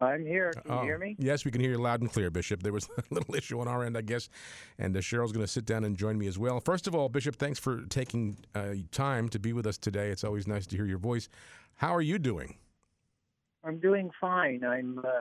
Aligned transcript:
I'm 0.00 0.24
here. 0.24 0.52
Can 0.52 0.62
you 0.72 0.78
Oh, 0.78 0.82
hear 0.82 0.98
me? 0.98 1.16
Yes, 1.18 1.44
we 1.44 1.50
can 1.50 1.60
hear 1.60 1.70
you 1.72 1.78
loud 1.78 2.00
and 2.00 2.12
clear, 2.12 2.30
Bishop. 2.30 2.62
There 2.62 2.72
was 2.72 2.88
a 2.98 3.02
little 3.10 3.34
issue 3.34 3.60
on 3.60 3.68
our 3.68 3.84
end, 3.84 3.96
I 3.96 4.02
guess, 4.02 4.28
and 4.78 4.96
uh, 4.96 5.00
Cheryl's 5.00 5.32
going 5.32 5.44
to 5.44 5.50
sit 5.50 5.64
down 5.64 5.84
and 5.84 5.96
join 5.96 6.18
me 6.18 6.26
as 6.26 6.38
well. 6.38 6.60
First 6.60 6.86
of 6.86 6.94
all, 6.94 7.08
Bishop, 7.08 7.36
thanks 7.36 7.58
for 7.58 7.82
taking 7.86 8.36
uh, 8.54 8.74
time 8.92 9.28
to 9.30 9.38
be 9.38 9.52
with 9.52 9.66
us 9.66 9.76
today. 9.78 10.10
It's 10.10 10.24
always 10.24 10.46
nice 10.46 10.66
to 10.68 10.76
hear 10.76 10.84
your 10.86 10.98
voice. 10.98 11.28
How 11.76 11.94
are 11.94 12.02
you 12.02 12.18
doing? 12.18 12.56
I'm 13.64 13.78
doing 13.78 14.10
fine. 14.20 14.62
I'm 14.64 15.00
uh, 15.00 15.20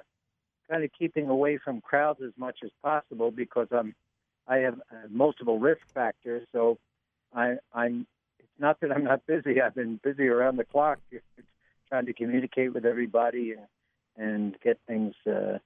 kind 0.69 0.83
of 0.83 0.91
keeping 0.97 1.27
away 1.27 1.57
from 1.57 1.81
crowds 1.81 2.19
as 2.23 2.31
much 2.37 2.59
as 2.63 2.69
possible 2.83 3.31
because 3.31 3.67
I'm 3.71 3.95
I 4.47 4.57
have 4.57 4.75
uh, 4.91 5.07
multiple 5.09 5.59
risk 5.59 5.81
factors. 5.93 6.47
So 6.51 6.77
I, 7.35 7.55
I'm. 7.73 8.05
It's 8.39 8.47
not 8.59 8.79
that 8.81 8.91
I'm 8.91 9.03
not 9.03 9.25
busy. 9.25 9.59
I've 9.59 9.75
been 9.75 9.99
busy 10.03 10.27
around 10.27 10.57
the 10.57 10.63
clock 10.63 10.99
trying 11.89 12.05
to 12.05 12.13
communicate 12.13 12.73
with 12.73 12.85
everybody 12.85 13.51
and 13.51 13.65
and 14.17 14.55
get 14.63 14.79
things 14.87 15.13
uh, 15.25 15.59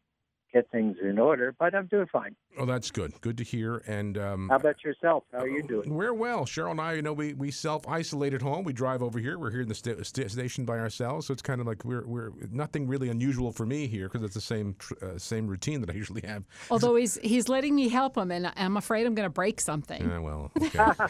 get 0.53 0.69
things 0.69 0.97
in 1.01 1.17
order. 1.17 1.55
But 1.57 1.73
I'm 1.73 1.87
doing 1.87 2.07
fine. 2.11 2.35
Oh, 2.57 2.65
that's 2.65 2.91
good. 2.91 3.13
Good 3.21 3.37
to 3.37 3.43
hear. 3.45 3.77
And 3.87 4.17
um, 4.17 4.49
How 4.49 4.57
about 4.57 4.83
yourself? 4.83 5.23
How 5.31 5.39
are 5.39 5.47
you 5.47 5.63
doing? 5.63 5.93
We're 5.93 6.13
well. 6.13 6.43
Cheryl 6.45 6.71
and 6.71 6.81
I, 6.81 6.93
you 6.93 7.01
know, 7.01 7.13
we, 7.13 7.33
we 7.33 7.51
self 7.51 7.87
isolate 7.87 8.33
at 8.33 8.41
home. 8.41 8.65
We 8.65 8.73
drive 8.73 9.01
over 9.01 9.17
here. 9.19 9.39
We're 9.39 9.51
here 9.51 9.61
in 9.61 9.69
the 9.69 9.75
sta- 9.75 10.03
sta- 10.03 10.27
station 10.27 10.65
by 10.65 10.77
ourselves, 10.77 11.27
so 11.27 11.31
it's 11.33 11.41
kind 11.41 11.61
of 11.61 11.67
like 11.67 11.85
we're 11.85 12.05
we're 12.05 12.31
nothing 12.51 12.87
really 12.87 13.09
unusual 13.09 13.51
for 13.51 13.65
me 13.65 13.87
here 13.87 14.09
because 14.09 14.23
it's 14.23 14.33
the 14.35 14.41
same 14.41 14.75
tr- 14.77 14.93
uh, 15.01 15.17
same 15.17 15.47
routine 15.47 15.79
that 15.81 15.89
I 15.89 15.93
usually 16.03 16.21
have. 16.27 16.43
Although 16.69 16.95
he's 16.95 17.17
he's 17.23 17.47
letting 17.47 17.73
me 17.75 17.87
help 17.87 18.17
him, 18.17 18.31
and 18.31 18.51
I'm 18.57 18.75
afraid 18.77 19.07
I'm 19.07 19.15
going 19.15 19.27
to 19.27 19.33
break 19.33 19.61
something. 19.61 20.01
Yeah, 20.09 20.19
well, 20.19 20.51
okay. 20.61 20.79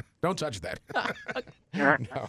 Don't 0.22 0.38
touch 0.38 0.60
that. 0.60 0.80
no. 1.74 2.28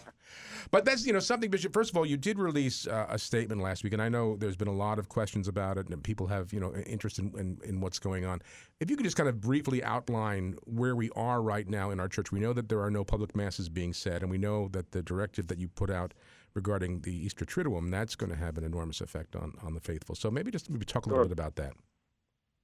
But 0.70 0.84
that's 0.84 1.04
you 1.06 1.12
know 1.12 1.18
something, 1.18 1.50
Bishop. 1.50 1.72
First 1.72 1.90
of 1.90 1.96
all, 1.96 2.06
you 2.06 2.16
did 2.16 2.38
release 2.38 2.86
uh, 2.86 3.06
a 3.08 3.18
statement 3.18 3.60
last 3.60 3.84
week, 3.84 3.92
and 3.92 4.00
I 4.00 4.08
know 4.08 4.36
there's 4.36 4.56
been 4.56 4.68
a 4.68 4.74
lot 4.74 4.98
of 4.98 5.08
questions 5.08 5.48
about 5.48 5.78
it, 5.78 5.88
and 5.88 6.02
people 6.02 6.26
have 6.28 6.52
you 6.52 6.60
know 6.60 6.74
interest 6.86 7.18
in, 7.18 7.32
in, 7.38 7.58
in 7.64 7.80
what's 7.80 7.98
going 7.98 8.24
on. 8.24 8.40
If 8.80 8.90
you 8.90 8.96
could 8.96 9.04
just 9.04 9.16
kind 9.16 9.28
of 9.28 9.40
briefly 9.40 9.82
outline 9.82 10.56
where 10.64 10.96
we 10.96 11.10
are 11.16 11.42
right 11.42 11.68
now 11.68 11.90
in 11.90 12.00
our 12.00 12.08
church, 12.08 12.32
we 12.32 12.40
know 12.40 12.52
that 12.52 12.68
there 12.68 12.80
are 12.80 12.90
no 12.90 13.04
public 13.04 13.36
masses 13.36 13.68
being 13.68 13.92
said, 13.92 14.22
and 14.22 14.30
we 14.30 14.38
know 14.38 14.68
that 14.68 14.92
the 14.92 15.02
directive 15.02 15.48
that 15.48 15.58
you 15.58 15.68
put 15.68 15.90
out 15.90 16.14
regarding 16.54 17.00
the 17.00 17.14
Easter 17.14 17.44
Triduum 17.44 17.90
that's 17.90 18.14
going 18.14 18.30
to 18.30 18.36
have 18.36 18.58
an 18.58 18.64
enormous 18.64 19.00
effect 19.00 19.36
on 19.36 19.54
on 19.62 19.74
the 19.74 19.80
faithful. 19.80 20.14
So 20.14 20.30
maybe 20.30 20.50
just 20.50 20.70
maybe 20.70 20.84
talk 20.84 21.06
a 21.06 21.08
little 21.08 21.24
Sure. 21.24 21.28
bit 21.28 21.38
about 21.38 21.56
that. 21.56 21.72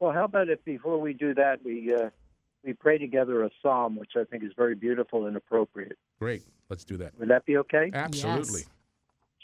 Well, 0.00 0.12
how 0.12 0.24
about 0.24 0.48
if 0.48 0.64
before 0.64 1.00
we 1.00 1.12
do 1.12 1.34
that, 1.34 1.64
we 1.64 1.94
uh, 1.94 2.10
we 2.64 2.72
pray 2.72 2.98
together 2.98 3.42
a 3.44 3.50
psalm, 3.62 3.96
which 3.96 4.12
I 4.16 4.24
think 4.24 4.44
is 4.44 4.52
very 4.56 4.74
beautiful 4.74 5.26
and 5.26 5.36
appropriate. 5.36 5.98
Great, 6.20 6.42
let's 6.68 6.84
do 6.84 6.96
that. 6.98 7.18
Would 7.18 7.28
that 7.28 7.44
be 7.44 7.56
okay? 7.58 7.90
Absolutely. 7.92 8.60
Yes. 8.60 8.68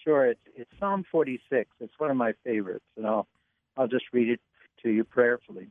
Sure. 0.03 0.27
It's 0.27 0.41
it's 0.56 0.70
Psalm 0.78 1.05
46. 1.11 1.70
It's 1.80 1.94
one 1.98 2.11
of 2.11 2.17
my 2.17 2.33
favorites, 2.44 2.84
and 2.97 3.06
I'll 3.06 3.27
I'll 3.77 3.89
just 3.89 4.05
read 4.12 4.28
it 4.28 4.41
to 4.83 4.91
you 4.91 5.05
prayerfully. 5.05 5.69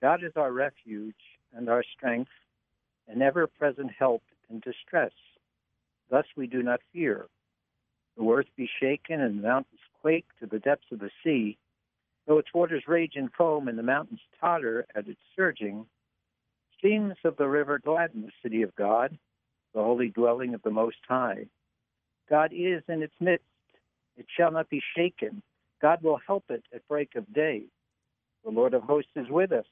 God 0.00 0.24
is 0.24 0.32
our 0.36 0.52
refuge 0.52 1.14
and 1.54 1.68
our 1.68 1.84
strength, 1.96 2.30
an 3.08 3.22
ever-present 3.22 3.90
help 3.96 4.22
in 4.50 4.60
distress. 4.60 5.12
Thus 6.10 6.26
we 6.36 6.46
do 6.46 6.62
not 6.62 6.80
fear. 6.92 7.26
The 8.16 8.24
earth 8.24 8.46
be 8.56 8.68
shaken 8.80 9.20
and 9.20 9.38
the 9.38 9.42
mountains 9.42 9.80
quake 10.00 10.26
to 10.40 10.46
the 10.46 10.58
depths 10.58 10.86
of 10.92 11.00
the 11.00 11.10
sea, 11.22 11.58
though 12.26 12.38
its 12.38 12.52
waters 12.54 12.84
rage 12.86 13.14
and 13.16 13.30
foam 13.32 13.68
and 13.68 13.78
the 13.78 13.82
mountains 13.82 14.20
totter 14.40 14.86
at 14.94 15.08
its 15.08 15.20
surging. 15.34 15.86
Streams 16.76 17.16
of 17.24 17.36
the 17.36 17.48
river 17.48 17.78
gladden 17.78 18.22
the 18.22 18.32
city 18.42 18.62
of 18.62 18.74
God, 18.76 19.18
the 19.74 19.82
holy 19.82 20.08
dwelling 20.08 20.54
of 20.54 20.62
the 20.62 20.70
Most 20.70 20.98
High. 21.08 21.46
God 22.30 22.52
is 22.52 22.82
in 22.88 23.02
its 23.02 23.14
midst. 23.20 23.44
It 24.16 24.26
shall 24.36 24.52
not 24.52 24.70
be 24.70 24.82
shaken. 24.96 25.42
God 25.82 26.02
will 26.02 26.20
help 26.26 26.44
it 26.48 26.64
at 26.72 26.86
break 26.88 27.14
of 27.16 27.32
day. 27.34 27.64
The 28.44 28.50
Lord 28.50 28.74
of 28.74 28.82
hosts 28.82 29.10
is 29.16 29.28
with 29.28 29.52
us. 29.52 29.66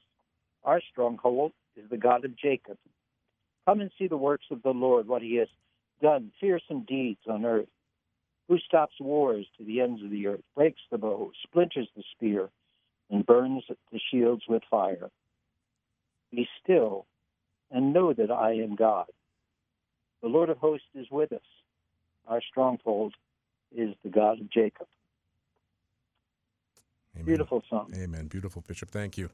Our 0.63 0.81
stronghold 0.91 1.53
is 1.75 1.89
the 1.89 1.97
God 1.97 2.25
of 2.25 2.37
Jacob. 2.37 2.77
Come 3.65 3.79
and 3.79 3.91
see 3.97 4.07
the 4.07 4.17
works 4.17 4.45
of 4.51 4.61
the 4.61 4.71
Lord, 4.71 5.07
what 5.07 5.21
he 5.21 5.35
has 5.35 5.47
done, 6.01 6.31
fearsome 6.39 6.81
deeds 6.87 7.21
on 7.27 7.45
earth. 7.45 7.69
Who 8.49 8.57
stops 8.59 8.95
wars 8.99 9.45
to 9.57 9.63
the 9.63 9.79
ends 9.79 10.03
of 10.03 10.09
the 10.09 10.27
earth, 10.27 10.41
breaks 10.53 10.81
the 10.91 10.97
bow, 10.97 11.31
splinters 11.43 11.87
the 11.95 12.03
spear, 12.11 12.49
and 13.09 13.25
burns 13.25 13.63
the 13.91 13.99
shields 14.11 14.43
with 14.49 14.63
fire. 14.69 15.09
Be 16.31 16.47
still 16.61 17.05
and 17.71 17.93
know 17.93 18.13
that 18.13 18.31
I 18.31 18.53
am 18.53 18.75
God. 18.75 19.05
The 20.23 20.29
Lord 20.29 20.49
of 20.49 20.57
hosts 20.57 20.87
is 20.95 21.05
with 21.11 21.31
us. 21.33 21.41
Our 22.27 22.41
stronghold 22.41 23.13
is 23.75 23.93
the 24.03 24.09
God 24.09 24.39
of 24.39 24.49
Jacob. 24.49 24.87
Amen. 27.15 27.25
Beautiful 27.25 27.61
song. 27.69 27.93
Amen. 27.95 28.27
Beautiful, 28.27 28.63
Bishop. 28.65 28.89
Thank 28.89 29.17
you. 29.17 29.29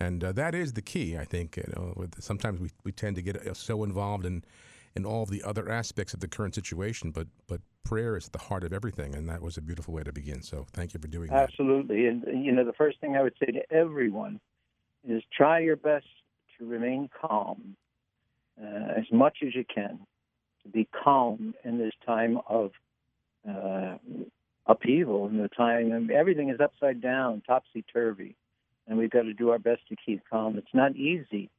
And 0.00 0.22
uh, 0.22 0.32
that 0.32 0.54
is 0.54 0.74
the 0.74 0.82
key, 0.82 1.16
I 1.16 1.24
think. 1.24 1.56
You 1.56 1.72
know, 1.74 1.94
with, 1.96 2.22
sometimes 2.22 2.60
we, 2.60 2.70
we 2.84 2.92
tend 2.92 3.16
to 3.16 3.22
get 3.22 3.36
uh, 3.36 3.54
so 3.54 3.84
involved 3.84 4.26
in, 4.26 4.42
in 4.96 5.06
all 5.06 5.24
the 5.26 5.42
other 5.44 5.70
aspects 5.70 6.12
of 6.12 6.20
the 6.20 6.28
current 6.28 6.54
situation, 6.54 7.12
but 7.12 7.28
but 7.46 7.60
prayer 7.84 8.16
is 8.16 8.26
at 8.26 8.32
the 8.32 8.38
heart 8.38 8.64
of 8.64 8.72
everything, 8.72 9.14
and 9.14 9.28
that 9.28 9.40
was 9.40 9.56
a 9.56 9.62
beautiful 9.62 9.94
way 9.94 10.02
to 10.02 10.12
begin. 10.12 10.42
So 10.42 10.66
thank 10.72 10.92
you 10.92 11.00
for 11.00 11.06
doing 11.06 11.30
that. 11.30 11.50
Absolutely. 11.50 12.08
And, 12.08 12.44
you 12.44 12.50
know, 12.50 12.64
the 12.64 12.72
first 12.72 13.00
thing 13.00 13.16
I 13.16 13.22
would 13.22 13.34
say 13.38 13.52
to 13.52 13.72
everyone 13.72 14.40
is 15.08 15.22
try 15.34 15.60
your 15.60 15.76
best 15.76 16.06
to 16.58 16.66
remain 16.66 17.08
calm 17.18 17.76
uh, 18.60 18.98
as 18.98 19.04
much 19.12 19.38
as 19.46 19.54
you 19.54 19.64
can, 19.72 20.00
to 20.66 20.72
be 20.72 20.88
calm 21.04 21.54
in 21.64 21.78
this 21.78 21.92
time 22.04 22.38
of 22.48 22.72
uh, 23.48 23.96
upheaval, 24.66 25.28
in 25.28 25.38
the 25.38 25.48
time 25.48 25.92
and 25.92 26.10
everything 26.10 26.50
is 26.50 26.60
upside 26.60 27.00
down, 27.00 27.42
topsy 27.46 27.84
turvy, 27.92 28.36
and 28.86 28.98
we've 28.98 29.10
got 29.10 29.22
to 29.22 29.34
do 29.34 29.50
our 29.50 29.58
best 29.58 29.82
to 29.88 29.96
keep 30.04 30.22
calm. 30.28 30.58
It's 30.58 30.74
not 30.74 30.96
easy, 30.96 31.50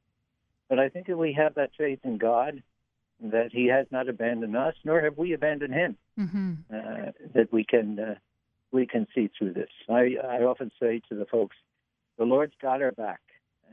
but 0.68 0.78
I 0.78 0.88
think 0.88 1.08
if 1.08 1.16
we 1.16 1.32
have 1.32 1.54
that 1.54 1.70
faith 1.76 2.00
in 2.04 2.18
God, 2.18 2.62
that 3.20 3.50
He 3.52 3.66
has 3.66 3.86
not 3.90 4.08
abandoned 4.08 4.56
us, 4.56 4.74
nor 4.84 5.00
have 5.00 5.16
we 5.16 5.32
abandoned 5.32 5.74
Him 5.74 5.96
hmm 6.16 6.54
uh, 6.72 7.12
that 7.34 7.48
we 7.50 7.64
can 7.64 7.98
uh, 7.98 8.14
we 8.70 8.86
can 8.86 9.06
see 9.14 9.30
through 9.38 9.54
this. 9.54 9.70
I, 9.88 10.16
I 10.22 10.42
often 10.42 10.70
say 10.80 11.00
to 11.08 11.14
the 11.14 11.24
folks, 11.24 11.56
the 12.18 12.24
Lord's 12.24 12.52
got 12.60 12.82
our 12.82 12.92
back, 12.92 13.20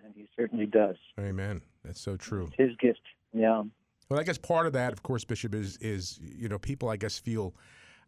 and 0.04 0.14
He 0.16 0.28
certainly 0.36 0.66
does. 0.66 0.96
Amen. 1.20 1.62
That's 1.84 2.00
so 2.00 2.16
true. 2.16 2.46
It's 2.48 2.56
His 2.70 2.78
gift. 2.78 3.02
Yeah. 3.34 3.64
Well, 4.10 4.20
I 4.20 4.24
guess 4.24 4.38
part 4.38 4.68
of 4.68 4.74
that, 4.74 4.94
of 4.94 5.04
course, 5.04 5.24
Bishop, 5.24 5.56
is 5.56 5.78
is 5.78 6.20
you 6.22 6.48
know 6.48 6.60
people 6.60 6.90
I 6.90 6.98
guess 6.98 7.18
feel 7.18 7.56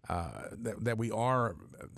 uh, 0.10 0.44
that 0.52 0.84
that 0.84 0.98
we 0.98 1.12
are 1.12 1.56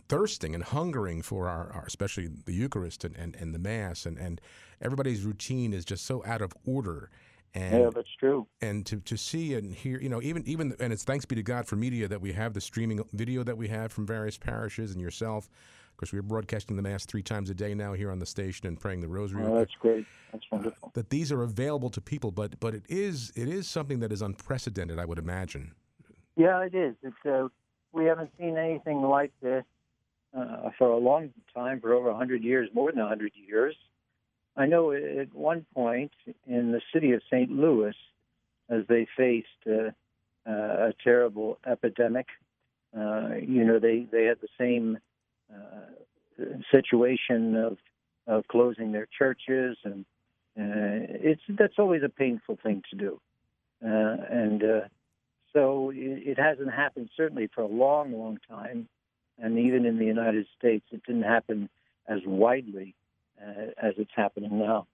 thirsting 0.07 0.55
and 0.55 0.63
hungering 0.63 1.21
for 1.21 1.47
our, 1.47 1.71
our 1.73 1.83
especially 1.85 2.29
the 2.45 2.53
Eucharist 2.53 3.03
and, 3.03 3.15
and, 3.15 3.35
and 3.35 3.53
the 3.53 3.59
Mass 3.59 4.05
and, 4.05 4.17
and 4.17 4.41
everybody's 4.81 5.23
routine 5.23 5.73
is 5.73 5.85
just 5.85 6.05
so 6.05 6.23
out 6.25 6.41
of 6.41 6.53
order. 6.65 7.09
And 7.53 7.83
yeah, 7.83 7.89
that's 7.93 8.15
true. 8.19 8.47
and 8.61 8.85
to, 8.85 8.97
to 8.97 9.17
see 9.17 9.55
and 9.55 9.73
hear, 9.73 9.99
you 9.99 10.09
know, 10.09 10.21
even 10.21 10.47
even 10.47 10.75
and 10.79 10.93
it's 10.93 11.03
thanks 11.03 11.25
be 11.25 11.35
to 11.35 11.43
God 11.43 11.67
for 11.67 11.75
media 11.75 12.07
that 12.07 12.21
we 12.21 12.31
have 12.33 12.53
the 12.53 12.61
streaming 12.61 13.03
video 13.13 13.43
that 13.43 13.57
we 13.57 13.67
have 13.67 13.91
from 13.91 14.05
various 14.05 14.37
parishes 14.37 14.91
and 14.91 15.01
yourself. 15.01 15.49
Course, 15.99 16.13
we're 16.13 16.21
broadcasting 16.21 16.77
the 16.77 16.81
mass 16.81 17.03
three 17.03 17.21
times 17.21 17.49
a 17.49 17.53
day 17.53 17.73
now 17.73 17.91
here 17.91 18.09
on 18.09 18.19
the 18.19 18.25
station 18.25 18.67
and 18.67 18.79
praying 18.79 19.01
the 19.01 19.09
Rosary. 19.09 19.43
Oh, 19.45 19.57
that's 19.57 19.75
great. 19.81 20.05
That's 20.31 20.45
wonderful. 20.49 20.91
that 20.93 21.09
these 21.09 21.29
are 21.29 21.43
available 21.43 21.89
to 21.89 21.99
people, 21.99 22.31
but 22.31 22.57
but 22.61 22.73
it 22.73 22.83
is 22.87 23.33
it 23.35 23.49
is 23.49 23.67
something 23.67 23.99
that 23.99 24.09
is 24.13 24.21
unprecedented, 24.21 24.97
I 24.97 25.03
would 25.03 25.19
imagine. 25.19 25.73
Yeah, 26.37 26.61
it 26.61 26.73
is. 26.73 26.95
It's 27.03 27.25
uh, 27.25 27.49
we 27.91 28.05
haven't 28.05 28.31
seen 28.39 28.55
anything 28.55 29.01
like 29.01 29.33
this 29.41 29.65
uh, 30.33 30.69
for 30.77 30.87
a 30.87 30.97
long 30.97 31.33
time, 31.53 31.81
for 31.81 31.93
over 31.93 32.07
100 32.11 32.45
years, 32.45 32.69
more 32.73 32.93
than 32.93 33.01
100 33.01 33.33
years. 33.35 33.75
I 34.55 34.67
know 34.67 34.93
at 34.93 35.33
one 35.33 35.65
point 35.73 36.13
in 36.47 36.71
the 36.71 36.81
city 36.93 37.11
of 37.11 37.21
St. 37.29 37.51
Louis, 37.51 37.95
as 38.69 38.83
they 38.87 39.05
faced 39.17 39.47
uh, 39.67 39.89
uh, 40.49 40.89
a 40.89 40.93
terrible 41.03 41.57
epidemic, 41.67 42.27
uh, 42.97 43.31
you 43.41 43.65
know, 43.65 43.79
they, 43.79 44.07
they 44.09 44.23
had 44.23 44.37
the 44.41 44.47
same 44.57 44.95
uh, 44.95 44.99
situation 46.71 47.55
of 47.55 47.77
of 48.27 48.47
closing 48.47 48.91
their 48.91 49.07
churches, 49.17 49.77
and 49.83 50.05
uh, 50.57 51.07
it's 51.21 51.41
that's 51.49 51.79
always 51.79 52.03
a 52.03 52.09
painful 52.09 52.57
thing 52.61 52.83
to 52.91 52.95
do, 52.95 53.21
uh, 53.83 54.15
and 54.29 54.63
uh, 54.63 54.81
so 55.53 55.91
it, 55.91 56.27
it 56.27 56.39
hasn't 56.39 56.71
happened 56.71 57.09
certainly 57.17 57.49
for 57.53 57.61
a 57.61 57.67
long, 57.67 58.13
long 58.13 58.37
time, 58.47 58.87
and 59.37 59.57
even 59.57 59.85
in 59.85 59.97
the 59.97 60.05
United 60.05 60.45
States, 60.57 60.85
it 60.91 61.01
didn't 61.05 61.23
happen 61.23 61.69
as 62.07 62.19
widely 62.25 62.95
uh, 63.41 63.71
as 63.81 63.93
it's 63.97 64.11
happening 64.15 64.59
now. 64.59 64.87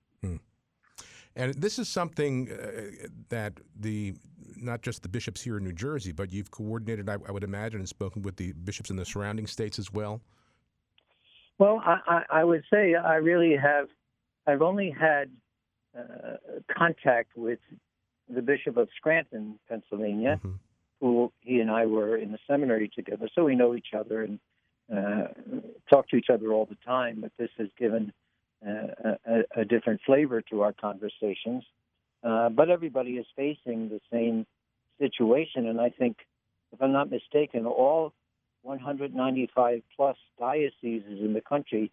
And 1.35 1.53
this 1.55 1.77
is 1.79 1.89
something 1.89 2.49
uh, 2.49 3.07
that 3.29 3.59
the 3.77 4.15
not 4.55 4.81
just 4.81 5.03
the 5.03 5.09
bishops 5.09 5.41
here 5.41 5.57
in 5.57 5.65
New 5.65 5.73
Jersey, 5.73 6.13
but 6.13 6.31
you've 6.31 6.49
coordinated, 6.49 7.09
I, 7.09 7.17
I 7.27 7.31
would 7.31 7.43
imagine, 7.43 7.81
and 7.81 7.89
spoken 7.89 8.21
with 8.21 8.37
the 8.37 8.53
bishops 8.53 8.89
in 8.89 8.95
the 8.95 9.03
surrounding 9.03 9.47
states 9.47 9.77
as 9.77 9.91
well. 9.91 10.21
Well, 11.57 11.81
I, 11.85 11.99
I, 12.07 12.39
I 12.39 12.43
would 12.43 12.63
say 12.71 12.95
I 12.95 13.15
really 13.15 13.55
have. 13.55 13.87
I've 14.47 14.61
only 14.61 14.91
had 14.91 15.29
uh, 15.97 16.37
contact 16.75 17.35
with 17.35 17.59
the 18.29 18.41
Bishop 18.41 18.77
of 18.77 18.89
Scranton, 18.97 19.59
Pennsylvania, 19.69 20.39
Mhm. 20.43 20.59
who 20.99 21.31
he 21.41 21.59
and 21.59 21.71
I 21.71 21.85
were 21.85 22.17
in 22.17 22.31
the 22.31 22.39
seminary 22.47 22.89
together, 22.89 23.29
so 23.33 23.45
we 23.45 23.55
know 23.55 23.75
each 23.75 23.93
other. 23.93 24.23
And 24.23 24.39
uh, 24.95 25.27
talk 25.89 26.07
to 26.09 26.15
each 26.15 26.29
other 26.29 26.53
all 26.53 26.65
the 26.65 26.77
time, 26.85 27.21
but 27.21 27.31
this 27.37 27.49
has 27.57 27.69
given 27.77 28.13
uh, 28.65 29.15
a, 29.25 29.61
a, 29.61 29.65
different 29.65 29.99
flavor 30.05 30.41
to 30.41 30.61
our 30.61 30.73
conversations. 30.73 31.63
Uh, 32.23 32.49
but 32.49 32.69
everybody 32.69 33.11
is 33.17 33.25
facing 33.35 33.89
the 33.89 33.99
same 34.11 34.45
situation, 34.99 35.67
and 35.67 35.81
I 35.81 35.89
think, 35.89 36.17
if 36.71 36.81
I'm 36.81 36.91
not 36.91 37.09
mistaken, 37.09 37.65
all 37.65 38.13
195 38.65 39.81
plus 39.95 40.17
dioceses 40.39 41.21
in 41.21 41.33
the 41.33 41.41
country 41.41 41.91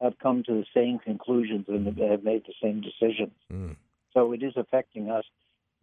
have 0.00 0.18
come 0.18 0.42
to 0.44 0.52
the 0.52 0.66
same 0.74 0.98
conclusions 0.98 1.66
and 1.68 1.86
have 1.86 2.22
made 2.22 2.44
the 2.46 2.54
same 2.62 2.80
decisions. 2.80 3.32
Mm. 3.52 3.76
So 4.14 4.32
it 4.32 4.42
is 4.42 4.52
affecting 4.56 5.10
us. 5.10 5.24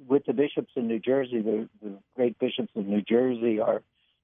With 0.07 0.25
the 0.25 0.33
bishops 0.33 0.71
in 0.75 0.87
New 0.87 0.99
Jersey, 0.99 1.41
the, 1.41 1.67
the 1.81 1.97
great 2.15 2.37
bishops 2.37 2.69
of 2.75 2.85
New 2.85 3.01
Jersey 3.01 3.59
are 3.59 3.81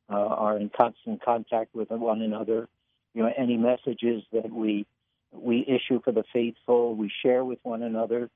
uh, 0.10 0.16
are 0.16 0.58
in 0.58 0.70
constant 0.70 1.24
contact 1.24 1.74
with 1.74 1.90
one 1.90 2.22
another. 2.22 2.68
You 3.16 3.24
know, 3.24 3.32
any 3.36 3.58
messages 3.58 4.24
that 4.32 4.52
we 4.52 4.86
we 5.32 5.66
issue 5.68 6.00
for 6.04 6.12
the 6.12 6.24
faithful, 6.32 6.96
we 6.96 7.12
share 7.24 7.44
with 7.44 7.58
one 7.64 7.82
another, 7.82 8.30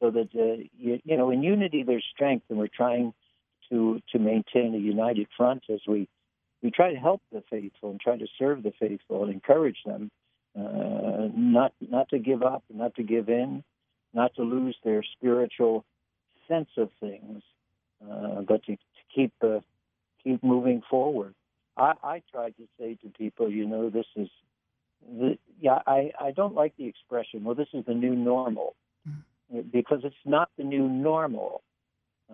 so 0.00 0.10
that 0.10 0.30
uh, 0.34 0.64
you, 0.76 1.00
you 1.04 1.16
know, 1.16 1.30
in 1.30 1.44
unity 1.44 1.84
there's 1.84 2.04
strength, 2.12 2.46
and 2.48 2.58
we're 2.58 2.66
trying 2.66 3.14
to 3.68 4.00
to 4.10 4.18
maintain 4.18 4.74
a 4.74 4.78
united 4.78 5.28
front 5.36 5.62
as 5.72 5.80
we 5.86 6.08
we 6.62 6.70
try 6.70 6.92
to 6.92 6.98
help 6.98 7.22
the 7.32 7.42
faithful 7.50 7.90
and 7.90 8.00
try 8.00 8.16
to 8.16 8.26
serve 8.38 8.62
the 8.62 8.72
faithful 8.78 9.22
and 9.24 9.32
encourage 9.32 9.78
them 9.84 10.10
uh, 10.58 11.28
not 11.34 11.72
not 11.80 12.08
to 12.08 12.18
give 12.18 12.42
up, 12.42 12.64
not 12.72 12.94
to 12.96 13.02
give 13.02 13.28
in, 13.28 13.62
not 14.12 14.34
to 14.34 14.42
lose 14.42 14.76
their 14.84 15.02
spiritual 15.16 15.84
sense 16.48 16.68
of 16.76 16.90
things, 16.98 17.42
uh, 18.02 18.40
but 18.42 18.62
to, 18.64 18.76
to 18.76 19.02
keep 19.14 19.32
uh, 19.42 19.60
keep 20.22 20.42
moving 20.42 20.82
forward. 20.90 21.34
I, 21.76 21.92
I 22.02 22.22
try 22.30 22.50
to 22.50 22.68
say 22.78 22.98
to 23.02 23.08
people, 23.08 23.50
you 23.50 23.66
know, 23.66 23.90
this 23.90 24.06
is, 24.16 24.28
the, 25.08 25.38
yeah, 25.60 25.78
I, 25.86 26.10
I 26.20 26.32
don't 26.32 26.54
like 26.54 26.76
the 26.76 26.86
expression, 26.86 27.44
well, 27.44 27.54
this 27.54 27.68
is 27.72 27.84
the 27.86 27.94
new 27.94 28.14
normal, 28.14 28.74
mm. 29.08 29.70
because 29.72 30.00
it's 30.04 30.14
not 30.26 30.50
the 30.58 30.64
new 30.64 30.88
normal, 30.88 31.62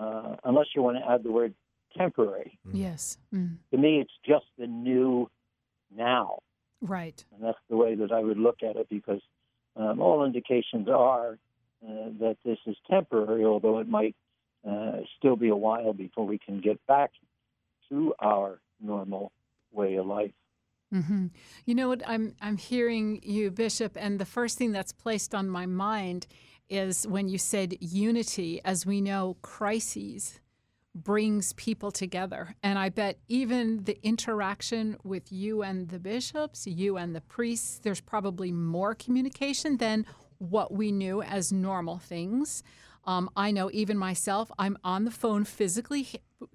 uh, 0.00 0.37
unless 0.44 0.67
you 0.75 0.82
want 0.82 0.96
to 0.99 1.08
add 1.08 1.22
the 1.22 1.31
word 1.31 1.55
temporary. 1.96 2.58
Mm. 2.66 2.70
Yes. 2.75 3.19
Mm. 3.34 3.56
To 3.70 3.78
me, 3.78 4.00
it's 4.00 4.12
just 4.25 4.46
the 4.58 4.66
new 4.66 5.31
now. 5.94 6.38
Right. 6.81 7.25
And 7.34 7.43
that's 7.43 7.58
the 7.69 7.76
way 7.76 7.94
that 7.94 8.12
I 8.12 8.20
would 8.20 8.38
look 8.38 8.62
at 8.62 8.76
it 8.76 8.88
because 8.88 9.20
um, 9.76 10.00
all 10.00 10.25
indications 10.25 10.88
are 10.88 11.38
uh, 11.87 12.08
that 12.20 12.37
this 12.44 12.58
is 12.66 12.76
temporary, 12.90 13.44
although 13.44 13.78
it 13.78 13.88
might 13.88 14.16
uh, 14.69 14.98
still 15.19 15.37
be 15.37 15.48
a 15.48 15.56
while 15.56 15.93
before 15.93 16.26
we 16.26 16.38
can 16.38 16.60
get 16.60 16.84
back 16.87 17.10
to 17.88 18.14
our 18.20 18.60
normal 18.81 19.32
way 19.72 19.94
of 19.96 20.06
life. 20.06 20.32
Mm-hmm. 20.93 21.26
You 21.64 21.75
know 21.75 21.88
what? 21.88 22.02
I'm 22.06 22.34
I'm 22.40 22.56
hearing 22.56 23.20
you, 23.22 23.50
Bishop, 23.50 23.96
and 23.98 24.19
the 24.19 24.25
first 24.25 24.56
thing 24.56 24.72
that's 24.72 24.93
placed 24.93 25.34
on 25.34 25.48
my 25.48 25.66
mind 25.66 26.26
is 26.69 27.06
when 27.06 27.28
you 27.28 27.38
said 27.38 27.76
unity. 27.81 28.60
As 28.64 28.87
we 28.87 29.00
know, 29.00 29.37
crises 29.43 30.40
brings 30.96 31.52
people 31.52 31.90
together, 31.90 32.56
and 32.62 32.78
I 32.78 32.88
bet 32.88 33.19
even 33.28 33.84
the 33.84 33.98
interaction 34.02 34.96
with 35.04 35.31
you 35.31 35.62
and 35.62 35.88
the 35.88 35.98
bishops, 35.98 36.66
you 36.66 36.96
and 36.96 37.14
the 37.14 37.20
priests, 37.20 37.78
there's 37.82 38.00
probably 38.00 38.50
more 38.50 38.94
communication 38.94 39.76
than 39.76 40.06
what 40.38 40.72
we 40.72 40.93
knew 40.93 41.22
as 41.22 41.52
normal 41.52 41.98
things. 41.98 42.62
Um, 43.04 43.31
I 43.37 43.52
know 43.52 43.70
even 43.72 43.96
myself, 43.96 44.50
I'm 44.58 44.76
on 44.82 45.04
the 45.04 45.10
phone 45.10 45.44
physically 45.44 46.08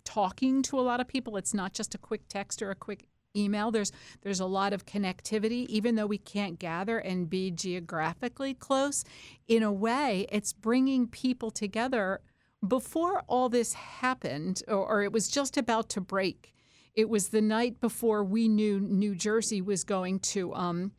talking 0.04 0.62
to 0.64 0.80
a 0.80 0.82
lot 0.82 1.00
of 1.00 1.08
people. 1.08 1.38
It's 1.38 1.54
not 1.54 1.74
just 1.74 1.96
a 1.96 1.98
quick 1.98 2.28
text 2.28 2.62
or 2.62 2.72
a 2.72 2.76
quick 2.76 3.06
email. 3.36 3.72
There's 3.72 3.92
there's 4.22 4.40
a 4.40 4.46
lot 4.46 4.74
of 4.74 4.86
connectivity, 4.86 5.66
even 5.68 5.96
though 5.96 6.06
we 6.06 6.18
can't 6.18 6.60
gather 6.60 6.98
and 6.98 7.30
be 7.30 7.52
geographically 7.52 8.54
close. 8.54 9.04
In 9.48 9.64
a 9.64 9.72
way, 9.72 10.28
it's 10.30 10.54
bringing 10.54 11.08
people 11.08 11.52
together. 11.52 12.20
Before 12.68 13.24
all 13.28 13.50
this 13.50 13.74
happened, 13.74 14.62
or, 14.68 14.86
or 14.86 15.04
it 15.04 15.12
was 15.12 15.28
just 15.28 15.58
about 15.58 15.90
to 15.90 16.02
break, 16.02 16.54
it 16.94 17.10
was 17.10 17.30
the 17.30 17.42
night 17.42 17.80
before 17.80 18.24
we 18.24 18.48
knew 18.48 18.80
New 18.80 19.16
Jersey 19.16 19.62
was 19.62 19.84
going 19.84 20.20
to 20.20 20.54
um, 20.54 20.92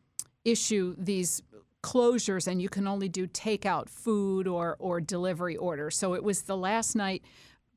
issue 0.45 0.97
these 0.99 1.43
closures 1.83 2.47
and 2.47 2.63
you 2.63 2.69
can 2.69 2.87
only 2.87 3.09
do 3.09 3.27
takeout 3.27 3.89
food 3.89 4.47
or 4.47 4.77
or 4.79 5.01
delivery 5.01 5.57
orders. 5.57 5.97
So 5.97 6.15
it 6.15 6.23
was 6.23 6.43
the 6.43 6.57
last 6.57 6.95
night 6.95 7.25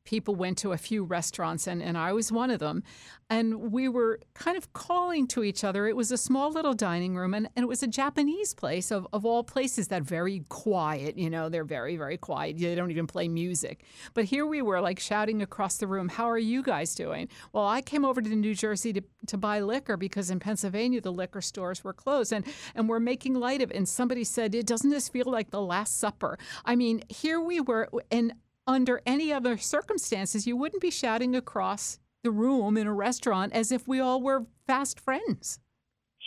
people 0.06 0.36
went 0.36 0.58
to 0.60 0.72
a 0.72 0.78
few 0.78 1.04
restaurants, 1.04 1.68
and, 1.68 1.82
and 1.82 1.98
I 1.98 2.14
was 2.14 2.32
one 2.32 2.52
of 2.52 2.60
them. 2.60 2.84
And 3.28 3.72
we 3.72 3.90
were 3.90 4.20
kind 4.36 4.56
of 4.56 4.72
calling 4.74 5.26
to 5.30 5.44
each 5.44 5.64
other. 5.64 5.88
It 5.88 5.96
was 5.96 6.12
a 6.12 6.18
small 6.18 6.52
little 6.52 6.76
dining 6.76 7.16
room, 7.16 7.34
and, 7.34 7.50
and 7.56 7.64
it 7.64 7.68
was 7.68 7.82
a 7.82 7.88
Japanese 7.88 8.54
place 8.54 8.92
of, 8.92 9.08
of 9.12 9.26
all 9.26 9.44
places 9.44 9.88
that 9.88 10.04
very 10.04 10.46
quiet. 10.50 11.18
You 11.18 11.32
know, 11.32 11.50
they're 11.50 11.64
very, 11.64 11.98
very 11.98 12.18
quiet. 12.18 12.60
They 12.60 12.76
don't 12.76 12.92
even 12.92 13.08
play 13.08 13.28
music. 13.28 13.84
But 14.14 14.26
here 14.26 14.46
we 14.46 14.62
were, 14.62 14.80
like 14.80 15.00
shouting 15.00 15.42
across 15.42 15.78
the 15.78 15.88
room, 15.88 16.08
How 16.08 16.30
are 16.30 16.38
you 16.38 16.62
guys 16.62 16.94
doing? 16.94 17.28
Well, 17.52 17.66
I 17.66 17.82
came 17.82 18.06
over 18.06 18.22
to 18.22 18.30
New 18.30 18.54
Jersey 18.54 18.94
to, 18.94 19.02
to 19.26 19.38
buy 19.38 19.60
liquor 19.60 19.98
because 19.98 20.30
in 20.30 20.40
Pennsylvania, 20.40 21.02
the 21.02 21.12
liquor 21.12 21.42
stores 21.42 21.84
were 21.84 21.94
closed, 21.94 22.32
and, 22.32 22.46
and 22.76 22.88
we're 22.88 23.00
making 23.00 23.34
light 23.34 23.64
of 23.64 23.72
it. 23.72 23.78
And 23.78 23.90
somebody 23.90 24.24
said, 24.24 24.54
It 24.54 24.68
Doesn't 24.68 24.92
this 24.92 25.10
feel 25.10 25.26
like 25.26 25.50
the 25.50 25.62
Last 25.62 26.00
Supper? 26.00 26.38
I 26.64 26.76
mean, 26.76 27.02
here 27.10 27.42
we 27.42 27.60
were, 27.60 27.90
and 28.12 28.34
under 28.68 29.02
any 29.06 29.32
other 29.32 29.58
circumstances, 29.58 30.48
you 30.48 30.58
wouldn't 30.58 30.82
be 30.82 30.92
shouting 30.92 31.36
across 31.36 32.00
the 32.24 32.32
room 32.32 32.78
in 32.78 32.88
a 32.88 32.94
restaurant 32.94 33.54
as 33.54 33.72
if 33.72 33.88
we 33.88 34.00
all 34.00 34.22
were 34.22 34.46
fast 34.66 35.00
friends. 35.00 35.60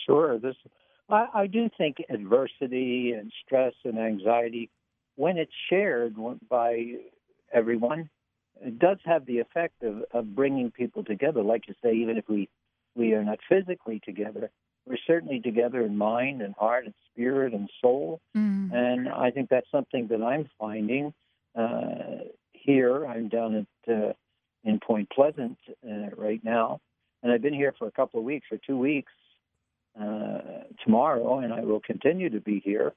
Sure. 0.05 0.39
This, 0.39 0.55
I, 1.09 1.25
I 1.33 1.47
do 1.47 1.69
think 1.77 1.97
adversity 2.09 3.11
and 3.11 3.31
stress 3.45 3.73
and 3.83 3.99
anxiety, 3.99 4.69
when 5.15 5.37
it's 5.37 5.51
shared 5.69 6.15
by 6.49 6.93
everyone, 7.53 8.09
it 8.61 8.79
does 8.79 8.97
have 9.05 9.25
the 9.25 9.39
effect 9.39 9.83
of, 9.83 10.03
of 10.13 10.35
bringing 10.35 10.71
people 10.71 11.03
together. 11.03 11.43
Like 11.43 11.67
you 11.67 11.73
say, 11.83 11.93
even 11.93 12.17
if 12.17 12.25
we, 12.29 12.49
we 12.95 13.13
are 13.13 13.23
not 13.23 13.39
physically 13.49 14.01
together, 14.05 14.49
we're 14.85 14.97
certainly 15.05 15.39
together 15.39 15.81
in 15.81 15.97
mind 15.97 16.41
and 16.41 16.55
heart 16.55 16.85
and 16.85 16.93
spirit 17.11 17.53
and 17.53 17.69
soul. 17.81 18.21
Mm. 18.35 18.73
And 18.73 19.09
I 19.09 19.31
think 19.31 19.49
that's 19.49 19.69
something 19.71 20.07
that 20.07 20.21
I'm 20.21 20.49
finding 20.57 21.13
here. 22.53 23.05
I'm 23.05 23.29
down 23.29 23.55
at 23.87 23.93
uh, 23.93 24.13
in 24.63 24.79
Point 24.79 25.09
Pleasant 25.09 25.57
uh, 25.87 26.09
right 26.15 26.43
now, 26.43 26.79
and 27.23 27.31
I've 27.31 27.41
been 27.41 27.53
here 27.53 27.73
for 27.77 27.87
a 27.87 27.91
couple 27.91 28.19
of 28.19 28.25
weeks, 28.25 28.47
for 28.49 28.57
two 28.57 28.77
weeks 28.77 29.11
uh, 29.99 30.39
tomorrow, 30.83 31.39
and 31.39 31.53
I 31.53 31.61
will 31.61 31.79
continue 31.79 32.29
to 32.29 32.39
be 32.39 32.61
here 32.63 32.93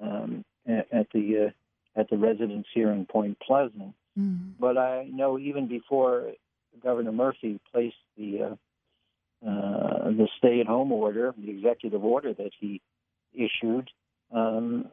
um, 0.00 0.44
at 0.66 1.06
the 1.12 1.46
uh, 1.46 2.00
at 2.00 2.08
the 2.10 2.16
residence 2.16 2.66
here 2.72 2.90
in 2.90 3.06
Point 3.06 3.38
Pleasant. 3.40 3.94
Mm. 4.18 4.52
But 4.58 4.78
I 4.78 5.04
know 5.04 5.38
even 5.38 5.68
before 5.68 6.32
Governor 6.82 7.12
Murphy 7.12 7.60
placed 7.72 7.96
the 8.16 8.42
uh, 8.42 9.48
uh, 9.48 10.10
the 10.10 10.28
stay-at-home 10.38 10.92
order, 10.92 11.34
the 11.36 11.50
executive 11.50 12.04
order 12.04 12.32
that 12.32 12.52
he 12.60 12.80
issued, 13.34 13.90
um, 14.32 14.88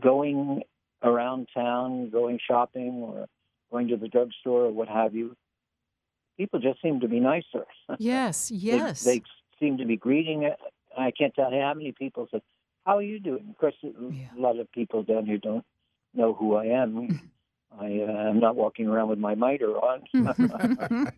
going 0.00 0.62
around 1.02 1.48
town, 1.54 2.10
going 2.10 2.38
shopping 2.46 3.02
or 3.02 3.26
going 3.70 3.88
to 3.88 3.96
the 3.96 4.08
drugstore 4.08 4.66
or 4.66 4.70
what 4.70 4.88
have 4.88 5.14
you, 5.14 5.34
people 6.36 6.60
just 6.60 6.80
seem 6.82 7.00
to 7.00 7.08
be 7.08 7.20
nicer. 7.20 7.66
Yes, 7.98 8.50
yes. 8.54 9.02
they, 9.02 9.18
they, 9.18 9.24
seem 9.60 9.78
to 9.78 9.86
be 9.86 9.96
greeting. 9.96 10.50
I 10.98 11.12
can't 11.12 11.34
tell 11.34 11.52
you 11.52 11.60
how 11.60 11.74
many 11.74 11.92
people 11.92 12.26
said, 12.30 12.42
"How 12.84 12.98
are 12.98 13.02
you 13.02 13.20
doing?" 13.20 13.46
Of 13.50 13.58
course, 13.58 13.74
yeah. 13.82 14.26
a 14.36 14.40
lot 14.40 14.58
of 14.58 14.70
people 14.72 15.04
down 15.04 15.24
here 15.24 15.38
don't 15.38 15.64
know 16.14 16.34
who 16.34 16.56
I 16.56 16.66
am. 16.66 17.20
I 17.80 17.86
am 17.86 18.36
uh, 18.36 18.40
not 18.40 18.56
walking 18.56 18.86
around 18.86 19.08
with 19.08 19.18
my 19.18 19.34
mitre 19.34 19.78
on. 19.78 20.02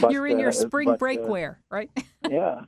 but, 0.00 0.10
You're 0.10 0.26
in 0.26 0.38
your 0.38 0.50
uh, 0.50 0.52
spring 0.52 0.88
but, 0.88 0.98
break 0.98 1.20
uh, 1.20 1.28
wear, 1.28 1.60
right? 1.70 1.90
yeah. 2.28 2.60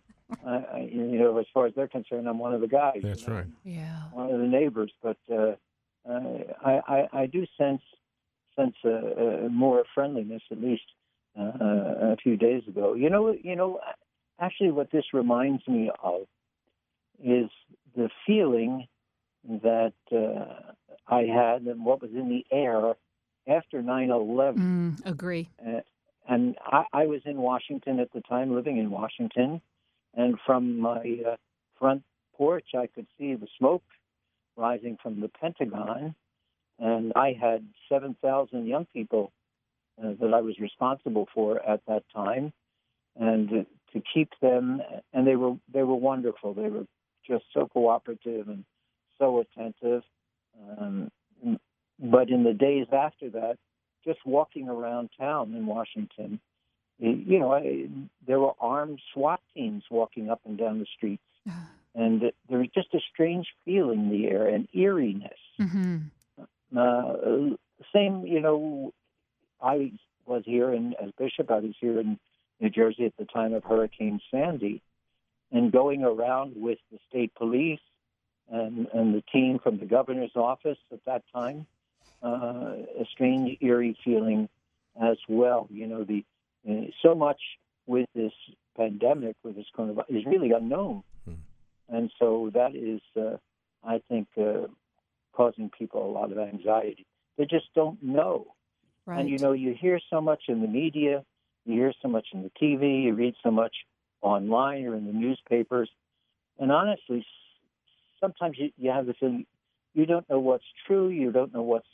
I, 0.47 0.51
I, 0.51 0.89
you 0.91 1.19
know, 1.19 1.37
as 1.37 1.45
far 1.53 1.67
as 1.67 1.75
they're 1.75 1.89
concerned, 1.89 2.27
I'm 2.29 2.39
one 2.39 2.55
of 2.55 2.63
the 2.63 2.69
guys. 2.69 3.01
That's 3.03 3.23
you 3.23 3.29
know, 3.29 3.35
right. 3.35 3.47
Yeah. 3.65 4.03
One 4.13 4.33
of 4.33 4.41
the 4.41 4.47
neighbors, 4.47 4.93
but 5.03 5.19
uh, 6.09 6.13
uh, 6.13 6.39
I, 6.65 6.81
I, 6.87 7.09
I 7.21 7.27
do 7.27 7.47
sense 7.59 7.83
sense 8.57 8.75
a, 8.85 9.49
more 9.51 9.85
friendliness, 9.95 10.43
at 10.51 10.61
least 10.61 10.83
uh, 11.39 11.43
a 11.45 12.17
few 12.23 12.37
days 12.37 12.63
ago. 12.69 12.95
You 12.95 13.11
know, 13.11 13.35
you 13.43 13.57
know, 13.57 13.81
actually, 14.41 14.71
what 14.71 14.91
this 14.91 15.05
reminds 15.13 15.67
me 15.69 15.91
of 16.03 16.23
is 17.23 17.51
the 17.97 18.09
feeling 18.27 18.87
that 19.45 19.95
uh, 20.13 20.73
I 21.09 21.23
had 21.23 21.63
and 21.63 21.85
what 21.85 22.03
was 22.03 22.11
in 22.13 22.29
the 22.29 22.45
air 22.55 22.95
after 23.47 23.83
9/11. 23.83 24.57
Mm, 24.57 25.07
agree. 25.07 25.49
Uh, 25.65 25.81
and 26.29 26.57
I, 26.65 26.85
I, 26.93 27.07
was 27.07 27.23
in 27.25 27.39
Washington 27.39 27.99
at 27.99 28.13
the 28.13 28.21
time, 28.21 28.55
living 28.55 28.79
in 28.79 28.91
Washington, 28.91 29.61
and 30.15 30.39
from 30.47 30.79
my 30.79 31.19
uh, 31.27 31.37
front 31.79 32.03
porch, 32.37 32.69
I 32.79 32.87
could 32.87 33.07
see 33.19 33.35
the 33.35 33.49
smoke 33.59 33.83
rising 34.61 34.99
from 35.03 35.21
the 35.21 35.29
Pentagon, 35.29 36.15
and 36.79 37.13
I 37.17 37.37
had 37.41 37.67
7,000 37.89 38.67
young 38.67 38.87
people 38.93 39.33
uh, 40.03 40.13
that 40.21 40.33
I 40.33 40.41
was 40.41 40.59
responsible 40.59 41.29
for 41.35 41.61
at 41.67 41.81
that 41.89 42.05
time. 42.15 42.53
And 43.19 43.67
to 43.93 44.03
keep 44.15 44.31
them, 44.41 44.81
and 45.13 45.27
they 45.27 45.37
were 45.37 45.57
they 45.73 45.83
were 45.83 45.97
wonderful. 45.97 46.55
They 46.55 46.69
were 46.69 46.87
just 47.27 47.45
so 47.53 47.67
cooperative 47.67 48.49
and 48.49 48.65
so 49.19 49.41
attentive. 49.41 50.03
Um, 50.79 51.11
but 51.99 52.31
in 52.31 52.45
the 52.45 52.55
days 52.55 52.87
after 52.93 53.29
that, 53.31 53.57
just 54.05 54.21
walking 54.25 54.69
around 54.69 55.11
town 55.19 55.55
in 55.55 55.67
Washington, 55.67 56.41
you 56.99 57.39
know, 57.39 57.53
I, 57.53 57.89
there 58.27 58.41
were 58.41 58.53
armed 58.61 59.01
SWAT 59.13 59.41
teams 59.55 59.85
walking 59.91 60.31
up 60.31 60.41
and 60.45 60.57
down 60.57 60.79
the 60.79 60.87
streets, 60.97 61.23
and 61.95 62.33
there 62.49 62.59
was 62.59 62.69
just 62.75 62.95
a 62.95 63.01
strange 63.13 63.49
feeling 63.65 64.01
in 64.01 64.11
the 64.11 64.29
air, 64.29 64.47
an 64.47 64.69
eeriness. 64.73 65.39
Mm-hmm. 65.61 65.97
Uh, 66.77 67.57
same, 67.93 68.27
you 68.27 68.41
know, 68.41 68.93
I 69.61 69.93
was 70.27 70.43
here, 70.45 70.71
and 70.73 70.95
as 71.03 71.11
bishop, 71.19 71.51
I 71.51 71.59
was 71.59 71.75
here 71.81 71.99
in 71.99 72.19
New 72.61 72.71
Jersey 72.71 73.07
at 73.07 73.17
the 73.17 73.25
time 73.25 73.55
of 73.55 73.65
Hurricane 73.65 74.21
Sandy, 74.31 74.83
and 75.51 75.73
going 75.73 76.05
around 76.05 76.55
with 76.57 76.79
the 76.93 76.99
state 77.09 77.35
police 77.35 77.81
and, 78.51 78.87
and 78.93 79.15
the 79.15 79.23
team 79.33 79.59
from 79.59 79.79
the 79.79 79.87
governor's 79.87 80.37
office 80.37 80.79
at 80.93 81.05
that 81.07 81.25
time, 81.35 81.67
uh, 82.23 82.75
a 83.01 83.05
strange, 83.11 83.59
eerie 83.61 83.97
feeling 84.05 84.49
as 85.01 85.17
well. 85.29 85.67
You 85.71 85.87
know, 85.87 86.05
the 86.05 86.25
uh, 86.69 86.91
so 87.03 87.15
much 87.15 87.41
with 87.87 88.09
this 88.15 88.33
pandemic, 88.77 89.37
with 89.43 89.57
this 89.57 89.67
coronavirus, 89.77 90.05
is 90.11 90.27
really 90.27 90.53
unknown, 90.53 91.03
Hmm. 91.25 91.35
And 91.91 92.11
so 92.19 92.51
that 92.55 92.75
is, 92.75 93.01
uh, 93.17 93.37
I 93.85 94.01
think, 94.09 94.29
uh, 94.39 94.67
causing 95.33 95.71
people 95.71 96.09
a 96.09 96.13
lot 96.13 96.33
of 96.33 96.39
anxiety. 96.39 97.07
They 97.37 97.47
just 97.47 97.67
don't 97.75 98.03
know. 98.03 98.55
Right. 99.07 99.21
And 99.21 99.29
you 99.29 99.39
know, 99.39 99.53
you 99.53 99.75
hear 99.79 99.99
so 100.11 100.21
much 100.21 100.45
in 100.49 100.61
the 100.61 100.69
media, 100.69 101.25
you 101.65 101.75
hear 101.75 101.93
so 102.03 102.09
much 102.09 102.29
in 102.33 102.43
the 102.43 102.51
TV, 102.61 103.05
you 103.05 103.15
read 103.15 103.35
so 103.43 103.51
much 103.51 103.75
online 104.23 104.85
or 104.87 104.95
in 104.95 105.07
the 105.07 105.13
newspapers, 105.13 105.91
and 106.59 106.71
honestly, 106.71 107.25
sometimes 108.21 108.57
you, 108.59 108.71
you 108.77 108.91
have 108.91 109.07
the 109.07 109.15
feeling 109.15 109.47
you 109.95 110.07
don't 110.07 110.29
know 110.29 110.39
what's 110.39 110.65
true, 110.87 111.09
you 111.09 111.33
don't 111.33 111.53
know 111.53 111.63
what's 111.63 111.89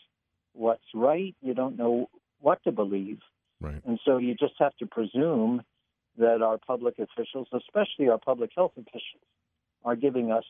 what's 0.52 0.84
right, 0.94 1.34
you 1.40 1.54
don't 1.54 1.76
know 1.76 2.08
what 2.40 2.62
to 2.64 2.72
believe, 2.72 3.20
Right. 3.60 3.80
and 3.86 3.98
so 4.04 4.18
you 4.18 4.34
just 4.34 4.54
have 4.58 4.76
to 4.78 4.86
presume 4.86 5.62
that 6.18 6.42
our 6.42 6.58
public 6.58 6.98
officials, 6.98 7.48
especially 7.52 8.08
our 8.08 8.18
public 8.18 8.50
health 8.56 8.72
officials, 8.76 9.22
are 9.84 9.96
giving 9.96 10.32
us 10.32 10.44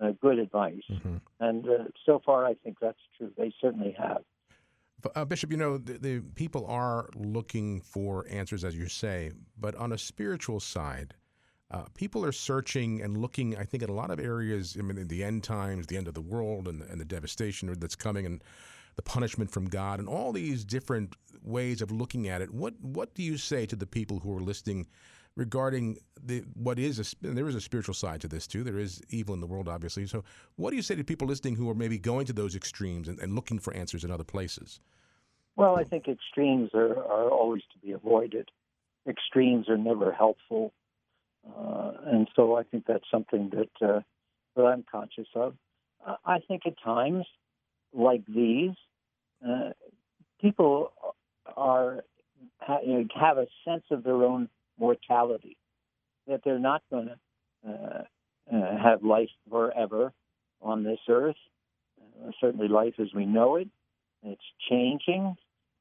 uh, 0.00 0.12
good 0.20 0.38
advice. 0.38 0.82
hmm 0.88 1.16
And 1.40 1.66
uh, 1.68 1.84
so 2.04 2.20
far, 2.24 2.46
I 2.46 2.54
think 2.54 2.78
that's 2.80 2.98
true. 3.16 3.30
They 3.36 3.52
certainly 3.60 3.94
have. 3.98 4.22
Uh, 5.14 5.24
Bishop, 5.24 5.50
you 5.50 5.56
know, 5.56 5.76
the, 5.76 5.94
the 5.98 6.20
people 6.34 6.66
are 6.66 7.10
looking 7.14 7.80
for 7.80 8.26
answers, 8.30 8.64
as 8.64 8.74
you 8.76 8.88
say, 8.88 9.32
but 9.58 9.74
on 9.74 9.92
a 9.92 9.98
spiritual 9.98 10.60
side, 10.60 11.14
uh, 11.70 11.84
people 11.94 12.24
are 12.24 12.32
searching 12.32 13.02
and 13.02 13.16
looking, 13.16 13.56
I 13.56 13.64
think, 13.64 13.82
at 13.82 13.90
a 13.90 13.92
lot 13.92 14.10
of 14.10 14.18
areas. 14.20 14.76
I 14.78 14.82
mean, 14.82 14.96
in 14.96 15.08
the 15.08 15.22
end 15.24 15.44
times, 15.44 15.86
the 15.86 15.96
end 15.96 16.08
of 16.08 16.14
the 16.14 16.22
world, 16.22 16.68
and 16.68 16.80
the, 16.80 16.86
and 16.86 17.00
the 17.00 17.04
devastation 17.04 17.74
that's 17.78 17.96
coming, 17.96 18.24
and 18.26 18.42
the 18.96 19.02
punishment 19.02 19.50
from 19.50 19.66
God, 19.66 19.98
and 19.98 20.08
all 20.08 20.32
these 20.32 20.64
different 20.64 21.16
ways 21.42 21.82
of 21.82 21.90
looking 21.90 22.28
at 22.28 22.40
it. 22.40 22.50
What 22.52 22.74
What 22.80 23.14
do 23.14 23.22
you 23.22 23.36
say 23.36 23.66
to 23.66 23.76
the 23.76 23.86
people 23.86 24.20
who 24.20 24.36
are 24.36 24.40
listening 24.40 24.86
regarding 25.36 25.98
the 26.22 26.44
what 26.54 26.78
is 26.78 26.98
a, 26.98 27.26
there 27.26 27.48
is 27.48 27.54
a 27.54 27.60
spiritual 27.60 27.94
side 27.94 28.20
to 28.20 28.28
this 28.28 28.46
too? 28.46 28.62
There 28.62 28.78
is 28.78 29.02
evil 29.10 29.34
in 29.34 29.40
the 29.40 29.46
world, 29.46 29.68
obviously. 29.68 30.06
So, 30.06 30.24
what 30.56 30.70
do 30.70 30.76
you 30.76 30.82
say 30.82 30.94
to 30.94 31.04
people 31.04 31.26
listening 31.26 31.56
who 31.56 31.68
are 31.70 31.74
maybe 31.74 31.98
going 31.98 32.26
to 32.26 32.32
those 32.32 32.54
extremes 32.54 33.08
and, 33.08 33.18
and 33.18 33.34
looking 33.34 33.58
for 33.58 33.74
answers 33.74 34.04
in 34.04 34.10
other 34.10 34.24
places? 34.24 34.80
Well, 35.56 35.76
I 35.76 35.84
think 35.84 36.08
extremes 36.08 36.70
are, 36.74 36.98
are 36.98 37.30
always 37.30 37.62
to 37.72 37.78
be 37.86 37.92
avoided. 37.92 38.50
Extremes 39.08 39.68
are 39.68 39.76
never 39.76 40.12
helpful, 40.12 40.72
uh, 41.46 41.92
and 42.06 42.28
so 42.34 42.56
I 42.56 42.62
think 42.62 42.86
that's 42.86 43.04
something 43.10 43.50
that 43.50 43.86
uh, 43.86 44.00
that 44.56 44.62
I'm 44.62 44.84
conscious 44.90 45.28
of. 45.34 45.54
Uh, 46.06 46.16
I 46.24 46.38
think 46.40 46.62
at 46.66 46.74
times 46.82 47.26
like 47.92 48.22
these, 48.26 48.72
uh, 49.46 49.70
people 50.40 50.92
are 51.56 52.04
have 52.66 53.38
a 53.38 53.46
sense 53.64 53.84
of 53.90 54.04
their 54.04 54.22
own 54.22 54.48
mortality, 54.78 55.56
that 56.26 56.40
they're 56.44 56.58
not 56.58 56.82
going 56.90 57.06
to 57.08 57.68
uh, 57.68 58.02
uh, 58.54 58.78
have 58.82 59.02
life 59.02 59.30
forever 59.50 60.12
on 60.60 60.84
this 60.84 60.98
earth. 61.08 61.36
Uh, 62.00 62.30
certainly, 62.40 62.68
life 62.68 62.94
as 62.98 63.08
we 63.14 63.26
know 63.26 63.56
it, 63.56 63.68
it's 64.22 64.42
changing 64.70 65.36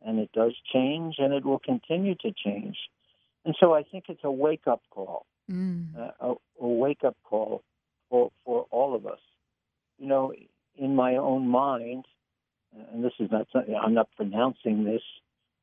and 0.06 0.20
it 0.20 0.30
does 0.34 0.54
change 0.74 1.16
and 1.18 1.34
it 1.34 1.46
will 1.46 1.60
continue 1.60 2.16
to 2.16 2.32
change. 2.32 2.78
And 3.46 3.56
so 3.60 3.74
I 3.74 3.84
think 3.84 4.06
it's 4.10 4.24
a 4.24 4.32
wake 4.32 4.68
up 4.68 4.82
call, 4.90 5.26
Mm. 5.52 5.88
uh, 5.98 6.12
a, 6.22 6.34
a 6.62 6.68
wake 6.68 7.04
up 7.04 7.18
call 7.26 7.64
for, 8.10 8.32
for 8.46 8.66
all 8.72 8.96
of 8.96 9.06
us. 9.06 9.20
You 10.00 10.08
know, 10.08 10.34
in 10.78 10.96
my 10.96 11.18
own 11.18 11.48
mind, 11.50 12.06
and 12.92 13.04
this 13.04 13.12
is 13.20 13.30
not 13.30 13.48
something, 13.52 13.76
I'm 13.76 13.94
not 13.94 14.10
pronouncing 14.16 14.86
this 14.86 15.02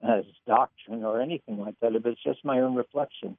as 0.02 0.24
doctrine 0.46 1.04
or 1.04 1.20
anything 1.20 1.58
like 1.58 1.74
that, 1.80 1.92
but 2.02 2.12
it's 2.12 2.22
just 2.22 2.44
my 2.44 2.60
own 2.60 2.74
reflection. 2.74 3.36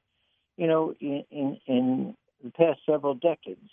You 0.58 0.68
know, 0.68 0.96
in, 1.00 1.24
in, 1.32 1.58
in 1.66 2.18
the 2.44 2.52
past 2.52 2.80
several 2.86 3.16
decades, 3.16 3.70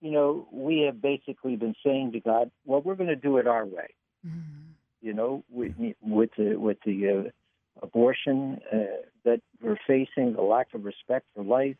you 0.00 0.10
know, 0.10 0.46
we 0.52 0.80
have 0.86 1.00
basically 1.00 1.56
been 1.56 1.74
saying 1.84 2.12
to 2.12 2.20
God, 2.20 2.50
well, 2.64 2.80
we're 2.80 2.96
going 2.96 3.08
to 3.08 3.16
do 3.16 3.38
it 3.38 3.46
our 3.46 3.64
way 3.64 3.94
Mm. 4.26 4.74
you 5.00 5.12
know, 5.12 5.42
with, 5.50 5.72
with 6.00 6.30
the 6.38 6.54
with 6.56 6.78
the 6.86 7.08
uh, 7.08 7.84
abortion 7.84 8.60
uh, 8.72 9.02
that 9.24 9.40
we're 9.60 9.78
facing, 9.86 10.34
the 10.34 10.42
lack 10.42 10.68
of 10.74 10.84
respect 10.84 11.26
for 11.34 11.42
life, 11.42 11.76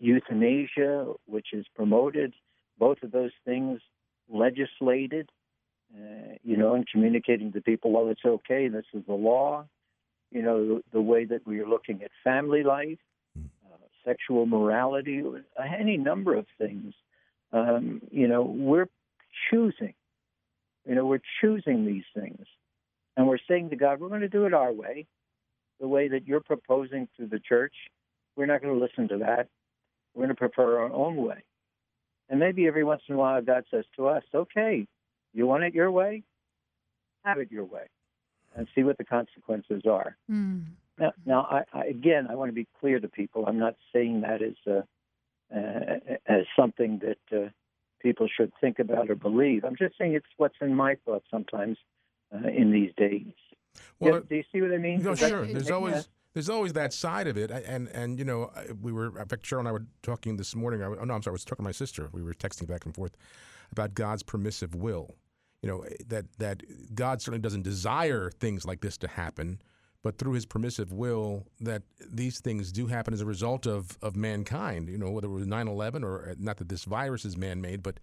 euthanasia, 0.00 1.12
which 1.26 1.48
is 1.52 1.66
promoted, 1.76 2.34
both 2.78 3.02
of 3.02 3.12
those 3.12 3.30
things 3.44 3.80
legislated, 4.28 5.30
uh, 5.94 6.34
you 6.42 6.56
know, 6.56 6.74
and 6.74 6.86
communicating 6.88 7.52
to 7.52 7.60
people, 7.60 7.92
well, 7.92 8.08
it's 8.08 8.24
okay, 8.24 8.68
this 8.68 8.84
is 8.94 9.02
the 9.06 9.14
law. 9.14 9.64
You 10.30 10.42
know, 10.42 10.66
the, 10.66 10.82
the 10.92 11.00
way 11.00 11.24
that 11.26 11.46
we 11.46 11.60
are 11.60 11.66
looking 11.66 12.02
at 12.02 12.10
family 12.24 12.62
life, 12.62 12.98
uh, 13.38 13.76
sexual 14.04 14.46
morality, 14.46 15.22
any 15.78 15.98
number 15.98 16.34
of 16.34 16.46
things. 16.58 16.94
Um, 17.52 18.00
you 18.10 18.28
know, 18.28 18.42
we're 18.42 18.88
choosing 19.50 19.92
you 20.86 20.94
know, 20.94 21.06
we're 21.06 21.20
choosing 21.40 21.86
these 21.86 22.04
things. 22.14 22.44
And 23.16 23.26
we're 23.26 23.38
saying 23.48 23.70
to 23.70 23.76
God, 23.76 24.00
we're 24.00 24.08
going 24.08 24.22
to 24.22 24.28
do 24.28 24.46
it 24.46 24.54
our 24.54 24.72
way, 24.72 25.06
the 25.80 25.88
way 25.88 26.08
that 26.08 26.26
you're 26.26 26.40
proposing 26.40 27.08
to 27.18 27.26
the 27.26 27.38
church. 27.38 27.74
We're 28.36 28.46
not 28.46 28.62
going 28.62 28.74
to 28.74 28.80
listen 28.80 29.08
to 29.08 29.18
that. 29.18 29.48
We're 30.14 30.24
going 30.24 30.34
to 30.34 30.34
prefer 30.34 30.80
our 30.80 30.92
own 30.92 31.16
way. 31.16 31.44
And 32.28 32.40
maybe 32.40 32.66
every 32.66 32.84
once 32.84 33.02
in 33.08 33.14
a 33.14 33.18
while, 33.18 33.42
God 33.42 33.64
says 33.70 33.84
to 33.96 34.08
us, 34.08 34.22
okay, 34.34 34.86
you 35.32 35.46
want 35.46 35.64
it 35.64 35.74
your 35.74 35.90
way? 35.90 36.22
Have 37.24 37.38
it 37.38 37.50
your 37.50 37.64
way. 37.64 37.84
And 38.54 38.68
see 38.74 38.82
what 38.82 38.98
the 38.98 39.04
consequences 39.04 39.82
are. 39.88 40.16
Mm. 40.30 40.64
Now, 40.98 41.12
now 41.24 41.48
I, 41.50 41.62
I, 41.72 41.84
again, 41.86 42.26
I 42.28 42.34
want 42.34 42.50
to 42.50 42.54
be 42.54 42.66
clear 42.80 43.00
to 43.00 43.08
people. 43.08 43.46
I'm 43.46 43.58
not 43.58 43.76
saying 43.94 44.22
that 44.22 44.42
as, 44.42 44.54
uh, 44.66 44.82
uh, 45.56 46.16
as 46.26 46.44
something 46.56 47.00
that. 47.02 47.36
Uh, 47.36 47.48
people 48.02 48.28
should 48.36 48.52
think 48.60 48.78
about 48.78 49.08
or 49.08 49.14
believe. 49.14 49.64
I'm 49.64 49.76
just 49.76 49.96
saying 49.96 50.14
it's 50.14 50.26
what's 50.36 50.56
in 50.60 50.74
my 50.74 50.96
thoughts 51.04 51.24
sometimes 51.30 51.78
uh, 52.34 52.48
in 52.48 52.72
these 52.72 52.90
days. 52.96 53.32
Well, 54.00 54.14
Yeah, 54.14 54.20
do 54.28 54.34
you 54.36 54.44
see 54.52 54.60
what 54.60 54.72
I 54.72 54.78
mean? 54.78 55.02
No, 55.02 55.10
Does 55.10 55.20
that- 55.20 55.30
sure. 55.30 55.46
There's 55.46 55.68
yeah. 55.68 55.74
always 55.74 56.08
there's 56.34 56.48
always 56.48 56.72
that 56.72 56.94
side 56.94 57.26
of 57.26 57.36
it, 57.36 57.50
and 57.50 57.88
and 57.88 58.18
you 58.18 58.24
know 58.24 58.50
we 58.80 58.90
were 58.90 59.18
in 59.18 59.28
fact 59.28 59.42
Cheryl 59.42 59.60
and 59.60 59.68
I 59.68 59.72
were 59.72 59.86
talking 60.02 60.36
this 60.36 60.56
morning. 60.56 60.82
I, 60.82 60.86
oh 60.86 61.04
no, 61.04 61.14
I'm 61.14 61.22
sorry, 61.22 61.32
I 61.32 61.38
was 61.38 61.44
talking 61.44 61.62
to 61.62 61.68
my 61.68 61.72
sister. 61.72 62.08
We 62.12 62.22
were 62.22 62.34
texting 62.34 62.66
back 62.66 62.84
and 62.86 62.94
forth 62.94 63.16
about 63.70 63.94
God's 63.94 64.22
permissive 64.22 64.74
will. 64.74 65.14
You 65.62 65.68
know 65.70 65.84
that 66.08 66.26
that 66.38 66.62
God 66.94 67.22
certainly 67.22 67.42
doesn't 67.42 67.62
desire 67.62 68.30
things 68.30 68.64
like 68.64 68.80
this 68.80 68.96
to 68.98 69.08
happen, 69.08 69.60
but 70.02 70.18
through 70.18 70.32
His 70.32 70.44
permissive 70.44 70.92
will, 70.92 71.46
that 71.60 71.82
these 72.10 72.40
things 72.40 72.72
do 72.72 72.88
happen 72.88 73.14
as 73.14 73.20
a 73.20 73.26
result 73.26 73.66
of 73.66 73.96
of 74.02 74.16
mankind. 74.16 74.88
You 74.88 74.98
know 74.98 75.10
whether 75.10 75.28
it 75.28 75.30
was 75.30 75.46
9/11 75.46 76.02
or 76.04 76.34
not 76.38 76.56
that 76.56 76.68
this 76.68 76.84
virus 76.84 77.24
is 77.24 77.36
man-made, 77.36 77.82
but 77.82 78.00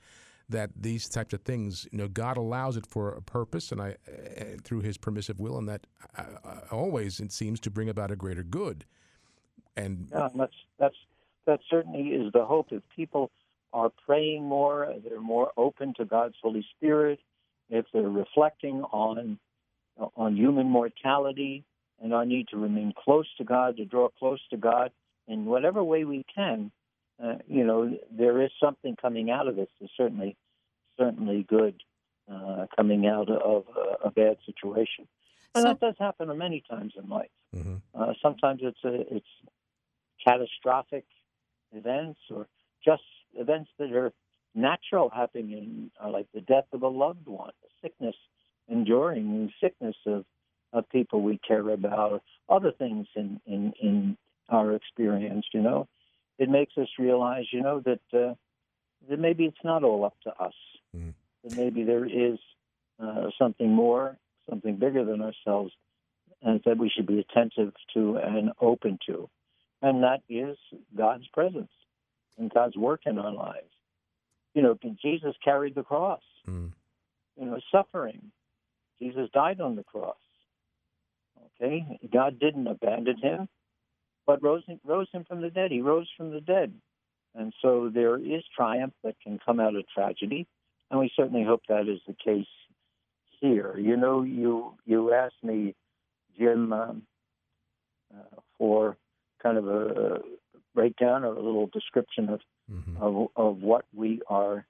that 0.50 0.72
these 0.76 1.08
types 1.08 1.34
of 1.34 1.42
things, 1.42 1.88
you 1.92 1.98
know, 1.98 2.08
God 2.08 2.36
allows 2.36 2.76
it 2.76 2.86
for 2.86 3.12
a 3.12 3.22
purpose, 3.22 3.72
and 3.72 3.80
I, 3.80 3.96
uh, 4.08 4.44
through 4.64 4.82
His 4.82 4.98
permissive 4.98 5.40
will, 5.40 5.58
and 5.58 5.70
that 5.70 5.86
uh, 6.18 6.24
uh, 6.44 6.60
always 6.72 7.20
it 7.20 7.32
seems 7.32 7.60
to 7.62 7.70
bring 7.70 7.88
about 7.88 8.10
a 8.12 8.16
greater 8.16 8.44
good. 8.44 8.86
And 9.78 10.10
Yeah, 10.12 10.30
that's 10.36 10.56
that's 10.78 10.96
that 11.46 11.60
certainly 11.70 12.10
is 12.10 12.32
the 12.34 12.46
hope. 12.46 12.68
If 12.72 12.84
people 12.96 13.32
are 13.74 13.92
praying 14.06 14.44
more, 14.44 14.94
they're 15.04 15.22
more 15.22 15.52
open 15.56 15.94
to 15.96 16.06
God's 16.06 16.36
Holy 16.42 16.66
Spirit. 16.76 17.20
If 17.70 17.86
they're 17.94 18.10
reflecting 18.10 18.82
on 18.92 19.40
on 20.16 20.36
human 20.38 20.68
mortality 20.68 21.66
and 22.02 22.14
our 22.14 22.26
need 22.26 22.48
to 22.50 22.58
remain 22.58 22.94
close 22.98 23.28
to 23.38 23.44
God, 23.44 23.76
to 23.78 23.86
draw 23.86 24.08
close 24.18 24.40
to 24.50 24.58
God 24.58 24.92
in 25.28 25.46
whatever 25.46 25.84
way 25.84 26.06
we 26.06 26.24
can, 26.34 26.72
uh, 27.22 27.36
you 27.48 27.66
know, 27.66 27.98
there 28.10 28.42
is 28.42 28.50
something 28.64 28.96
coming 28.96 29.30
out 29.30 29.48
of 29.50 29.56
this. 29.58 29.68
There's 29.80 29.92
certainly 29.98 30.38
certainly 30.98 31.44
good 31.44 31.76
uh, 32.32 32.68
coming 32.76 33.08
out 33.08 33.30
of 33.30 33.66
a, 33.76 34.08
a 34.08 34.12
bad 34.12 34.38
situation, 34.46 35.08
and 35.56 35.64
So- 35.64 35.68
that 35.70 35.80
does 35.80 35.96
happen 36.00 36.36
many 36.38 36.62
times 36.70 36.94
in 37.02 37.10
life. 37.10 37.32
mhm. 37.54 37.82
Uh, 37.94 38.14
sometimes 38.22 38.62
it's 38.64 38.84
a, 38.86 39.16
it's 39.16 39.28
catastrophic 40.24 41.06
events 41.74 42.20
or 42.30 42.48
just 42.84 43.04
events 43.36 43.70
that 43.78 43.92
are 43.92 44.12
natural 44.56 45.10
happening, 45.10 45.92
uh, 46.04 46.10
like 46.10 46.28
the 46.34 46.42
death 46.42 46.66
of 46.74 46.84
a 46.84 46.88
loved 46.88 47.28
one, 47.28 47.54
sickness, 47.82 48.16
enduring 48.68 49.52
sickness 49.62 49.96
of, 50.06 50.26
of 50.74 50.90
people 50.90 51.22
we 51.22 51.40
care 51.48 51.68
about, 51.70 52.22
other 52.48 52.72
things 52.72 53.08
in, 53.16 53.40
in, 53.46 53.74
in 53.82 54.18
our 54.50 54.74
experience, 54.74 55.46
you 55.54 55.62
know. 55.62 55.88
It 56.38 56.50
makes 56.50 56.78
us 56.78 56.88
realize, 56.98 57.46
you 57.52 57.62
know, 57.62 57.82
that, 57.82 58.00
uh, 58.14 58.34
that 59.10 59.20
maybe 59.20 59.46
it's 59.46 59.64
not 59.64 59.84
all 59.84 60.06
up 60.06 60.16
to 60.24 60.30
us. 60.42 60.54
Mm. 60.96 61.14
That 61.44 61.58
maybe 61.58 61.84
there 61.84 62.06
is 62.06 62.38
uh, 63.02 63.30
something 63.38 63.70
more, 63.70 64.18
something 64.50 64.76
bigger 64.78 65.06
than 65.06 65.22
ourselves, 65.22 65.72
and 66.42 66.62
that 66.66 66.78
we 66.78 66.90
should 66.90 67.08
be 67.08 67.20
attentive 67.20 67.74
to 67.94 68.18
and 68.18 68.52
open 68.62 69.00
to. 69.08 69.30
And 69.82 70.04
that 70.04 70.22
is 70.30 70.58
God's 70.98 71.28
presence 71.28 71.72
and 72.38 72.52
God's 72.52 72.76
work 72.76 73.02
in 73.06 73.18
our 73.18 73.32
lives. 73.32 73.70
You 74.54 74.62
know, 74.62 74.78
Jesus 75.02 75.36
carried 75.44 75.76
the 75.76 75.84
cross, 75.84 76.22
mm. 76.48 76.72
you 77.40 77.46
know, 77.46 77.60
suffering. 77.72 78.32
Jesus 79.00 79.30
died 79.34 79.62
on 79.62 79.76
the 79.76 79.84
cross. 79.84 80.18
Okay? 81.62 82.00
God 82.12 82.40
didn't 82.40 82.68
abandon 82.68 83.18
him, 83.18 83.48
but 84.26 84.42
rose, 84.44 84.64
rose 84.84 85.08
him 85.12 85.24
from 85.26 85.42
the 85.42 85.50
dead. 85.50 85.72
He 85.72 85.82
rose 85.82 86.10
from 86.18 86.32
the 86.32 86.42
dead. 86.42 86.74
And 87.36 87.54
so 87.62 87.90
there 87.94 88.18
is 88.18 88.44
triumph 88.56 88.94
that 89.04 89.16
can 89.22 89.40
come 89.46 89.60
out 89.60 89.76
of 89.76 89.88
tragedy, 89.88 90.48
and 90.90 91.00
we 91.00 91.12
certainly 91.16 91.44
hope 91.44 91.62
that 91.70 91.88
is 91.88 92.00
the 92.08 92.16
case 92.16 92.48
here. 93.40 93.78
You 93.78 93.96
know, 93.96 94.24
you 94.24 94.74
you 94.86 95.14
asked 95.14 95.44
me, 95.44 95.76
Jim, 96.38 96.74
um, 96.74 97.04
uh, 98.14 98.40
for 98.58 98.98
kind 99.42 99.58
of 99.58 99.68
a 99.68 100.22
breakdown 100.74 101.24
or 101.24 101.34
a 101.34 101.42
little 101.42 101.68
description 101.68 102.30
of 102.30 102.42
mm-hmm. 102.72 103.02
of, 103.02 103.28
of 103.36 103.62
what 103.62 103.86
we 103.94 104.22
are 104.28 104.66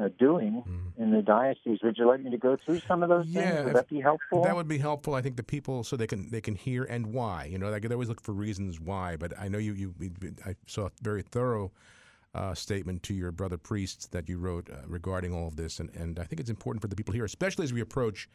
uh, 0.00 0.08
doing 0.18 0.62
mm-hmm. 0.66 1.02
in 1.02 1.10
the 1.12 1.22
diocese. 1.22 1.78
Would 1.82 1.96
you 1.98 2.06
like 2.06 2.22
me 2.22 2.30
to 2.30 2.38
go 2.38 2.56
through 2.64 2.80
some 2.80 3.02
of 3.02 3.08
those 3.08 3.26
yeah, 3.26 3.52
things? 3.52 3.64
Would 3.66 3.74
that 3.76 3.88
be 3.88 4.00
helpful? 4.00 4.42
That 4.42 4.56
would 4.56 4.68
be 4.68 4.78
helpful. 4.78 5.14
I 5.14 5.22
think 5.22 5.36
the 5.36 5.42
people 5.42 5.84
so 5.84 5.96
they 5.96 6.06
can 6.06 6.30
they 6.30 6.40
can 6.40 6.54
hear 6.54 6.84
and 6.84 7.06
why. 7.08 7.44
You 7.44 7.58
know, 7.58 7.70
they 7.70 7.80
could 7.80 7.92
always 7.92 8.08
look 8.08 8.20
for 8.20 8.32
reasons 8.32 8.80
why. 8.80 9.16
But 9.16 9.38
I 9.38 9.48
know 9.48 9.58
you 9.58 9.72
you 9.72 9.94
I 10.44 10.56
saw 10.66 10.86
a 10.86 10.90
very 11.02 11.22
thorough. 11.22 11.72
Uh, 12.36 12.52
statement 12.52 13.00
to 13.04 13.14
your 13.14 13.30
brother 13.30 13.56
priests 13.56 14.08
that 14.08 14.28
you 14.28 14.38
wrote 14.38 14.68
uh, 14.68 14.78
regarding 14.88 15.32
all 15.32 15.46
of 15.46 15.54
this, 15.54 15.78
and, 15.78 15.88
and 15.94 16.18
I 16.18 16.24
think 16.24 16.40
it's 16.40 16.50
important 16.50 16.82
for 16.82 16.88
the 16.88 16.96
people 16.96 17.14
here, 17.14 17.24
especially 17.24 17.62
as 17.62 17.72
we 17.72 17.80
approach 17.80 18.28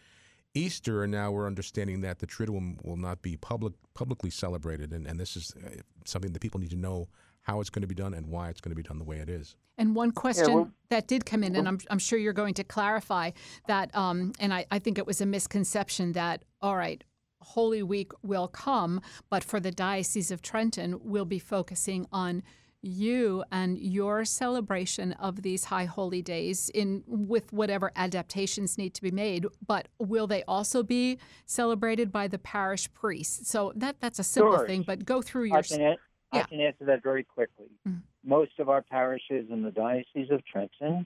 Easter, 0.53 1.03
and 1.03 1.11
now 1.11 1.31
we're 1.31 1.45
understanding 1.45 1.99
that 1.99 2.19
the 2.19 2.25
Triduum 2.25 2.81
will 2.85 2.95
not 2.95 3.21
be 3.21 3.35
public 3.35 3.73
publicly 3.93 4.29
celebrated, 4.29 4.93
and, 4.93 5.05
and 5.05 5.19
this 5.19 5.35
is 5.35 5.53
uh, 5.65 5.81
something 6.05 6.31
that 6.31 6.39
people 6.39 6.61
need 6.61 6.69
to 6.69 6.77
know 6.77 7.09
how 7.41 7.59
it's 7.61 7.69
going 7.69 7.81
to 7.81 7.87
be 7.87 7.95
done 7.95 8.13
and 8.13 8.27
why 8.27 8.49
it's 8.49 8.61
going 8.61 8.71
to 8.71 8.75
be 8.75 8.83
done 8.83 8.99
the 8.99 9.03
way 9.03 9.17
it 9.17 9.29
is. 9.29 9.55
And 9.77 9.95
one 9.95 10.11
question 10.11 10.49
yeah, 10.49 10.55
well, 10.55 10.71
that 10.89 11.07
did 11.07 11.25
come 11.25 11.43
in, 11.43 11.55
and 11.55 11.67
I'm, 11.67 11.79
I'm 11.89 11.99
sure 11.99 12.19
you're 12.19 12.33
going 12.33 12.53
to 12.55 12.63
clarify 12.63 13.31
that, 13.67 13.95
um, 13.95 14.33
and 14.39 14.53
I, 14.53 14.65
I 14.71 14.79
think 14.79 14.97
it 14.97 15.07
was 15.07 15.21
a 15.21 15.25
misconception 15.25 16.11
that, 16.13 16.43
all 16.61 16.75
right, 16.75 17.03
Holy 17.41 17.81
Week 17.81 18.11
will 18.21 18.49
come, 18.49 19.01
but 19.29 19.43
for 19.43 19.61
the 19.61 19.71
Diocese 19.71 20.31
of 20.31 20.41
Trenton, 20.41 20.99
we'll 21.01 21.25
be 21.25 21.39
focusing 21.39 22.05
on 22.11 22.43
you 22.81 23.43
and 23.51 23.77
your 23.77 24.23
celebration 24.23 25.11
of 25.13 25.41
these 25.41 25.65
high 25.65 25.85
holy 25.85 26.21
days 26.21 26.69
in 26.69 27.03
with 27.07 27.51
whatever 27.51 27.91
adaptations 27.95 28.77
need 28.77 28.93
to 28.93 29.01
be 29.01 29.11
made 29.11 29.45
but 29.67 29.89
will 29.99 30.27
they 30.27 30.43
also 30.43 30.81
be 30.81 31.19
celebrated 31.45 32.09
by 32.09 32.25
the 32.25 32.37
parish 32.37 32.91
priest 32.93 33.45
so 33.45 33.73
that 33.75 33.99
that's 33.99 34.17
a 34.17 34.23
simple 34.23 34.55
sure. 34.55 34.65
thing 34.65 34.81
but 34.81 35.03
go 35.03 35.21
through 35.21 35.43
your 35.43 35.57
I 35.57 35.61
can, 35.61 35.97
yeah. 36.33 36.41
I 36.41 36.43
can 36.43 36.61
answer 36.61 36.85
that 36.85 37.03
very 37.03 37.23
quickly 37.23 37.67
mm-hmm. 37.87 37.99
most 38.23 38.51
of 38.59 38.69
our 38.69 38.81
parishes 38.81 39.49
in 39.49 39.63
the 39.63 39.71
diocese 39.71 40.29
of 40.31 40.45
Trenton 40.45 41.05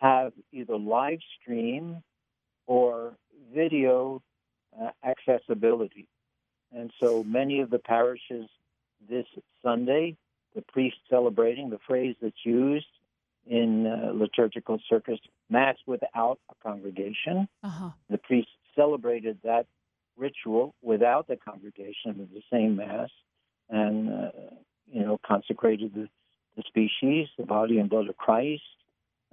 have 0.00 0.32
either 0.52 0.76
live 0.76 1.18
stream 1.40 2.02
or 2.66 3.14
video 3.54 4.22
uh, 4.80 4.90
accessibility 5.04 6.08
and 6.72 6.90
so 7.00 7.22
many 7.24 7.60
of 7.60 7.70
the 7.70 7.78
parishes 7.78 8.48
this 9.08 9.26
Sunday 9.62 10.16
the 10.56 10.62
priest 10.62 10.96
celebrating, 11.08 11.70
the 11.70 11.78
phrase 11.86 12.16
that's 12.20 12.44
used 12.44 12.86
in 13.46 13.86
uh, 13.86 14.10
liturgical 14.12 14.80
circus, 14.88 15.20
Mass 15.48 15.76
without 15.86 16.40
a 16.50 16.54
congregation. 16.66 17.46
Uh-huh. 17.62 17.90
The 18.10 18.18
priest 18.18 18.48
celebrated 18.74 19.38
that 19.44 19.66
ritual 20.16 20.74
without 20.82 21.28
the 21.28 21.36
congregation 21.36 22.20
of 22.20 22.30
the 22.32 22.42
same 22.50 22.76
Mass 22.76 23.10
and, 23.70 24.08
uh, 24.08 24.30
you 24.90 25.02
know, 25.02 25.18
consecrated 25.26 25.92
the, 25.94 26.08
the, 26.56 26.62
species, 26.66 27.28
the 27.38 27.46
body 27.46 27.78
and 27.78 27.90
blood 27.90 28.08
of 28.08 28.16
Christ, 28.16 28.62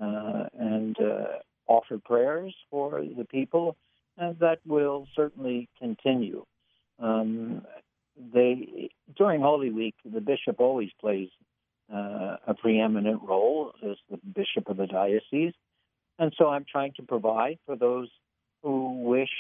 uh, 0.02 0.46
and 0.58 0.98
uh, 1.00 1.39
offered 1.67 2.04
prayers 2.04 2.54
for 2.69 3.02
the 3.02 3.26
people. 3.26 3.76
And 4.17 4.38
that 4.39 4.60
will 4.65 5.08
certainly 5.15 5.69
continue. 5.80 6.46
Um, 7.00 7.63
they 8.34 8.89
during 9.17 9.41
Holy 9.41 9.72
Week, 9.72 9.96
the 10.06 10.22
bishop 10.22 10.60
always 10.60 10.89
plays 11.02 11.30
uh, 11.91 12.38
a 12.48 12.54
preeminent 12.54 13.22
role 13.24 13.74
as 13.84 13.98
the 14.10 14.19
bishop 14.36 14.69
of 14.69 14.78
the 14.78 14.86
diocese, 14.86 15.54
and 16.19 16.34
so 16.38 16.50
I'm 16.50 16.65
trying 16.72 16.93
to 16.98 17.04
provide 17.04 17.58
for 17.65 17.76
those 17.76 18.10
who 18.62 19.02
wish, 19.04 19.32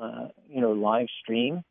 uh, 0.00 0.28
you 0.48 0.60
know, 0.60 0.72
live 0.72 1.08
stream 1.22 1.62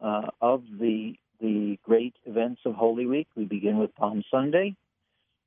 uh, 0.00 0.28
of 0.40 0.62
the 0.78 1.14
the 1.40 1.78
great 1.82 2.14
events 2.24 2.60
of 2.64 2.74
Holy 2.74 3.06
Week. 3.06 3.28
We 3.36 3.44
begin 3.44 3.78
with 3.78 3.94
Palm 3.94 4.22
Sunday. 4.30 4.76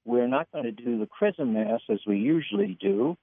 We're 0.05 0.27
not 0.27 0.51
going 0.51 0.63
to 0.63 0.71
do 0.71 0.99
the 0.99 1.05
Chrism 1.05 1.53
Mass 1.53 1.81
as 1.89 1.99
we 2.07 2.17
usually 2.17 2.77
do 2.79 3.17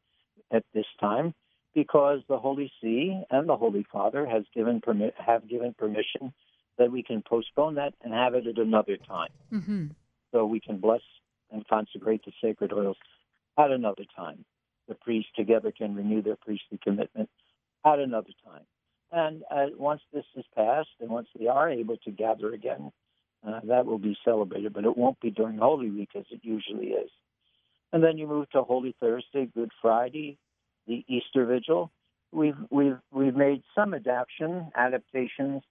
at 0.52 0.64
this 0.74 0.86
time 1.00 1.34
because 1.74 2.20
the 2.28 2.38
Holy 2.38 2.72
See 2.80 3.20
and 3.30 3.48
the 3.48 3.56
Holy 3.56 3.84
Father 3.90 4.26
has 4.26 4.44
given 4.54 4.80
permi- 4.80 5.12
have 5.16 5.48
given 5.48 5.74
permission 5.74 6.32
that 6.78 6.90
we 6.92 7.02
can 7.02 7.22
postpone 7.22 7.74
that 7.74 7.94
and 8.02 8.12
have 8.12 8.34
it 8.34 8.46
at 8.46 8.58
another 8.58 8.96
time. 8.96 9.30
Mm-hmm. 9.52 9.86
So 10.32 10.46
we 10.46 10.60
can 10.60 10.78
bless 10.78 11.00
and 11.50 11.66
consecrate 11.66 12.24
the 12.24 12.32
sacred 12.42 12.72
oils 12.72 12.96
at 13.58 13.70
another 13.70 14.04
time. 14.14 14.44
The 14.86 14.94
priests 14.94 15.30
together 15.36 15.72
can 15.76 15.94
renew 15.94 16.22
their 16.22 16.36
priestly 16.36 16.78
commitment 16.82 17.28
at 17.84 17.98
another 17.98 18.30
time. 18.44 18.62
And 19.10 19.42
uh, 19.50 19.66
once 19.76 20.02
this 20.12 20.24
is 20.36 20.44
passed, 20.54 20.88
and 21.00 21.10
once 21.10 21.28
we 21.38 21.48
are 21.48 21.70
able 21.70 21.96
to 21.98 22.10
gather 22.10 22.52
again, 22.52 22.92
uh, 23.46 23.60
that 23.64 23.86
will 23.86 23.98
be 23.98 24.16
celebrated, 24.24 24.72
but 24.72 24.84
it 24.84 24.96
won't 24.96 25.20
be 25.20 25.30
during 25.30 25.58
Holy 25.58 25.90
Week 25.90 26.10
as 26.16 26.24
it 26.30 26.40
usually 26.42 26.88
is. 26.88 27.10
And 27.92 28.02
then 28.02 28.18
you 28.18 28.26
move 28.26 28.50
to 28.50 28.62
Holy 28.62 28.94
Thursday, 29.00 29.48
Good 29.54 29.70
Friday, 29.80 30.38
the 30.86 31.04
Easter 31.08 31.46
Vigil. 31.46 31.90
We've 32.32 32.56
we've 32.70 32.98
we've 33.10 33.34
made 33.34 33.62
some 33.74 33.94
adaptation 33.94 34.70
adaptations 34.74 35.62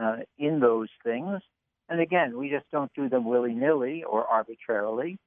uh, 0.00 0.18
in 0.38 0.60
those 0.60 0.88
things. 1.04 1.42
And 1.90 2.00
again, 2.00 2.38
we 2.38 2.48
just 2.48 2.70
don't 2.70 2.92
do 2.94 3.08
them 3.08 3.26
willy 3.26 3.52
nilly 3.52 4.04
or 4.04 4.24
arbitrarily. 4.26 5.18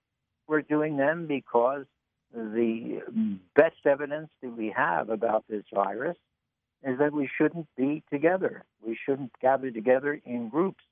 We're 0.48 0.62
doing 0.62 0.98
them 0.98 1.28
because 1.28 1.86
the 2.34 3.02
best 3.56 3.86
evidence 3.86 4.30
that 4.42 4.56
we 4.58 4.74
have 4.76 5.10
about 5.10 5.44
this 5.48 5.64
virus 5.74 6.18
is 6.84 6.98
that 7.00 7.14
we 7.14 7.30
shouldn't 7.38 7.68
be 7.78 8.04
together. 8.12 8.64
We 8.86 8.98
shouldn't 9.06 9.32
gather 9.40 9.72
together 9.72 10.20
in 10.26 10.50
groups 10.50 10.84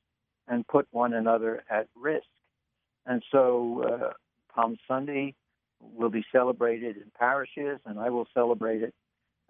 and 0.48 0.68
put 0.68 0.88
one 0.92 1.14
another 1.14 1.64
at 1.70 1.88
risk. 1.96 2.28
And 3.06 3.24
so 3.32 3.84
uh, 3.84 4.14
Palm 4.54 4.78
Sunday 4.88 5.36
will 5.82 6.10
be 6.10 6.26
celebrated 6.32 6.98
in 6.98 7.12
parishes, 7.18 7.80
and 7.86 8.00
I 8.00 8.10
will 8.10 8.28
celebrate 8.34 8.84
it 8.84 8.94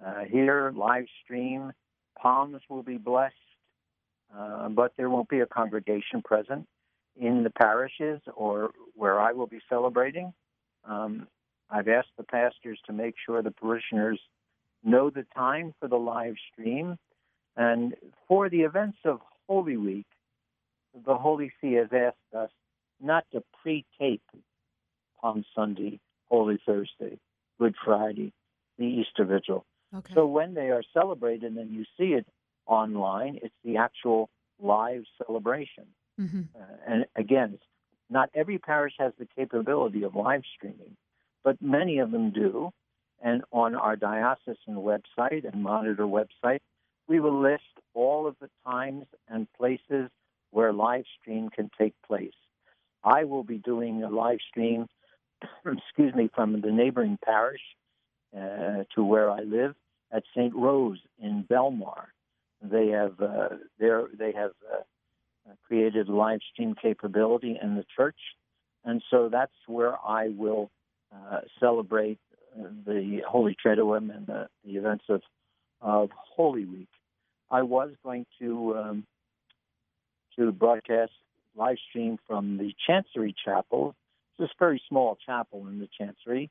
uh, 0.05 0.23
here, 0.29 0.71
live 0.75 1.05
stream. 1.23 1.73
Palms 2.21 2.61
will 2.69 2.83
be 2.83 2.97
blessed 2.97 3.35
uh, 4.35 4.69
but 4.69 4.93
there 4.97 5.09
won't 5.09 5.29
be 5.29 5.39
a 5.39 5.45
congregation 5.45 6.21
present 6.23 6.67
in 7.15 7.43
the 7.43 7.49
parishes 7.49 8.21
or 8.35 8.71
where 8.95 9.19
I 9.19 9.31
will 9.31 9.47
be 9.47 9.59
celebrating. 9.67 10.33
Um, 10.85 11.27
I've 11.69 11.87
asked 11.87 12.11
the 12.17 12.23
pastors 12.23 12.79
to 12.85 12.93
make 12.93 13.15
sure 13.25 13.41
the 13.41 13.51
parishioners 13.51 14.19
know 14.83 15.09
the 15.09 15.25
time 15.35 15.73
for 15.79 15.87
the 15.87 15.97
live 15.97 16.35
stream. 16.51 16.97
And 17.55 17.95
for 18.27 18.49
the 18.49 18.61
events 18.61 18.99
of 19.05 19.19
Holy 19.47 19.77
Week, 19.77 20.05
the 21.05 21.15
Holy 21.15 21.51
See 21.61 21.73
has 21.73 21.89
asked 21.91 22.35
us 22.35 22.49
not 23.01 23.25
to 23.33 23.43
pre 23.61 23.85
tape 23.99 24.23
Palm 25.21 25.43
Sunday, 25.55 25.99
Holy 26.29 26.59
Thursday, 26.65 27.19
Good 27.59 27.75
Friday, 27.83 28.31
the 28.77 28.85
Easter 28.85 29.25
Vigil. 29.25 29.65
Okay. 29.95 30.13
So 30.13 30.25
when 30.25 30.53
they 30.53 30.69
are 30.69 30.83
celebrated 30.93 31.53
and 31.53 31.71
you 31.71 31.83
see 31.97 32.13
it 32.13 32.25
online. 32.69 33.39
It's 33.41 33.53
the 33.65 33.77
actual 33.77 34.29
live 34.61 35.03
celebration. 35.25 35.85
Mm-hmm. 36.19 36.41
Uh, 36.55 36.63
and 36.87 37.05
again, 37.15 37.59
not 38.09 38.29
every 38.33 38.57
parish 38.57 38.93
has 38.99 39.11
the 39.19 39.27
capability 39.35 40.03
of 40.03 40.15
live 40.15 40.43
streaming, 40.55 40.95
but 41.43 41.61
many 41.61 41.99
of 41.99 42.11
them 42.11 42.31
do. 42.31 42.71
And 43.21 43.43
on 43.51 43.75
our 43.75 43.95
diocesan 43.95 44.75
website 44.75 45.51
and 45.51 45.63
monitor 45.63 46.05
website, 46.05 46.61
we 47.07 47.19
will 47.19 47.41
list 47.41 47.63
all 47.93 48.27
of 48.27 48.35
the 48.39 48.49
times 48.65 49.05
and 49.27 49.47
places 49.57 50.09
where 50.51 50.71
live 50.71 51.05
stream 51.19 51.49
can 51.49 51.69
take 51.77 51.93
place. 52.07 52.33
I 53.03 53.23
will 53.23 53.43
be 53.43 53.57
doing 53.57 54.03
a 54.03 54.09
live 54.09 54.39
stream, 54.49 54.87
excuse 55.65 56.13
me, 56.15 56.29
from 56.33 56.61
the 56.61 56.71
neighboring 56.71 57.17
parish 57.23 57.61
uh, 58.35 58.83
to 58.95 59.03
where 59.03 59.29
I 59.29 59.41
live 59.41 59.75
at 60.11 60.23
St. 60.35 60.53
Rose 60.55 60.99
in 61.21 61.43
Belmar. 61.43 62.05
They 62.61 62.89
have 62.89 63.19
uh, 63.21 63.49
they 63.79 64.33
have 64.33 64.51
uh, 64.71 64.81
created 65.65 66.09
live 66.09 66.41
stream 66.51 66.75
capability 66.75 67.57
in 67.61 67.75
the 67.75 67.85
church, 67.95 68.19
and 68.83 69.01
so 69.09 69.29
that's 69.29 69.53
where 69.65 69.95
I 70.05 70.29
will 70.29 70.69
uh, 71.13 71.39
celebrate 71.59 72.19
the 72.55 73.21
Holy 73.27 73.55
Triduum 73.63 74.15
and 74.15 74.27
the, 74.27 74.47
the 74.65 74.77
events 74.77 75.05
of 75.09 75.21
of 75.81 76.09
Holy 76.13 76.65
Week. 76.65 76.89
I 77.49 77.63
was 77.63 77.91
going 78.03 78.25
to 78.39 78.77
um, 78.77 79.03
to 80.37 80.51
broadcast 80.51 81.11
live 81.55 81.77
stream 81.89 82.17
from 82.27 82.57
the 82.57 82.73
Chancery 82.87 83.35
Chapel. 83.43 83.95
It's 84.37 84.51
a 84.51 84.55
very 84.57 84.81
small 84.87 85.17
chapel 85.25 85.67
in 85.67 85.79
the 85.79 85.89
Chancery, 85.97 86.49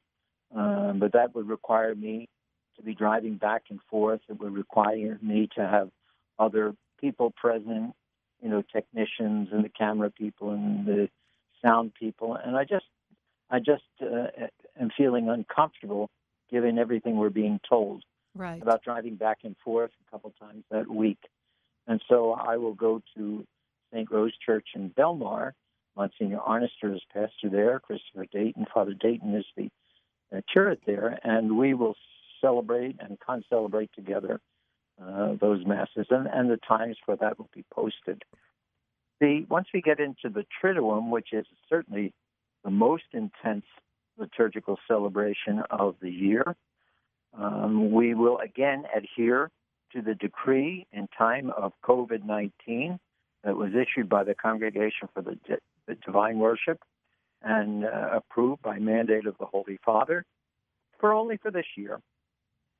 um, 0.54 0.98
but 0.98 1.12
that 1.12 1.34
would 1.34 1.48
require 1.48 1.94
me 1.94 2.28
to 2.76 2.82
be 2.82 2.94
driving 2.94 3.36
back 3.36 3.64
and 3.70 3.80
forth. 3.90 4.20
It 4.28 4.38
would 4.40 4.54
require 4.54 5.18
me 5.22 5.48
to 5.56 5.66
have 5.66 5.90
other 6.38 6.74
people 7.00 7.32
present, 7.36 7.94
you 8.42 8.48
know, 8.48 8.62
technicians 8.62 9.48
and 9.52 9.64
the 9.64 9.70
camera 9.70 10.10
people 10.10 10.50
and 10.50 10.86
the 10.86 11.08
sound 11.64 11.92
people, 11.94 12.34
and 12.36 12.56
I 12.56 12.64
just, 12.64 12.86
I 13.50 13.58
just 13.58 13.82
uh, 14.02 14.28
am 14.80 14.90
feeling 14.96 15.28
uncomfortable 15.28 16.10
given 16.50 16.78
everything 16.78 17.16
we're 17.16 17.30
being 17.30 17.60
told 17.68 18.02
right. 18.34 18.62
about 18.62 18.82
driving 18.82 19.16
back 19.16 19.38
and 19.44 19.56
forth 19.64 19.90
a 20.06 20.10
couple 20.10 20.32
times 20.40 20.64
that 20.70 20.88
week. 20.88 21.18
And 21.86 22.02
so 22.08 22.32
I 22.32 22.56
will 22.56 22.74
go 22.74 23.02
to 23.16 23.44
St. 23.92 24.10
Rose 24.10 24.32
Church 24.44 24.68
in 24.74 24.90
Belmar. 24.90 25.52
Monsignor 25.96 26.38
Arnister 26.38 26.94
is 26.94 27.02
pastor 27.12 27.50
there. 27.50 27.80
Christopher 27.80 28.26
Dayton, 28.30 28.66
Father 28.72 28.94
Dayton 28.94 29.34
is 29.34 29.44
the 29.56 29.68
uh, 30.34 30.40
curate 30.52 30.80
there, 30.86 31.18
and 31.24 31.56
we 31.56 31.74
will 31.74 31.94
celebrate 32.40 32.96
and 33.00 33.18
con-celebrate 33.18 33.90
together 33.94 34.40
uh, 35.02 35.34
those 35.40 35.64
masses, 35.64 36.06
and, 36.10 36.26
and 36.26 36.50
the 36.50 36.58
times 36.68 36.96
for 37.04 37.16
that 37.16 37.38
will 37.38 37.50
be 37.54 37.64
posted. 37.72 38.22
The 39.20 39.44
once 39.48 39.68
we 39.72 39.80
get 39.80 39.98
into 40.00 40.28
the 40.28 40.44
Triduum, 40.62 41.10
which 41.10 41.32
is 41.32 41.46
certainly 41.68 42.12
the 42.64 42.70
most 42.70 43.04
intense 43.12 43.64
liturgical 44.18 44.78
celebration 44.86 45.62
of 45.70 45.96
the 46.00 46.10
year, 46.10 46.56
um, 47.38 47.92
we 47.92 48.14
will 48.14 48.38
again 48.38 48.84
adhere 48.94 49.50
to 49.92 50.02
the 50.02 50.14
decree 50.14 50.86
in 50.92 51.08
time 51.16 51.50
of 51.50 51.72
COVID 51.84 52.24
19 52.24 52.98
that 53.44 53.56
was 53.56 53.70
issued 53.74 54.08
by 54.08 54.24
the 54.24 54.34
Congregation 54.34 55.08
for 55.14 55.22
the, 55.22 55.38
the 55.86 55.94
Divine 56.04 56.38
Worship 56.38 56.80
and 57.42 57.84
uh, 57.84 58.10
approved 58.14 58.62
by 58.62 58.78
mandate 58.78 59.26
of 59.26 59.36
the 59.38 59.46
Holy 59.46 59.78
Father 59.84 60.24
for 60.98 61.12
only 61.12 61.36
for 61.36 61.50
this 61.50 61.66
year. 61.76 62.00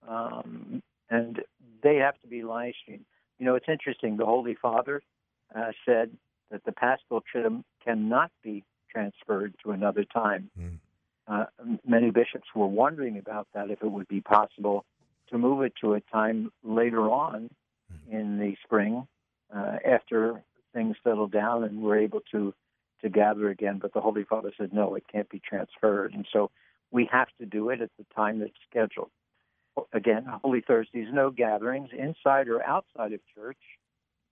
Um, 0.06 0.82
and 1.10 1.40
they 1.82 1.96
have 1.96 2.20
to 2.22 2.26
be 2.26 2.42
live 2.42 2.74
streamed. 2.82 3.04
You 3.38 3.46
know, 3.46 3.54
it's 3.54 3.68
interesting. 3.68 4.16
The 4.16 4.26
Holy 4.26 4.56
Father 4.60 5.00
uh, 5.54 5.70
said 5.86 6.10
that 6.50 6.64
the 6.64 6.72
Paschal 6.72 7.22
Triduum 7.32 7.62
cannot 7.84 8.30
be 8.42 8.64
transferred 8.90 9.54
to 9.62 9.70
another 9.70 10.04
time. 10.04 10.50
Mm. 10.58 10.78
Uh, 11.28 11.44
many 11.86 12.10
bishops 12.10 12.46
were 12.54 12.66
wondering 12.66 13.18
about 13.18 13.46
that, 13.54 13.70
if 13.70 13.82
it 13.82 13.90
would 13.90 14.08
be 14.08 14.20
possible 14.20 14.84
to 15.30 15.36
move 15.36 15.62
it 15.62 15.74
to 15.80 15.92
a 15.94 16.00
time 16.00 16.50
later 16.64 17.02
on 17.10 17.50
mm. 17.92 18.12
in 18.12 18.38
the 18.38 18.56
spring 18.64 19.06
uh, 19.54 19.76
after 19.86 20.42
things 20.72 20.96
settle 21.04 21.26
down 21.26 21.64
and 21.64 21.82
we're 21.82 21.98
able 21.98 22.20
to 22.32 22.54
to 23.02 23.08
gather 23.08 23.48
again. 23.48 23.78
But 23.80 23.92
the 23.94 24.00
Holy 24.00 24.24
Father 24.24 24.52
said 24.58 24.72
no, 24.72 24.96
it 24.96 25.04
can't 25.12 25.28
be 25.28 25.40
transferred, 25.40 26.14
and 26.14 26.26
so 26.32 26.50
we 26.90 27.08
have 27.12 27.28
to 27.38 27.46
do 27.46 27.68
it 27.70 27.80
at 27.80 27.90
the 27.98 28.04
time 28.14 28.40
that's 28.40 28.50
scheduled. 28.68 29.10
Again, 29.92 30.24
Holy 30.42 30.60
Thursdays, 30.60 31.06
no 31.12 31.30
gatherings 31.30 31.90
inside 31.96 32.48
or 32.48 32.64
outside 32.64 33.12
of 33.12 33.20
church, 33.32 33.58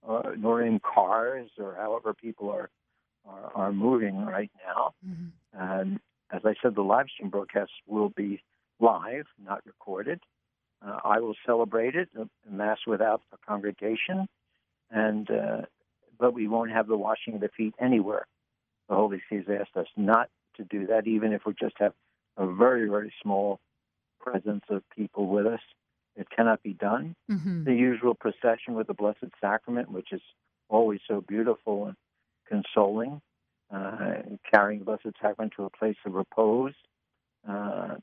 uh, 0.09 0.33
nor 0.37 0.63
in 0.63 0.81
cars 0.81 1.49
or 1.59 1.77
however 1.79 2.15
people 2.15 2.51
are 2.51 2.71
are, 3.29 3.53
are 3.55 3.73
moving 3.73 4.25
right 4.25 4.51
now. 4.67 4.95
Mm-hmm. 5.07 5.61
And 5.61 6.01
as 6.33 6.43
I 6.45 6.55
said, 6.63 6.75
the 6.75 6.83
live 6.83 7.07
stream 7.13 7.31
broadcast 7.31 7.71
will 7.87 8.11
be 8.11 8.43
live, 8.81 9.27
not 9.43 9.65
recorded. 9.67 10.21
Uh, 10.85 10.99
I 11.05 11.21
will 11.21 11.37
celebrate 11.47 11.95
it, 11.95 12.09
a 12.19 12.29
mass 12.51 12.79
without 12.87 13.23
a 13.33 13.39
congregation, 13.47 14.29
and 14.91 15.31
uh, 15.31 15.63
but 16.19 16.35
we 16.35 16.49
won't 16.49 16.71
have 16.71 16.87
the 16.87 16.97
washing 16.97 17.35
of 17.35 17.41
the 17.41 17.49
feet 17.57 17.75
anywhere. 17.81 18.27
The 18.89 18.95
Holy 18.95 19.23
See 19.29 19.37
has 19.37 19.45
asked 19.49 19.77
us 19.77 19.87
not 19.97 20.29
to 20.57 20.65
do 20.65 20.87
that, 20.87 21.07
even 21.07 21.33
if 21.33 21.43
we 21.47 21.55
just 21.59 21.77
have 21.79 21.93
a 22.37 22.47
very, 22.47 22.89
very 22.89 23.13
small 23.23 23.61
presence 24.21 24.65
of 24.69 24.83
people 24.95 25.29
with 25.29 25.47
us. 25.47 25.61
It 26.17 26.29
cannot 26.35 26.63
be 26.63 26.73
done. 26.73 27.15
Mm-hmm. 27.31 27.65
The 27.65 27.75
usual 27.75 28.15
procession 28.15 28.75
with 28.75 28.87
the 28.87 28.95
Blessed 28.95 29.31
Sacrament, 29.41 29.91
which 29.91 30.13
is 30.13 30.23
always 30.69 31.01
so 31.07 31.21
beautiful 31.21 31.87
and 31.87 31.97
consoling, 32.49 33.13
uh, 33.15 33.26
carrying 33.71 34.81
the 34.81 34.85
Blessed 34.85 35.17
Sacrament 35.21 35.53
to 35.57 35.65
a 35.65 35.71
place 35.71 35.97
of 36.05 36.15
repose, 36.15 36.75
uh, 37.49 37.97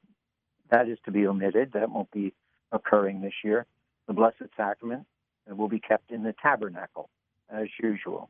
that 0.69 0.87
is 0.87 0.97
to 1.05 1.11
be 1.11 1.27
omitted. 1.27 1.73
That 1.73 1.89
won't 1.91 2.11
be 2.11 2.33
occurring 2.71 3.21
this 3.21 3.33
year. 3.43 3.65
The 4.07 4.13
Blessed 4.13 4.49
Sacrament 4.57 5.05
will 5.47 5.67
be 5.67 5.79
kept 5.79 6.11
in 6.11 6.23
the 6.23 6.33
tabernacle 6.41 7.09
as 7.49 7.67
usual. 7.81 8.29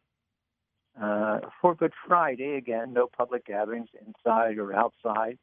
Uh, 1.00 1.40
for 1.62 1.74
Good 1.74 1.94
Friday, 2.08 2.56
again, 2.56 2.94
no 2.94 3.08
public 3.08 3.46
gatherings 3.48 3.90
inside 4.06 4.60
or 4.60 4.74
outside 4.74 5.40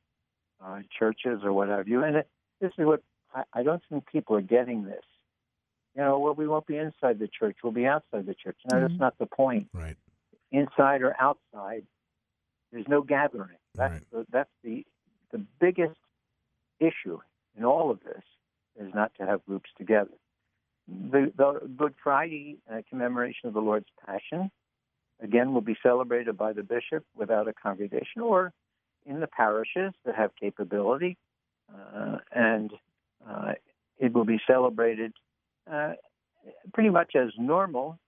uh, 0.65 0.81
churches 0.97 1.41
or 1.43 1.53
what 1.53 1.69
have 1.69 1.89
you. 1.89 2.05
And 2.05 2.17
it, 2.17 2.29
this 2.61 2.71
is 2.79 2.87
what 2.87 3.03
I, 3.35 3.43
I 3.53 3.63
don't 3.63 3.83
think 3.89 4.07
people 4.07 4.37
are 4.37 4.43
getting 4.43 4.85
this. 4.85 5.03
You 5.97 6.03
know, 6.03 6.21
well, 6.21 6.35
we 6.35 6.47
won't 6.47 6.67
be 6.67 6.77
inside 6.77 7.19
the 7.19 7.27
church; 7.29 7.57
we'll 7.65 7.73
be 7.73 7.87
outside 7.87 8.27
the 8.27 8.35
church. 8.35 8.57
No, 8.71 8.77
mm-hmm. 8.77 8.87
that's 8.87 9.01
not 9.01 9.19
the 9.19 9.27
point. 9.27 9.69
Right. 9.73 9.97
Inside 10.53 11.03
or 11.03 11.15
outside, 11.21 11.85
there's 12.73 12.89
no 12.89 13.03
gathering. 13.03 13.57
That's 13.75 13.93
right. 13.93 14.03
the, 14.13 14.27
that's 14.31 14.51
the 14.65 14.85
the 15.33 15.45
biggest 15.61 15.99
issue 16.81 17.21
in 17.57 17.65
all 17.65 17.91
of 17.91 18.01
this 18.03 18.23
is 18.81 18.93
not 18.95 19.13
to 19.19 19.27
have 19.27 19.45
groups 19.47 19.71
together 19.79 20.11
the, 20.91 21.33
the 21.37 21.69
Good 21.77 21.95
Friday 22.03 22.59
uh, 22.71 22.79
commemoration 22.89 23.49
of 23.49 23.55
the 23.55 23.61
Lord's 23.61 23.87
Passion, 24.05 24.51
again, 25.23 25.53
will 25.53 25.61
be 25.61 25.77
celebrated 25.83 26.37
by 26.37 26.53
the 26.53 26.63
bishop 26.63 27.05
without 27.17 27.49
a 27.49 27.53
congregation 27.53 28.23
or 28.23 28.53
in 29.07 29.21
the 29.21 29.27
parishes 29.27 29.93
that 30.05 30.15
have 30.15 30.31
capability. 30.41 31.17
Uh, 31.73 32.19
and 32.35 32.73
uh, 33.29 33.53
it 33.99 34.13
will 34.13 34.25
be 34.25 34.41
celebrated 34.47 35.13
uh, 35.71 35.93
pretty 36.73 36.91
much 36.91 37.15
as 37.15 37.29
normal. 37.39 37.99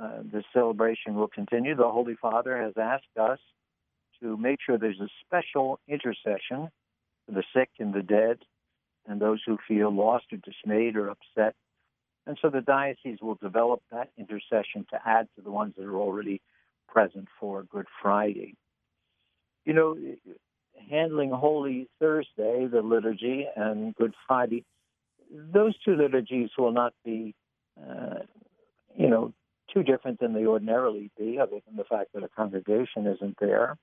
Uh, 0.00 0.22
the 0.32 0.42
celebration 0.52 1.14
will 1.14 1.28
continue. 1.28 1.74
The 1.74 1.90
Holy 1.90 2.14
Father 2.14 2.56
has 2.56 2.72
asked 2.80 3.18
us 3.20 3.38
to 4.22 4.36
make 4.36 4.58
sure 4.64 4.78
there's 4.78 5.00
a 5.00 5.08
special 5.26 5.78
intercession 5.88 6.70
for 7.26 7.32
the 7.32 7.42
sick 7.54 7.70
and 7.78 7.92
the 7.92 8.02
dead 8.02 8.38
and 9.06 9.20
those 9.20 9.40
who 9.46 9.58
feel 9.66 9.90
lost 9.94 10.26
or 10.32 10.38
dismayed 10.38 10.96
or 10.96 11.10
upset 11.10 11.54
and 12.26 12.38
so 12.40 12.50
the 12.50 12.60
diocese 12.60 13.18
will 13.20 13.36
develop 13.36 13.82
that 13.90 14.10
intercession 14.18 14.86
to 14.90 15.00
add 15.04 15.28
to 15.36 15.42
the 15.42 15.50
ones 15.50 15.74
that 15.76 15.84
are 15.84 15.96
already 15.96 16.40
present 16.88 17.28
for 17.38 17.64
Good 17.64 17.86
Friday. 18.02 18.54
You 19.64 19.72
know, 19.72 19.96
handling 20.88 21.30
Holy 21.30 21.88
Thursday, 21.98 22.66
the 22.70 22.82
liturgy, 22.82 23.46
and 23.56 23.94
Good 23.94 24.14
Friday, 24.26 24.64
those 25.30 25.74
two 25.84 25.96
liturgies 25.96 26.50
will 26.58 26.72
not 26.72 26.92
be, 27.04 27.34
uh, 27.80 28.20
you 28.96 29.08
know, 29.08 29.32
too 29.72 29.82
different 29.82 30.20
than 30.20 30.32
they 30.32 30.46
ordinarily 30.46 31.10
be, 31.18 31.38
other 31.38 31.58
than 31.66 31.76
the 31.76 31.84
fact 31.84 32.12
that 32.14 32.22
a 32.22 32.28
congregation 32.28 33.06
isn't 33.06 33.36
there. 33.40 33.76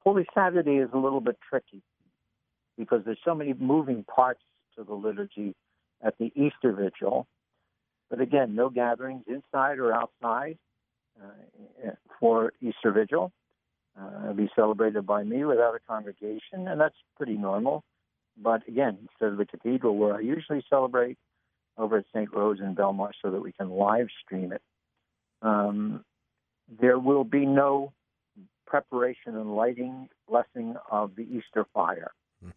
Holy 0.00 0.26
Saturday 0.34 0.76
is 0.76 0.90
a 0.92 0.98
little 0.98 1.20
bit 1.20 1.38
tricky 1.48 1.82
because 2.78 3.02
there's 3.04 3.18
so 3.24 3.34
many 3.34 3.54
moving 3.54 4.04
parts 4.04 4.42
to 4.76 4.84
the 4.84 4.94
liturgy 4.94 5.54
at 6.02 6.16
the 6.18 6.32
Easter 6.36 6.72
Vigil 6.72 7.26
but 8.08 8.20
again, 8.20 8.54
no 8.54 8.68
gatherings 8.68 9.24
inside 9.26 9.78
or 9.78 9.92
outside 9.92 10.58
uh, 11.22 11.90
for 12.20 12.52
Easter 12.60 12.92
Vigil. 12.92 13.32
Uh, 13.98 14.22
it'll 14.24 14.34
be 14.34 14.50
celebrated 14.54 15.06
by 15.06 15.22
me 15.22 15.44
without 15.44 15.74
a 15.74 15.80
congregation, 15.88 16.68
and 16.68 16.80
that's 16.80 16.96
pretty 17.16 17.36
normal. 17.36 17.82
But 18.40 18.68
again, 18.68 18.98
instead 19.02 19.32
of 19.32 19.38
the 19.38 19.46
cathedral 19.46 19.96
where 19.96 20.14
I 20.14 20.20
usually 20.20 20.62
celebrate, 20.68 21.18
over 21.78 21.98
at 21.98 22.04
St. 22.14 22.32
Rose 22.32 22.58
in 22.58 22.74
Belmar 22.74 23.10
so 23.20 23.30
that 23.30 23.42
we 23.42 23.52
can 23.52 23.68
live 23.68 24.06
stream 24.24 24.50
it. 24.50 24.62
Um, 25.42 26.04
there 26.80 26.98
will 26.98 27.24
be 27.24 27.46
no 27.46 27.92
preparation 28.66 29.36
and 29.36 29.54
lighting 29.54 30.08
blessing 30.28 30.74
of 30.90 31.14
the 31.16 31.22
Easter 31.22 31.66
fire. 31.72 32.12
Hmm. 32.42 32.50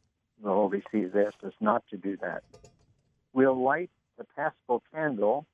The 0.44 0.50
Holy 0.50 0.84
See 0.92 1.02
has 1.02 1.12
asked 1.16 1.44
us 1.44 1.54
not 1.62 1.84
to 1.92 1.98
do 1.98 2.18
that. 2.18 2.44
We'll 3.34 3.62
light 3.62 3.92
the 4.18 4.26
Paschal 4.36 4.82
candle 4.94 5.46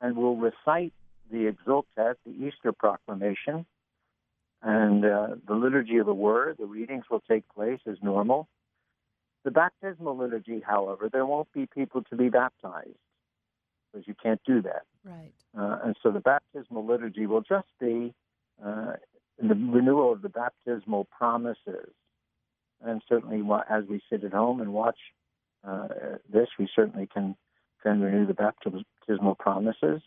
and 0.00 0.16
we'll 0.16 0.36
recite 0.36 0.92
the 1.30 1.52
Exultet, 1.52 2.14
the 2.24 2.32
Easter 2.32 2.72
proclamation, 2.72 3.66
and 4.62 5.04
uh, 5.04 5.28
the 5.46 5.54
liturgy 5.54 5.98
of 5.98 6.06
the 6.06 6.14
Word. 6.14 6.56
The 6.58 6.66
readings 6.66 7.04
will 7.10 7.22
take 7.28 7.44
place 7.48 7.80
as 7.86 7.96
normal. 8.00 8.48
The 9.44 9.50
baptismal 9.50 10.16
liturgy, 10.16 10.62
however, 10.64 11.08
there 11.12 11.26
won't 11.26 11.52
be 11.52 11.66
people 11.66 12.02
to 12.04 12.16
be 12.16 12.28
baptized 12.28 12.96
because 13.92 14.06
you 14.06 14.14
can't 14.20 14.40
do 14.46 14.62
that. 14.62 14.82
Right. 15.04 15.32
Uh, 15.56 15.78
and 15.84 15.96
so 16.02 16.10
the 16.10 16.20
baptismal 16.20 16.86
liturgy 16.86 17.26
will 17.26 17.40
just 17.42 17.68
be 17.80 18.14
uh, 18.64 18.92
the 19.38 19.54
renewal 19.54 20.12
of 20.12 20.22
the 20.22 20.28
baptismal 20.28 21.06
promises. 21.16 21.90
And 22.84 23.02
certainly, 23.08 23.42
as 23.68 23.84
we 23.88 24.00
sit 24.10 24.24
at 24.24 24.32
home 24.32 24.60
and 24.60 24.72
watch 24.72 24.98
uh, 25.66 25.88
this, 26.32 26.48
we 26.58 26.68
certainly 26.74 27.08
can 27.12 27.36
can 27.82 28.00
renew 28.00 28.26
the 28.26 28.34
baptismal 28.34 29.34
promises. 29.36 30.00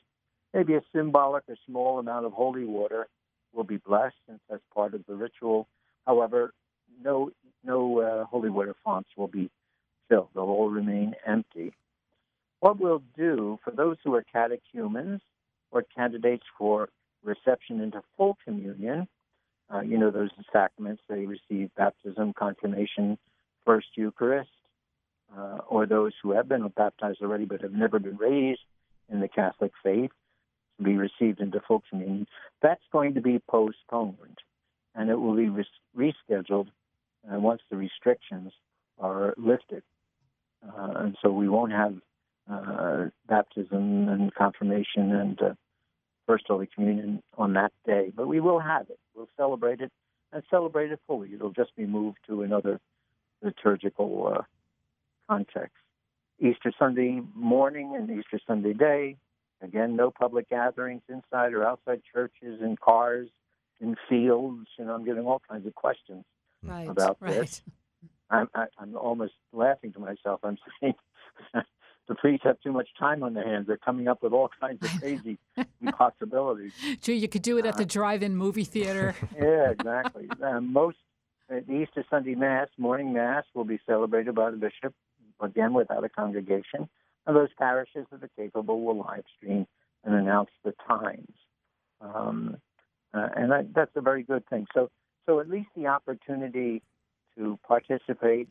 Maybe 0.53 0.75
a 0.75 0.81
symbolic 0.93 1.43
or 1.47 1.55
small 1.65 1.99
amount 1.99 2.25
of 2.25 2.33
holy 2.33 2.65
water 2.65 3.07
will 3.53 3.63
be 3.63 3.77
blessed 3.77 4.15
since 4.27 4.39
that's 4.49 4.63
part 4.73 4.93
of 4.93 5.05
the 5.07 5.15
ritual. 5.15 5.67
However, 6.05 6.53
no 7.01 7.31
no 7.63 7.99
uh, 7.99 8.25
holy 8.25 8.49
water 8.49 8.75
fonts 8.83 9.09
will 9.17 9.27
be 9.27 9.49
filled; 10.09 10.29
they'll 10.33 10.43
all 10.43 10.69
remain 10.69 11.13
empty. 11.25 11.73
What 12.61 12.79
we'll 12.79 13.03
do 13.17 13.59
for 13.63 13.71
those 13.71 13.97
who 14.03 14.13
are 14.13 14.23
catechumens 14.31 15.21
or 15.71 15.83
candidates 15.95 16.43
for 16.57 16.89
reception 17.23 17.81
into 17.81 18.03
full 18.15 18.37
communion, 18.45 19.07
uh, 19.73 19.81
you 19.81 19.97
know 19.97 20.11
those 20.11 20.29
sacraments 20.53 21.01
they 21.09 21.25
receive 21.25 21.73
baptism, 21.75 22.33
confirmation, 22.33 23.17
first 23.65 23.87
Eucharist, 23.95 24.49
uh, 25.35 25.59
or 25.67 25.87
those 25.87 26.13
who 26.21 26.31
have 26.31 26.47
been 26.47 26.67
baptized 26.77 27.21
already 27.23 27.45
but 27.45 27.61
have 27.61 27.71
never 27.71 27.97
been 27.97 28.17
raised 28.17 28.61
in 29.11 29.21
the 29.21 29.27
Catholic 29.27 29.71
faith 29.83 30.11
to 30.77 30.83
be 30.83 30.97
received 30.97 31.39
into 31.39 31.61
full 31.67 31.81
communion. 31.89 32.27
That's 32.61 32.83
going 32.91 33.15
to 33.15 33.21
be 33.21 33.41
postponed, 33.49 34.37
and 34.93 35.09
it 35.09 35.15
will 35.15 35.35
be 35.35 35.49
res- 35.49 35.65
rescheduled 35.97 36.67
uh, 37.27 37.39
once 37.39 37.61
the 37.71 37.77
restrictions 37.77 38.51
are 38.99 39.33
lifted. 39.35 39.81
Uh, 40.63 40.93
and 40.97 41.17
so 41.23 41.31
we 41.31 41.49
won't 41.49 41.71
have 41.71 41.95
uh, 42.49 43.05
baptism 43.27 44.07
and 44.07 44.33
confirmation 44.33 45.11
and 45.11 45.41
uh, 45.41 45.53
First 46.27 46.45
Holy 46.47 46.67
Communion 46.73 47.21
on 47.37 47.53
that 47.53 47.71
day, 47.85 48.11
but 48.15 48.27
we 48.27 48.39
will 48.39 48.59
have 48.59 48.89
it. 48.89 48.99
We'll 49.15 49.29
celebrate 49.37 49.81
it 49.81 49.91
and 50.31 50.43
celebrate 50.49 50.91
it 50.91 50.99
fully. 51.07 51.33
It'll 51.33 51.51
just 51.51 51.75
be 51.75 51.85
moved 51.85 52.17
to 52.27 52.43
another 52.43 52.79
liturgical 53.41 54.33
uh, 54.35 54.41
context. 55.27 55.75
Easter 56.39 56.71
Sunday 56.77 57.21
morning 57.35 57.95
and 57.95 58.09
Easter 58.09 58.39
Sunday 58.47 58.73
day, 58.73 59.17
again, 59.61 59.95
no 59.95 60.09
public 60.09 60.49
gatherings 60.49 61.01
inside 61.09 61.53
or 61.53 61.65
outside 61.65 62.01
churches, 62.13 62.61
and 62.61 62.79
cars, 62.79 63.29
in 63.81 63.95
fields. 64.07 64.67
You 64.77 64.85
know, 64.85 64.93
I'm 64.93 65.03
getting 65.03 65.25
all 65.25 65.41
kinds 65.49 65.67
of 65.67 65.75
questions 65.75 66.23
right, 66.63 66.87
about 66.87 67.17
right. 67.19 67.33
this. 67.33 67.61
I'm, 68.29 68.47
I, 68.55 68.65
I'm 68.77 68.95
almost 68.95 69.33
laughing 69.51 69.91
to 69.93 69.99
myself. 69.99 70.39
I'm 70.43 70.57
saying 70.81 70.93
the 72.07 72.15
priests 72.15 72.43
have 72.45 72.59
too 72.61 72.71
much 72.71 72.89
time 72.99 73.23
on 73.23 73.33
their 73.33 73.47
hands. 73.47 73.67
They're 73.67 73.77
coming 73.77 74.07
up 74.07 74.21
with 74.23 74.33
all 74.33 74.49
kinds 74.59 74.83
of 74.83 74.89
crazy 74.99 75.37
possibilities. 75.97 76.73
Gee, 77.01 77.13
you 77.13 77.27
could 77.27 77.41
do 77.41 77.57
it 77.57 77.65
at 77.65 77.75
Uh, 77.75 77.77
the 77.77 77.85
drive-in 77.85 78.35
movie 78.35 78.63
theater. 78.65 79.15
Yeah, 79.35 79.71
exactly. 79.71 80.27
uh, 80.43 80.59
most 80.61 80.97
uh, 81.51 81.59
the 81.67 81.73
Easter 81.81 82.03
Sunday 82.09 82.35
Mass, 82.35 82.67
morning 82.77 83.13
Mass, 83.13 83.43
will 83.53 83.65
be 83.65 83.79
celebrated 83.85 84.35
by 84.35 84.51
the 84.51 84.57
bishop, 84.57 84.93
again 85.41 85.73
without 85.73 86.03
a 86.03 86.09
congregation. 86.09 86.89
And 87.27 87.35
those 87.35 87.49
parishes 87.57 88.05
that 88.11 88.23
are 88.23 88.29
capable 88.35 88.81
will 88.81 88.97
live 88.97 89.23
stream 89.37 89.67
and 90.03 90.15
announce 90.15 90.49
the 90.63 90.73
times. 90.87 91.33
Um, 92.01 92.57
uh, 93.13 93.27
and 93.35 93.51
that, 93.51 93.73
that's 93.75 93.91
a 93.95 94.01
very 94.01 94.23
good 94.23 94.43
thing. 94.49 94.65
So, 94.73 94.89
so 95.25 95.39
at 95.39 95.49
least 95.49 95.69
the 95.75 95.87
opportunity 95.87 96.81
to 97.37 97.59
participate 97.67 98.49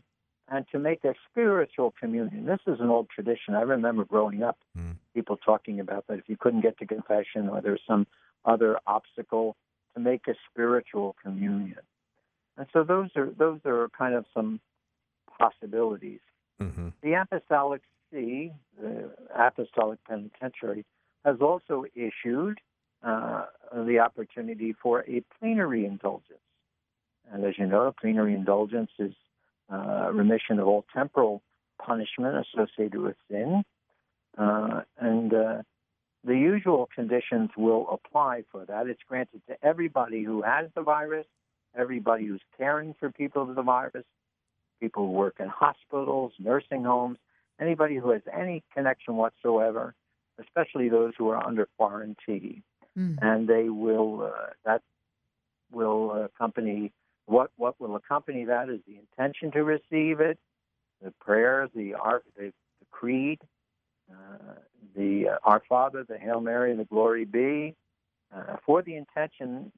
and 0.50 0.66
to 0.72 0.78
make 0.78 1.04
a 1.04 1.14
spiritual 1.30 1.94
communion. 1.98 2.44
This 2.44 2.58
is 2.66 2.80
an 2.80 2.90
old 2.90 3.08
tradition. 3.08 3.54
I 3.54 3.62
remember 3.62 4.04
growing 4.04 4.42
up, 4.42 4.58
Mm. 4.76 4.96
people 5.14 5.36
talking 5.36 5.80
about 5.80 6.06
that 6.08 6.18
if 6.18 6.28
you 6.28 6.36
couldn't 6.36 6.60
get 6.60 6.76
to 6.78 6.86
confession 6.86 7.48
or 7.48 7.60
there's 7.60 7.82
some 7.86 8.06
other 8.44 8.78
obstacle, 8.86 9.56
to 9.94 10.00
make 10.00 10.28
a 10.28 10.34
spiritual 10.50 11.16
communion. 11.22 11.80
And 12.56 12.66
so 12.72 12.84
those 12.84 13.10
are 13.16 13.30
those 13.30 13.60
are 13.64 13.88
kind 13.90 14.14
of 14.14 14.26
some 14.34 14.60
possibilities. 15.38 16.20
hmm 16.58 16.90
The 17.02 17.14
Apostolic 17.14 17.82
See, 18.12 18.52
the 18.80 19.10
Apostolic 19.34 20.02
Penitentiary, 20.04 20.84
has 21.24 21.40
also 21.40 21.84
issued 21.94 22.60
uh, 23.04 23.46
the 23.72 24.00
opportunity 24.00 24.72
for 24.72 25.04
a 25.08 25.22
plenary 25.38 25.86
indulgence. 25.86 26.40
And 27.32 27.44
as 27.44 27.56
you 27.56 27.66
know, 27.66 27.86
a 27.86 27.92
plenary 27.92 28.34
indulgence 28.34 28.90
is 28.98 29.14
uh, 29.72 30.10
remission 30.12 30.58
of 30.58 30.66
all 30.66 30.84
temporal 30.94 31.42
punishment 31.84 32.44
associated 32.54 33.00
with 33.00 33.16
sin. 33.30 33.64
Uh, 34.36 34.82
and 34.98 35.32
uh, 35.34 35.62
the 36.24 36.34
usual 36.34 36.88
conditions 36.94 37.50
will 37.56 37.88
apply 37.90 38.44
for 38.50 38.64
that. 38.66 38.86
It's 38.86 39.00
granted 39.08 39.42
to 39.48 39.56
everybody 39.62 40.22
who 40.22 40.42
has 40.42 40.68
the 40.74 40.82
virus, 40.82 41.26
everybody 41.76 42.26
who's 42.26 42.42
caring 42.58 42.94
for 42.98 43.10
people 43.10 43.46
with 43.46 43.56
the 43.56 43.62
virus, 43.62 44.04
people 44.80 45.06
who 45.06 45.12
work 45.12 45.36
in 45.40 45.48
hospitals, 45.48 46.32
nursing 46.38 46.84
homes, 46.84 47.18
anybody 47.60 47.96
who 47.96 48.10
has 48.10 48.22
any 48.32 48.62
connection 48.74 49.16
whatsoever, 49.16 49.94
especially 50.40 50.88
those 50.88 51.12
who 51.16 51.28
are 51.28 51.44
under 51.44 51.68
quarantine. 51.76 52.62
Mm. 52.98 53.18
And 53.22 53.48
they 53.48 53.68
will 53.68 54.32
uh, 54.34 54.50
that 54.64 54.82
will 55.70 56.24
accompany 56.24 56.92
what 57.30 57.50
what 57.56 57.80
will 57.80 57.96
accompany 57.96 58.44
that 58.44 58.68
is 58.68 58.80
the 58.86 58.96
intention 58.98 59.52
to 59.52 59.62
receive 59.62 60.20
it, 60.20 60.38
the 61.02 61.12
prayer, 61.20 61.68
the 61.74 61.94
our 61.94 62.22
the, 62.36 62.52
the 62.80 62.86
creed, 62.90 63.38
uh, 64.10 64.54
the 64.96 65.28
uh, 65.28 65.38
Our 65.44 65.62
Father, 65.68 66.04
the 66.06 66.18
Hail 66.18 66.40
Mary, 66.40 66.72
and 66.72 66.80
the 66.80 66.84
Glory 66.84 67.24
Be, 67.24 67.76
uh, 68.34 68.56
for 68.66 68.82
the 68.82 68.96
intention 68.96 69.70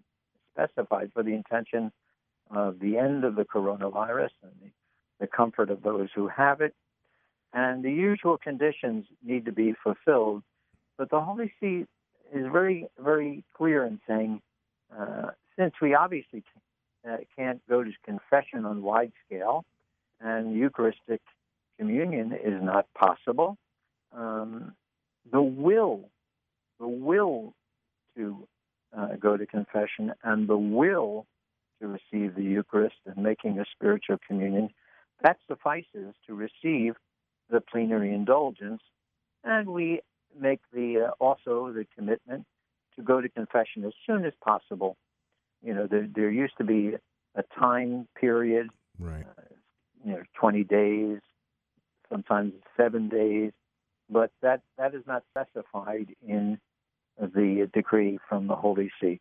specified 0.55 1.11
for 1.13 1.23
the 1.23 1.35
intention 1.35 1.93
of 2.51 2.79
the 2.81 2.99
end 2.99 3.25
of 3.25 3.37
the 3.37 3.45
coronavirus 3.45 4.31
and 4.43 4.53
the, 4.63 4.71
the 5.21 5.27
comfort 5.27 5.71
of 5.71 5.83
those 5.83 6.09
who 6.15 6.29
have 6.29 6.61
it. 6.61 6.75
And 7.55 7.83
the 7.83 7.93
usual 7.93 8.39
conditions 8.39 9.05
need 9.23 9.45
to 9.45 9.53
be 9.53 9.75
fulfilled. 9.83 10.43
But 10.97 11.11
the 11.11 11.21
Holy 11.21 11.53
See 11.61 11.85
is 12.35 12.47
very, 12.51 12.87
very 12.99 13.45
clear 13.57 13.85
in 13.85 14.01
saying, 14.07 14.41
uh, 14.99 15.31
since 15.59 15.75
we 15.81 15.95
obviously 15.95 16.43
uh, 17.09 17.17
can't 17.37 17.61
go 17.69 17.83
to 17.83 17.91
confession 18.05 18.65
on 18.65 18.83
wide 18.83 19.13
scale, 19.27 19.65
and 20.21 20.55
Eucharistic 20.57 21.21
communion 21.79 22.33
is 22.33 22.63
not 22.63 22.87
possible, 22.95 23.57
um, 24.13 24.73
the 25.31 25.43
will, 25.43 26.09
the 26.79 26.87
will 26.87 27.55
to 28.17 28.47
uh, 28.97 29.17
go 29.19 29.37
to 29.37 29.47
confession 29.47 30.13
and 30.23 30.49
the 30.49 30.57
will 30.57 31.27
to 31.81 31.89
receive 31.89 32.35
the 32.35 32.43
Eucharist 32.43 32.97
and 33.07 33.17
making 33.23 33.59
a 33.59 33.65
spiritual 33.75 34.17
communion, 34.27 34.69
that 35.23 35.39
suffices 35.49 36.15
to 36.27 36.35
receive 36.35 36.95
the 37.51 37.61
plenary 37.61 38.15
indulgence. 38.15 38.83
And 39.45 39.69
we 39.69 40.01
make 40.39 40.61
the 40.73 41.09
uh, 41.09 41.25
also 41.25 41.73
the 41.73 41.87
commitment 41.97 42.45
to 42.97 43.03
go 43.03 43.21
to 43.21 43.29
confession 43.29 43.85
as 43.85 43.93
soon 44.07 44.25
as 44.25 44.33
possible. 44.45 44.97
You 45.63 45.75
know, 45.75 45.87
there, 45.87 46.09
there 46.13 46.31
used 46.31 46.57
to 46.59 46.65
be 46.65 46.95
a 47.35 47.43
time 47.59 48.09
period, 48.19 48.69
Right. 48.99 49.25
you 50.05 50.13
know, 50.13 50.23
20 50.39 50.65
days, 50.65 51.19
sometimes 52.11 52.53
seven 52.77 53.09
days, 53.09 53.53
but 54.11 54.31
that, 54.43 54.63
that 54.77 54.95
is 54.95 55.03
not 55.07 55.23
specified 55.31 56.15
in 56.27 56.59
the 57.19 57.71
decree 57.73 58.19
from 58.29 58.47
the 58.47 58.57
Holy 58.57 58.91
See. 59.01 59.21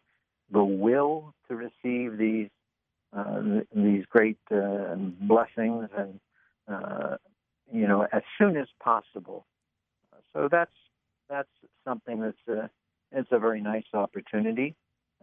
The 0.52 0.64
will 0.64 1.34
to 1.48 1.56
receive 1.56 2.18
these 2.18 2.50
uh, 3.14 3.42
these 3.76 4.06
great 4.10 4.38
uh, 4.52 4.96
blessings 4.96 5.90
and 5.98 6.20
uh, 6.68 7.18
you 7.72 7.88
know 7.88 8.08
as 8.12 8.22
soon 8.38 8.56
as 8.58 8.68
possible. 8.82 9.46
So 10.34 10.48
that's 10.50 10.72
that's 11.30 11.50
something 11.86 12.22
that's 12.22 12.48
a, 12.48 12.70
it's 13.12 13.30
a 13.32 13.40
very 13.40 13.62
nice 13.62 13.86
opportunity, 13.94 14.76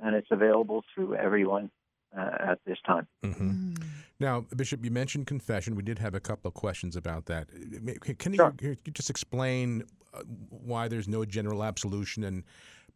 and 0.03 0.15
it's 0.15 0.29
available 0.31 0.85
to 0.97 1.15
everyone 1.17 1.71
uh, 2.17 2.31
at 2.41 2.59
this 2.67 2.79
time. 2.87 3.07
hmm 3.23 3.31
Mm. 3.31 3.85
Now, 4.21 4.47
Bishop, 4.57 4.85
you 4.85 4.91
mentioned 4.91 5.29
confession. 5.29 5.77
We 5.77 5.83
did 5.83 6.01
have 6.01 6.13
a 6.15 6.21
couple 6.21 6.49
of 6.49 6.55
questions 6.55 6.97
about 6.97 7.27
that. 7.27 7.49
Can 8.19 8.33
you, 8.33 8.37
Sure. 8.37 8.51
can 8.51 8.77
you 8.85 8.93
just 8.93 9.11
explain 9.11 9.85
uh, 10.13 10.23
why 10.51 10.89
there's 10.89 11.07
no 11.07 11.25
general 11.25 11.63
absolution 11.63 12.25
and 12.25 12.43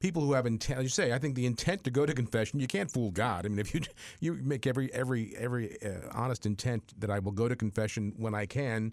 people 0.00 0.20
who 0.22 0.32
have 0.32 0.46
intent? 0.46 0.80
As 0.80 0.82
you 0.82 0.88
say, 0.88 1.12
I 1.12 1.20
think 1.20 1.36
the 1.36 1.46
intent 1.46 1.84
to 1.84 1.92
go 1.92 2.06
to 2.06 2.12
confession, 2.12 2.58
you 2.58 2.66
can't 2.66 2.90
fool 2.90 3.12
God. 3.12 3.46
I 3.46 3.50
mean, 3.50 3.60
if 3.60 3.72
you 3.72 3.82
you 4.20 4.34
make 4.42 4.66
every 4.66 4.92
every 4.92 5.32
every 5.36 5.80
uh, 5.80 6.08
honest 6.12 6.44
intent 6.44 6.92
that 6.98 7.10
I 7.10 7.20
will 7.20 7.30
go 7.32 7.46
to 7.48 7.54
confession 7.54 8.14
when 8.16 8.34
I 8.34 8.46
can, 8.46 8.92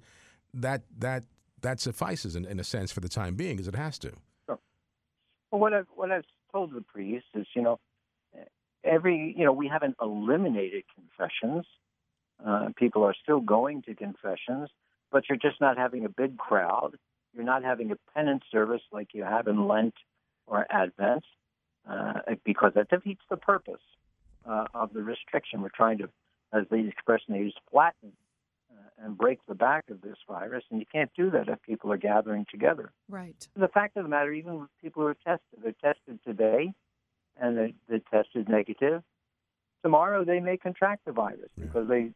that 0.53 0.83
that 0.99 1.23
that 1.61 1.79
suffices 1.79 2.35
in, 2.35 2.45
in 2.45 2.59
a 2.59 2.63
sense 2.63 2.91
for 2.91 2.99
the 2.99 3.09
time 3.09 3.33
being, 3.33 3.59
as 3.59 3.67
it 3.67 3.75
has 3.75 3.97
to. 3.99 4.11
Well, 4.47 4.59
what 5.61 5.73
I've 5.73 5.87
what 5.95 6.11
I've 6.11 6.25
told 6.51 6.73
the 6.73 6.81
priests 6.81 7.29
is, 7.33 7.47
you 7.55 7.63
know, 7.63 7.79
every, 8.83 9.33
you 9.37 9.45
know, 9.45 9.53
we 9.53 9.67
haven't 9.67 9.95
eliminated 10.01 10.83
confessions. 10.95 11.65
Uh, 12.45 12.69
people 12.75 13.03
are 13.03 13.15
still 13.21 13.41
going 13.41 13.81
to 13.83 13.93
confessions, 13.95 14.69
but 15.11 15.23
you're 15.27 15.37
just 15.37 15.59
not 15.59 15.77
having 15.77 16.05
a 16.05 16.09
big 16.09 16.37
crowd. 16.37 16.91
You're 17.33 17.43
not 17.43 17.63
having 17.63 17.91
a 17.91 17.97
penance 18.13 18.43
service 18.51 18.81
like 18.91 19.09
you 19.13 19.23
have 19.23 19.47
in 19.47 19.67
Lent 19.67 19.93
or 20.47 20.65
Advent, 20.71 21.23
uh, 21.89 22.13
because 22.43 22.73
that 22.75 22.89
defeats 22.89 23.21
the 23.29 23.37
purpose 23.37 23.81
uh, 24.49 24.65
of 24.73 24.93
the 24.93 25.03
restriction. 25.03 25.61
We're 25.61 25.69
trying 25.69 25.99
to, 25.99 26.09
as 26.53 26.63
the 26.71 26.77
expression 26.77 27.33
they 27.33 27.39
use, 27.39 27.55
flatten 27.71 28.13
uh, 28.71 29.05
and 29.05 29.17
break 29.17 29.39
the 29.47 29.55
back 29.55 29.89
of 29.89 30.01
this 30.01 30.17
virus, 30.27 30.63
and 30.71 30.79
you 30.79 30.85
can't 30.91 31.11
do 31.15 31.29
that 31.31 31.49
if 31.49 31.61
people 31.61 31.91
are 31.91 31.97
gathering 31.97 32.45
together. 32.49 32.91
Right. 33.09 33.47
The 33.55 33.67
fact 33.67 33.97
of 33.97 34.03
the 34.03 34.09
matter, 34.09 34.31
even 34.31 34.61
with 34.61 34.69
people 34.81 35.03
who 35.03 35.09
are 35.09 35.17
tested, 35.25 35.59
they're 35.61 35.73
tested 35.83 36.19
today, 36.25 36.73
and 37.41 37.57
they're, 37.57 37.71
they're 37.87 38.01
tested 38.11 38.49
negative. 38.49 39.03
Tomorrow 39.83 40.25
they 40.25 40.39
may 40.39 40.57
contract 40.57 41.05
the 41.05 41.11
virus 41.11 41.49
Yeah. 41.55 41.65
because 41.65 41.87
they 41.87 42.11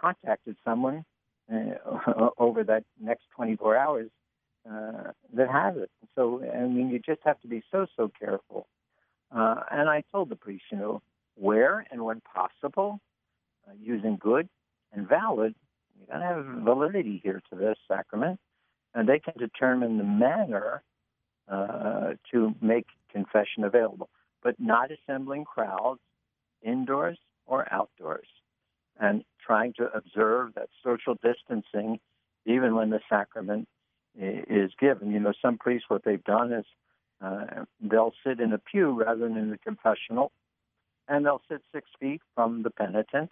contacted 0.00 0.56
someone 0.64 1.04
uh, 1.52 2.28
over 2.38 2.64
that 2.64 2.84
next 3.00 3.24
24 3.34 3.76
hours 3.76 4.10
uh, 4.70 5.10
that 5.34 5.48
has 5.50 5.76
it. 5.76 5.90
So, 6.14 6.42
I 6.42 6.60
mean, 6.66 6.90
you 6.90 6.98
just 6.98 7.20
have 7.24 7.40
to 7.40 7.48
be 7.48 7.62
so, 7.70 7.86
so 7.96 8.10
careful. 8.18 8.66
Uh, 9.34 9.56
and 9.70 9.88
I 9.88 10.02
told 10.12 10.28
the 10.28 10.36
priest, 10.36 10.64
you 10.70 10.78
know, 10.78 11.02
where 11.36 11.86
and 11.90 12.04
when 12.04 12.20
possible, 12.20 13.00
uh, 13.66 13.72
using 13.80 14.18
good 14.20 14.48
and 14.92 15.08
valid, 15.08 15.54
you 15.98 16.06
got 16.06 16.18
to 16.18 16.24
have 16.24 16.44
validity 16.64 17.20
here 17.22 17.40
to 17.50 17.56
this 17.56 17.76
sacrament, 17.88 18.38
and 18.94 19.08
they 19.08 19.18
can 19.18 19.34
determine 19.38 19.98
the 19.98 20.04
manner 20.04 20.82
uh, 21.48 22.14
to 22.32 22.54
make 22.60 22.86
confession 23.12 23.64
available, 23.64 24.08
but 24.42 24.54
not 24.58 24.90
assembling 24.90 25.44
crowds 25.44 26.00
indoors 26.62 27.18
or 27.46 27.66
outdoors, 27.72 28.26
and 28.98 29.24
trying 29.44 29.72
to 29.74 29.90
observe 29.94 30.54
that 30.54 30.68
social 30.84 31.16
distancing 31.22 31.98
even 32.46 32.74
when 32.74 32.90
the 32.90 33.00
sacrament 33.08 33.68
is 34.18 34.70
given. 34.78 35.10
You 35.10 35.20
know, 35.20 35.32
some 35.40 35.58
priests, 35.58 35.88
what 35.88 36.04
they've 36.04 36.22
done 36.24 36.52
is 36.52 36.64
uh, 37.20 37.64
they'll 37.80 38.12
sit 38.26 38.40
in 38.40 38.52
a 38.52 38.58
pew 38.58 38.90
rather 38.90 39.20
than 39.20 39.36
in 39.36 39.50
the 39.50 39.58
confessional, 39.58 40.32
and 41.08 41.24
they'll 41.24 41.42
sit 41.50 41.62
six 41.72 41.88
feet 41.98 42.22
from 42.34 42.62
the 42.62 42.70
penitent, 42.70 43.30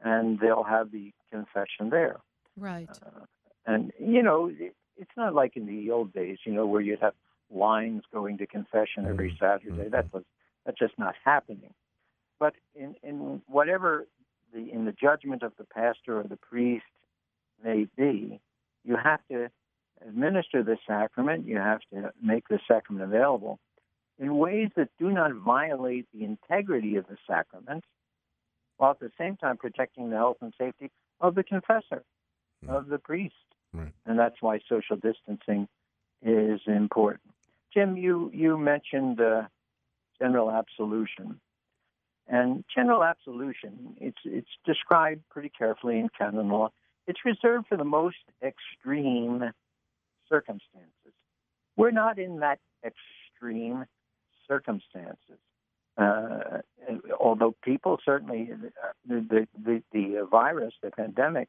and 0.00 0.38
they'll 0.40 0.64
have 0.64 0.90
the 0.90 1.12
confession 1.30 1.90
there. 1.90 2.16
Right. 2.56 2.88
Uh, 2.90 3.24
and 3.66 3.92
you 3.98 4.22
know, 4.22 4.50
it's 4.96 5.16
not 5.16 5.34
like 5.34 5.56
in 5.56 5.66
the 5.66 5.90
old 5.90 6.12
days, 6.12 6.38
you 6.44 6.52
know, 6.52 6.66
where 6.66 6.80
you'd 6.80 7.00
have 7.00 7.14
lines 7.50 8.02
going 8.12 8.38
to 8.38 8.46
confession 8.46 9.06
every 9.06 9.30
Mhm. 9.32 9.38
Saturday. 9.38 9.88
That 9.88 10.12
was 10.12 10.24
that's 10.64 10.78
just 10.78 10.98
not 10.98 11.14
happening. 11.24 11.74
But 12.38 12.54
in 12.74 12.94
in 13.02 13.42
whatever 13.46 14.06
the 14.52 14.70
in 14.70 14.84
the 14.84 14.92
judgment 14.92 15.42
of 15.42 15.56
the 15.56 15.64
pastor 15.64 16.18
or 16.18 16.24
the 16.24 16.36
priest 16.36 16.86
may 17.62 17.84
be, 17.96 18.40
you 18.84 18.96
have 18.96 19.26
to 19.28 19.50
administer 20.06 20.62
the 20.62 20.78
sacrament. 20.86 21.46
You 21.46 21.58
have 21.58 21.80
to 21.92 22.12
make 22.20 22.48
the 22.48 22.60
sacrament 22.68 23.04
available 23.04 23.58
in 24.18 24.36
ways 24.38 24.70
that 24.76 24.90
do 24.98 25.10
not 25.10 25.32
violate 25.32 26.06
the 26.12 26.24
integrity 26.24 26.96
of 26.96 27.06
the 27.06 27.16
sacrament, 27.26 27.84
while 28.76 28.90
at 28.90 28.98
the 28.98 29.12
same 29.16 29.36
time 29.36 29.56
protecting 29.56 30.10
the 30.10 30.16
health 30.16 30.38
and 30.42 30.52
safety 30.58 30.90
of 31.20 31.34
the 31.34 31.44
confessor 31.44 32.04
Mm. 32.64 32.70
of 32.70 32.86
the 32.88 32.98
priest. 32.98 33.34
Right. 33.72 33.92
And 34.06 34.18
that's 34.18 34.40
why 34.40 34.58
social 34.60 34.96
distancing 34.96 35.68
is 36.22 36.66
important. 36.66 37.34
Jim, 37.76 37.96
you, 37.96 38.30
you 38.32 38.56
mentioned 38.56 39.20
uh, 39.20 39.42
general 40.18 40.50
absolution. 40.50 41.38
And 42.26 42.64
general 42.74 43.04
absolution, 43.04 43.94
it's, 44.00 44.18
it's 44.24 44.48
described 44.64 45.22
pretty 45.30 45.50
carefully 45.56 45.98
in 45.98 46.08
canon 46.18 46.48
law. 46.48 46.70
It's 47.06 47.20
reserved 47.24 47.66
for 47.68 47.76
the 47.76 47.84
most 47.84 48.16
extreme 48.42 49.52
circumstances. 50.28 51.12
We're 51.76 51.92
not 51.92 52.18
in 52.18 52.40
that 52.40 52.58
extreme 52.84 53.84
circumstances. 54.48 55.38
Uh, 55.98 56.58
although 57.20 57.54
people 57.62 57.98
certainly, 58.04 58.50
the, 59.06 59.46
the, 59.64 59.82
the 59.92 60.26
virus, 60.30 60.74
the 60.82 60.90
pandemic, 60.90 61.48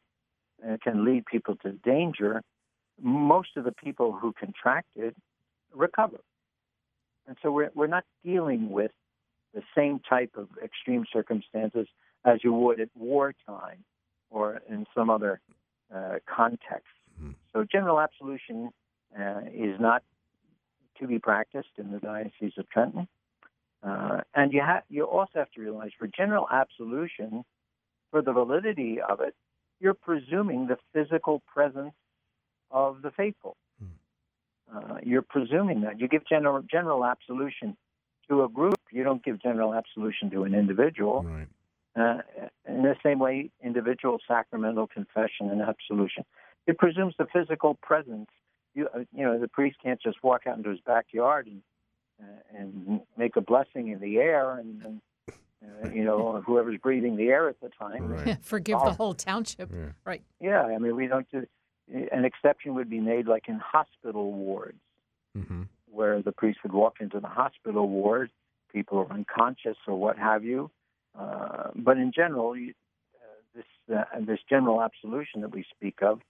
uh, 0.67 0.77
can 0.83 1.05
lead 1.05 1.25
people 1.25 1.55
to 1.63 1.71
danger, 1.71 2.41
most 3.01 3.49
of 3.55 3.63
the 3.63 3.71
people 3.71 4.11
who 4.11 4.33
contract 4.33 4.89
it 4.95 5.15
recover. 5.73 6.19
And 7.27 7.38
so 7.41 7.51
we're, 7.51 7.71
we're 7.75 7.88
not 7.88 8.06
dealing 8.23 8.69
with 8.69 8.91
the 9.53 9.62
same 9.75 9.99
type 9.99 10.32
of 10.36 10.47
extreme 10.63 11.06
circumstances 11.12 11.88
as 12.25 12.43
you 12.43 12.53
would 12.53 12.80
at 12.80 12.89
wartime 12.95 13.84
or 14.30 14.62
in 14.69 14.86
some 14.95 15.10
other 15.10 15.39
uh, 15.93 16.15
context. 16.25 16.88
Mhm. 17.21 17.36
So 17.53 17.63
general 17.63 17.99
absolution 17.99 18.71
uh, 19.17 19.41
is 19.53 19.80
not 19.80 20.03
to 20.99 21.08
be 21.08 21.19
practiced 21.19 21.69
in 21.77 21.91
the 21.91 21.99
Diocese 21.99 22.53
of 22.58 22.69
Trenton. 22.69 23.08
Uh, 23.84 24.21
and 24.34 24.51
you, 24.53 24.62
ha- 24.62 24.82
you 24.89 25.06
also 25.06 25.39
have 25.39 25.51
to 25.51 25.62
realize 25.62 25.91
for 25.97 26.08
general 26.08 26.47
absolution, 26.51 27.43
for 28.12 28.21
the 28.21 28.34
validity 28.34 28.99
of 29.01 29.21
it, 29.21 29.36
you're 29.80 29.93
presuming 29.93 30.67
the 30.67 30.77
physical 30.93 31.41
presence 31.45 31.93
of 32.71 33.01
the 33.01 33.12
faithful. 33.12 33.56
Uh, 34.73 34.97
you're 35.03 35.21
presuming 35.21 35.82
that. 35.82 35.99
You 35.99 36.08
give 36.08 36.27
general, 36.27 36.62
general 36.62 37.06
absolution 37.06 37.77
to 38.30 38.43
a 38.43 38.49
group, 38.49 38.80
you 38.91 39.03
don't 39.03 39.23
give 39.23 39.41
general 39.41 39.73
absolution 39.73 40.30
to 40.32 40.43
an 40.43 40.53
individual. 40.53 41.23
Right. 41.23 41.47
Uh, 41.95 42.21
in 42.67 42.84
the 42.84 42.95
same 43.01 43.19
way, 43.19 43.49
individual 43.63 44.19
sacramental 44.27 44.88
confession 44.88 45.49
and 45.49 45.62
absolution. 45.62 46.25
It 46.67 46.77
presumes 46.77 47.15
the 47.17 47.25
physical 47.34 47.75
presence. 47.82 48.27
You, 48.75 48.88
uh, 48.93 48.99
you 49.13 49.23
know, 49.23 49.39
the 49.39 49.47
priest 49.47 49.77
can't 49.82 49.99
just 50.01 50.21
walk 50.21 50.45
out 50.45 50.58
into 50.58 50.69
his 50.69 50.80
backyard 50.86 51.47
and 51.47 51.62
uh, 52.21 52.58
and 52.58 53.01
make 53.15 53.36
a 53.36 53.41
blessing 53.41 53.89
in 53.89 53.99
the 53.99 54.17
air, 54.17 54.58
and, 54.58 54.82
and 54.84 55.01
uh, 55.63 55.89
you 55.89 56.03
know, 56.03 56.43
whoever's 56.45 56.80
breathing 56.82 57.15
the 57.15 57.27
air 57.27 57.49
at 57.49 57.60
the 57.62 57.69
time. 57.69 58.08
Right. 58.08 58.38
Forgive 58.41 58.80
the 58.84 58.91
whole 58.91 59.13
township. 59.13 59.71
Yeah. 59.71 59.91
Right. 60.06 60.23
Yeah, 60.39 60.63
I 60.63 60.77
mean, 60.77 60.95
we 60.95 61.08
don't 61.08 61.30
do. 61.32 61.45
An 62.12 62.26
exception 62.26 62.73
would 62.76 62.89
be 62.89 63.00
made, 63.00 63.28
like 63.28 63.47
in 63.47 63.60
hospital 63.60 64.32
wards, 64.34 64.80
Mm-hmm. 65.38 65.63
where 65.91 66.21
the 66.21 66.32
priest 66.32 66.60
would 66.63 66.73
walk 66.73 66.95
into 67.00 67.19
the 67.19 67.28
hospital 67.28 67.88
ward, 67.88 68.32
people 68.73 68.97
are 68.97 69.12
unconscious 69.12 69.78
or 69.88 69.95
what 69.95 70.17
have 70.17 70.43
you. 70.43 70.71
Uh, 71.17 71.69
but 71.76 71.97
in 71.97 72.12
general, 72.12 72.58
you, 72.58 72.73
uh, 73.15 73.41
this 73.56 73.95
uh, 73.95 74.04
this 74.19 74.39
general 74.50 74.82
absolution 74.82 75.41
that 75.41 75.52
we 75.52 75.63
speak 75.76 76.02
of, 76.02 76.21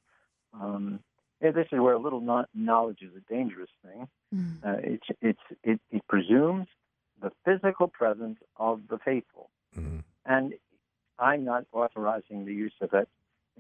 um, 0.54 1.00
yeah, 1.42 1.52
this 1.52 1.68
is 1.72 1.80
where 1.80 1.94
a 1.94 2.00
little 2.00 2.20
no- 2.22 2.46
knowledge 2.54 3.02
is 3.02 3.12
a 3.16 3.34
dangerous 3.34 3.70
thing. 3.84 4.08
Mm. 4.36 4.64
Uh, 4.64 4.78
it's 4.84 5.08
it's 5.22 5.40
it, 5.64 5.80
it 5.90 6.02
presumes 6.08 6.68
the 7.22 7.32
physical 7.46 7.88
presence 7.88 8.40
of 8.58 8.82
the 8.90 8.98
faithful, 9.00 9.50
Mm-hmm. 9.78 10.00
and 10.26 10.54
I'm 11.18 11.46
not 11.46 11.66
authorizing 11.72 12.46
the 12.46 12.54
use 12.54 12.76
of 12.82 12.94
it 12.94 13.08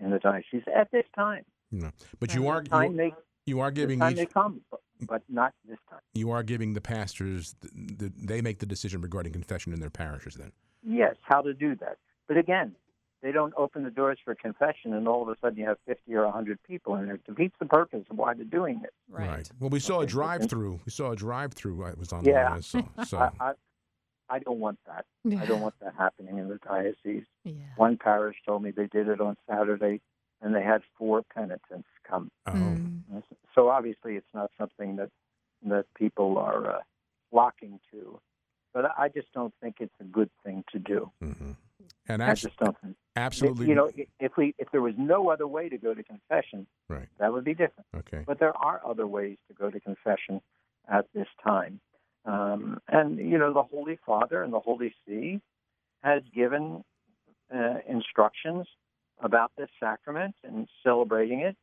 in 0.02 0.12
the 0.12 0.20
diocese 0.20 0.64
at 0.74 0.92
this 0.92 1.06
time. 1.16 1.46
No. 1.72 1.92
But 2.20 2.34
you 2.34 2.48
are 2.48 2.64
Time 2.64 2.92
you, 2.92 2.98
may 2.98 3.14
you 3.46 3.60
are 3.60 3.72
this 3.72 3.82
giving 3.82 4.00
time 4.00 4.12
each 4.14 4.18
may 4.18 4.26
come, 4.26 4.62
but, 4.72 4.82
but 5.02 5.24
not 5.30 5.54
this 5.68 5.78
time. 5.90 6.00
you 6.14 6.32
are 6.32 6.44
giving 6.44 6.74
the 6.74 6.82
pastors 6.82 7.56
the, 7.62 7.70
the, 8.08 8.14
they 8.18 8.42
make 8.42 8.60
the 8.60 8.66
decision 8.66 9.02
regarding 9.02 9.34
confession 9.34 9.74
in 9.74 9.80
their 9.80 9.90
parishes 9.90 10.36
then. 10.36 10.52
Yes, 10.86 11.16
how 11.24 11.42
to 11.42 11.54
do 11.54 11.76
that. 11.76 11.98
But 12.28 12.38
again, 12.38 12.76
they 13.22 13.32
don't 13.32 13.54
open 13.58 13.84
the 13.84 13.90
doors 13.90 14.20
for 14.24 14.36
confession, 14.36 14.94
and 14.94 15.08
all 15.08 15.24
of 15.24 15.30
a 15.30 15.36
sudden 15.42 15.58
you 15.58 15.66
have 15.68 15.78
50 15.88 16.14
or 16.14 16.26
100 16.26 16.62
people 16.64 16.96
in 16.96 17.06
there. 17.06 17.16
It 17.16 17.26
defeats 17.26 17.56
the 17.60 17.66
purpose 17.66 18.04
of 18.10 18.18
why 18.18 18.34
they're 18.36 18.46
doing 18.46 18.82
it. 18.84 18.92
Right. 19.10 19.50
Well, 19.60 19.70
we 19.70 19.80
saw 19.80 20.02
a 20.02 20.06
drive-through. 20.06 20.82
We 20.86 20.92
saw 20.92 21.12
a 21.12 21.16
drive-through. 21.16 21.84
I 21.84 21.94
was 21.98 22.14
online. 22.14 22.26
Yeah. 22.26 22.54
I 22.54 22.60
saw. 22.60 22.82
So 23.06 23.18
I, 23.18 23.32
I, 23.40 23.52
I 24.30 24.40
don't 24.40 24.60
want 24.60 24.78
that. 24.86 25.06
I 25.26 25.46
don't 25.46 25.62
want 25.68 25.76
that 25.82 25.94
happening 25.98 26.38
in 26.38 26.48
the 26.48 26.60
diocese. 26.64 27.26
Yeah. 27.44 27.54
One 27.78 27.98
parish 27.98 28.36
told 28.46 28.62
me 28.62 28.72
they 28.72 28.88
did 28.88 29.08
it 29.08 29.20
on 29.20 29.36
Saturday, 29.50 30.02
and 30.42 30.54
they 30.56 30.64
had 30.64 30.82
four 30.98 31.24
penitents 31.34 31.88
come. 32.08 32.30
oh, 32.48 32.52
Mm. 32.54 33.24
So 33.56 33.70
obviously, 33.70 34.16
it's 34.18 34.34
not 34.34 34.52
something 34.58 34.98
that 34.98 35.10
that 35.64 35.86
people 35.96 36.38
are 36.38 36.70
uh, 36.78 36.80
flocking 37.32 37.80
to. 37.92 38.20
But 38.74 38.86
I 38.86 39.06
I 39.06 39.08
just 39.10 39.32
don't 39.34 39.54
think 39.62 39.78
it's 39.80 40.00
a 40.00 40.04
good 40.04 40.30
thing 40.44 40.64
to 40.72 40.80
do. 40.80 41.12
mhm. 41.24 41.56
and 42.08 42.22
I 42.24 42.28
actually, 42.28 42.50
just 42.52 42.60
don't 42.60 42.78
think. 42.82 42.96
absolutely. 43.16 43.68
You 43.68 43.76
know, 43.76 43.90
if 44.20 44.38
we 44.38 44.54
if 44.60 44.70
there 44.72 44.82
was 44.82 44.94
no 44.98 45.30
other 45.30 45.48
way 45.48 45.70
to 45.70 45.78
go 45.78 45.94
to 45.96 46.04
confession, 46.04 46.68
Right. 46.88 47.08
that 47.18 47.34
would 47.34 47.44
be 47.46 47.56
different. 47.56 47.88
Okay. 47.96 48.24
But 48.28 48.40
there 48.40 48.56
are 48.56 48.80
other 48.86 49.08
ways 49.08 49.38
to 49.48 49.54
go 49.56 49.72
to 49.72 49.80
confession 49.80 50.42
at 50.88 51.06
this 51.14 51.28
time. 51.44 51.80
Um, 52.26 52.80
and, 52.90 53.18
you 53.18 53.38
know, 53.38 53.54
the 53.54 53.64
Holy 53.64 53.98
Father 54.06 54.44
and 54.44 54.52
the 54.54 54.60
Holy 54.60 54.94
See 55.08 55.42
has 56.04 56.22
given 56.36 56.84
uh, 57.54 57.76
instructions 57.88 58.68
about 59.22 59.52
this 59.58 59.70
sacrament 59.80 60.36
and 60.44 60.68
celebrating 60.84 61.42
it. 61.42 61.56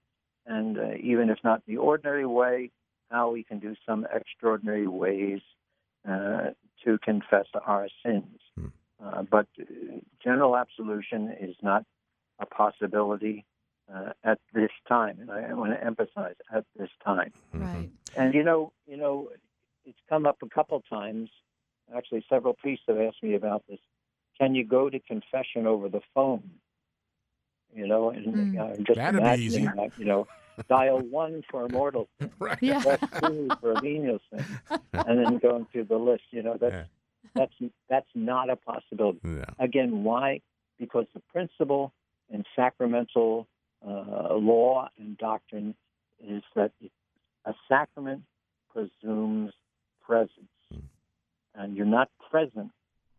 And 0.46 0.78
uh, 0.78 0.94
even 1.02 1.30
if 1.30 1.38
not 1.42 1.62
the 1.66 1.78
ordinary 1.78 2.26
way, 2.26 2.70
how 3.10 3.30
we 3.30 3.44
can 3.44 3.58
do 3.58 3.74
some 3.86 4.06
extraordinary 4.12 4.86
ways 4.86 5.40
uh, 6.08 6.50
to 6.84 6.98
confess 6.98 7.46
our 7.66 7.88
sins. 8.04 8.40
Hmm. 8.58 8.66
Uh, 9.02 9.22
but 9.22 9.46
uh, 9.60 9.64
general 10.22 10.56
absolution 10.56 11.34
is 11.40 11.56
not 11.62 11.84
a 12.38 12.46
possibility 12.46 13.44
uh, 13.92 14.10
at 14.22 14.38
this 14.52 14.70
time, 14.88 15.18
and 15.20 15.30
I 15.30 15.52
want 15.54 15.72
to 15.72 15.84
emphasize 15.84 16.36
at 16.54 16.64
this 16.78 16.88
time. 17.04 17.32
Right. 17.52 17.90
And 18.16 18.34
you 18.34 18.42
know, 18.42 18.72
you 18.86 18.96
know, 18.96 19.28
it's 19.84 19.98
come 20.08 20.26
up 20.26 20.38
a 20.42 20.48
couple 20.48 20.82
times. 20.88 21.30
Actually, 21.94 22.24
several 22.28 22.54
priests 22.54 22.84
have 22.88 22.98
asked 22.98 23.22
me 23.22 23.34
about 23.34 23.64
this. 23.68 23.78
Can 24.40 24.54
you 24.54 24.64
go 24.64 24.88
to 24.88 24.98
confession 24.98 25.66
over 25.66 25.88
the 25.88 26.00
phone? 26.14 26.50
You 27.74 27.86
know, 27.88 28.10
and 28.10 28.26
Mm. 28.26 28.58
uh, 28.60 28.76
just 28.84 28.96
That'd 28.96 29.20
imagining 29.20 29.64
that. 29.64 29.90
You 29.98 30.04
know, 30.04 30.28
dial 30.68 31.00
one 31.00 31.42
for 31.50 31.64
a 31.66 31.68
mortal 31.68 32.08
sin, 32.20 32.30
Right. 32.38 32.58
Yeah. 32.62 32.82
press 32.82 33.00
two 33.20 33.50
for 33.60 33.72
a 33.72 33.80
venial 33.80 34.20
sin, 34.30 34.44
and 34.92 35.18
then 35.18 35.38
going 35.38 35.66
through 35.72 35.84
the 35.84 35.96
list. 35.98 36.22
You 36.30 36.42
know, 36.44 36.56
that's 36.56 36.72
Yeah. 36.74 36.84
that's 37.34 37.54
that's 37.88 38.08
not 38.14 38.48
a 38.50 38.56
possibility. 38.56 39.20
Yeah. 39.24 39.44
Again, 39.58 40.04
why? 40.04 40.40
Because 40.78 41.06
the 41.14 41.20
principle 41.32 41.92
in 42.30 42.44
sacramental 42.54 43.46
uh, 43.86 44.34
law 44.34 44.88
and 44.96 45.18
doctrine 45.18 45.74
is 46.20 46.42
that 46.54 46.70
a 47.44 47.54
sacrament 47.68 48.22
presumes 48.72 49.52
presence, 50.02 50.48
Mm. 50.72 50.82
and 51.56 51.76
you're 51.76 51.86
not 51.86 52.08
present 52.30 52.70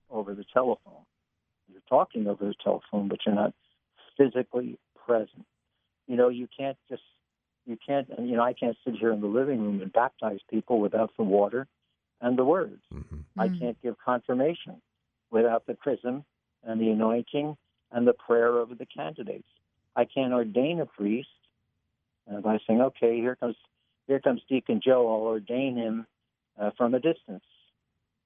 over 0.09 0.33
the 0.33 0.45
telephone. 0.53 1.03
You're 1.67 1.81
talking 1.89 2.27
over 2.27 2.45
the 2.45 2.55
telephone, 2.63 3.07
but 3.09 3.19
you're 3.25 3.35
not 3.35 3.53
physically 4.17 4.77
present. 5.05 5.45
You 6.07 6.15
know, 6.15 6.29
you 6.29 6.47
can't 6.57 6.77
just 6.89 7.03
you 7.65 7.77
can't. 7.85 8.07
and, 8.09 8.29
You 8.29 8.37
know, 8.37 8.43
I 8.43 8.53
can't 8.53 8.77
sit 8.85 8.95
here 8.95 9.11
in 9.11 9.21
the 9.21 9.27
living 9.27 9.61
room 9.61 9.81
and 9.81 9.91
baptize 9.91 10.39
people 10.49 10.79
without 10.79 11.11
the 11.17 11.23
water 11.23 11.67
and 12.21 12.37
the 12.37 12.45
words. 12.45 12.81
hmm 12.91 13.21
I 13.37 13.49
Mm. 13.49 13.59
can't 13.59 13.81
give 13.81 13.97
confirmation 13.97 14.81
without 15.29 15.65
the 15.65 15.75
chrism 15.75 16.23
and 16.63 16.79
the 16.79 16.89
anointing 16.89 17.57
and 17.91 18.07
the 18.07 18.13
prayer 18.13 18.59
over 18.59 18.75
the 18.75 18.85
candidates. 18.85 19.47
I 19.95 20.05
can't 20.05 20.33
ordain 20.33 20.79
a 20.79 20.85
priest 20.85 21.29
uh, 22.31 22.39
by 22.41 22.59
saying, 22.65 22.81
"Okay, 22.81 23.17
here 23.19 23.35
comes 23.35 23.57
here 24.07 24.19
comes 24.19 24.41
Deacon 24.47 24.79
Joe. 24.81 25.07
I'll 25.13 25.27
ordain 25.27 25.75
him 25.75 26.07
uh, 26.57 26.71
from 26.77 26.93
a 26.93 26.99
distance." 26.99 27.43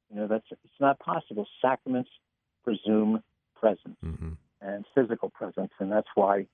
You 0.10 0.18
know, 0.18 0.28
that's 0.28 0.46
it's 0.52 0.80
not 0.80 1.00
possible. 1.00 1.48
Sacraments 1.62 2.10
presume 2.64 3.24
presence 3.56 3.98
hmm 4.02 4.34
and 4.62 4.86
physical 4.96 5.30
presence, 5.30 5.72
and 5.80 5.92
that's 5.92 6.08
why 6.16 6.48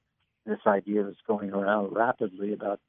this 0.45 0.59
idea 0.67 1.07
is 1.07 1.15
going 1.27 1.51
around 1.51 1.95
rapidly 1.95 2.53
about 2.53 2.79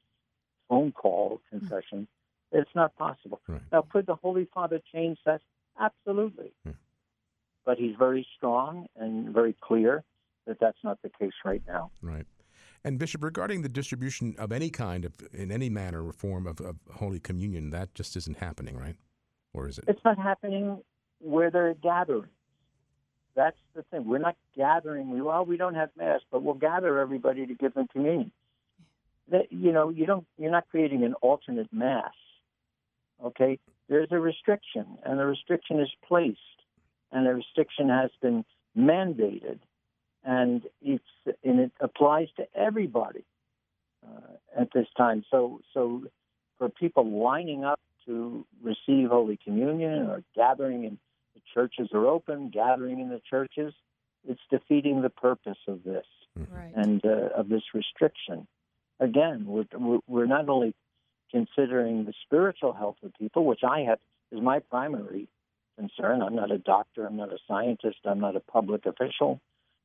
phone 0.69 0.91
call 0.91 1.41
confession. 1.49 2.07
It's 2.51 2.69
not 2.75 2.95
possible. 2.95 3.41
Right. 3.47 3.61
Now, 3.71 3.83
could 3.91 4.05
the 4.05 4.15
Holy 4.15 4.47
Father 4.53 4.79
change 4.93 5.17
that? 5.25 5.41
Absolutely. 5.79 6.53
Yeah. 6.65 6.73
But 7.65 7.77
he's 7.77 7.95
very 7.97 8.25
strong 8.37 8.87
and 8.95 9.33
very 9.33 9.55
clear 9.59 10.03
that 10.45 10.57
that's 10.59 10.77
not 10.83 11.01
the 11.01 11.09
case 11.09 11.33
right 11.43 11.61
now. 11.67 11.91
Right. 12.01 12.25
And 12.83 12.97
Bishop, 12.97 13.23
regarding 13.23 13.63
the 13.63 13.69
distribution 13.69 14.35
of 14.37 14.51
any 14.51 14.69
kind 14.69 15.03
of, 15.03 15.13
in 15.33 15.51
any 15.51 15.69
manner 15.69 16.07
or 16.07 16.13
form 16.13 16.47
of, 16.47 16.61
of 16.61 16.77
Holy 16.93 17.19
Communion, 17.19 17.71
that 17.71 17.93
just 17.93 18.15
isn't 18.15 18.37
happening, 18.37 18.77
right? 18.77 18.95
Or 19.53 19.67
is 19.67 19.77
it? 19.77 19.85
It's 19.87 19.99
not 20.05 20.17
happening 20.17 20.81
where 21.19 21.51
they're 21.51 21.73
gathering. 21.73 22.29
That's 23.37 23.55
the 23.75 23.83
thing. 23.83 24.07
We're 24.07 24.17
not 24.17 24.35
gathering. 24.55 25.23
Well, 25.23 25.45
we 25.45 25.57
don't 25.57 25.75
have 25.75 25.91
mass, 25.95 26.21
but 26.31 26.41
we'll 26.41 26.55
gather 26.55 26.97
everybody 26.97 27.45
to 27.45 27.53
give 27.53 27.75
them 27.75 27.87
communion. 27.87 28.31
That 29.29 29.51
you 29.51 29.71
know, 29.71 29.89
you 29.89 30.07
don't. 30.07 30.25
You're 30.39 30.51
not 30.51 30.67
creating 30.71 31.03
an 31.03 31.13
alternate 31.21 31.71
mass. 31.71 32.13
Okay, 33.23 33.59
there's 33.89 34.07
a 34.11 34.19
restriction, 34.19 34.85
and 35.05 35.19
the 35.19 35.25
restriction 35.25 35.79
is 35.79 35.89
placed, 36.07 36.39
and 37.11 37.27
the 37.27 37.35
restriction 37.35 37.89
has 37.89 38.09
been 38.23 38.43
mandated, 38.75 39.59
and 40.23 40.63
it's 40.81 41.03
and 41.43 41.59
it 41.59 41.71
applies 41.79 42.29
to 42.37 42.47
everybody 42.55 43.23
uh, 44.03 44.61
at 44.61 44.69
this 44.73 44.87
time. 44.97 45.23
So, 45.29 45.61
so 45.75 46.05
for 46.57 46.69
people 46.69 47.21
lining 47.21 47.63
up 47.63 47.79
to 48.07 48.45
receive 48.63 49.09
Holy 49.09 49.37
Communion 49.43 50.07
or 50.07 50.23
gathering 50.35 50.85
in 50.85 50.97
the 51.37 51.41
churches 51.53 51.89
are 51.93 52.05
open, 52.07 52.49
gathering 52.49 52.99
in 52.99 53.09
the 53.09 53.21
churches, 53.29 53.73
it's 54.27 54.41
defeating 54.49 55.01
the 55.01 55.09
purpose 55.09 55.57
of 55.67 55.83
this 55.83 56.05
Right. 56.51 56.71
and 56.75 57.03
uh, 57.05 57.29
of 57.35 57.49
this 57.49 57.63
restriction. 57.73 58.47
Again, 58.99 59.45
we're, 59.47 59.65
we're- 59.73 60.01
we're 60.07 60.25
not 60.27 60.49
only 60.49 60.75
considering 61.31 62.05
the 62.05 62.13
spiritual 62.25 62.73
health 62.73 62.97
of 63.03 63.11
people, 63.19 63.45
which 63.45 63.61
I 63.63 63.81
have 63.81 63.99
is 64.31 64.39
my 64.41 64.59
primary 64.59 65.27
concern. 65.77 66.21
I'm 66.21 66.35
not 66.35 66.51
a 66.51 66.57
doctor, 66.57 67.05
I'm 67.05 67.17
not 67.17 67.31
a 67.33 67.37
scientist, 67.47 67.97
I'm 68.05 68.19
not 68.19 68.35
a 68.35 68.39
public 68.39 68.85
official. 68.85 69.39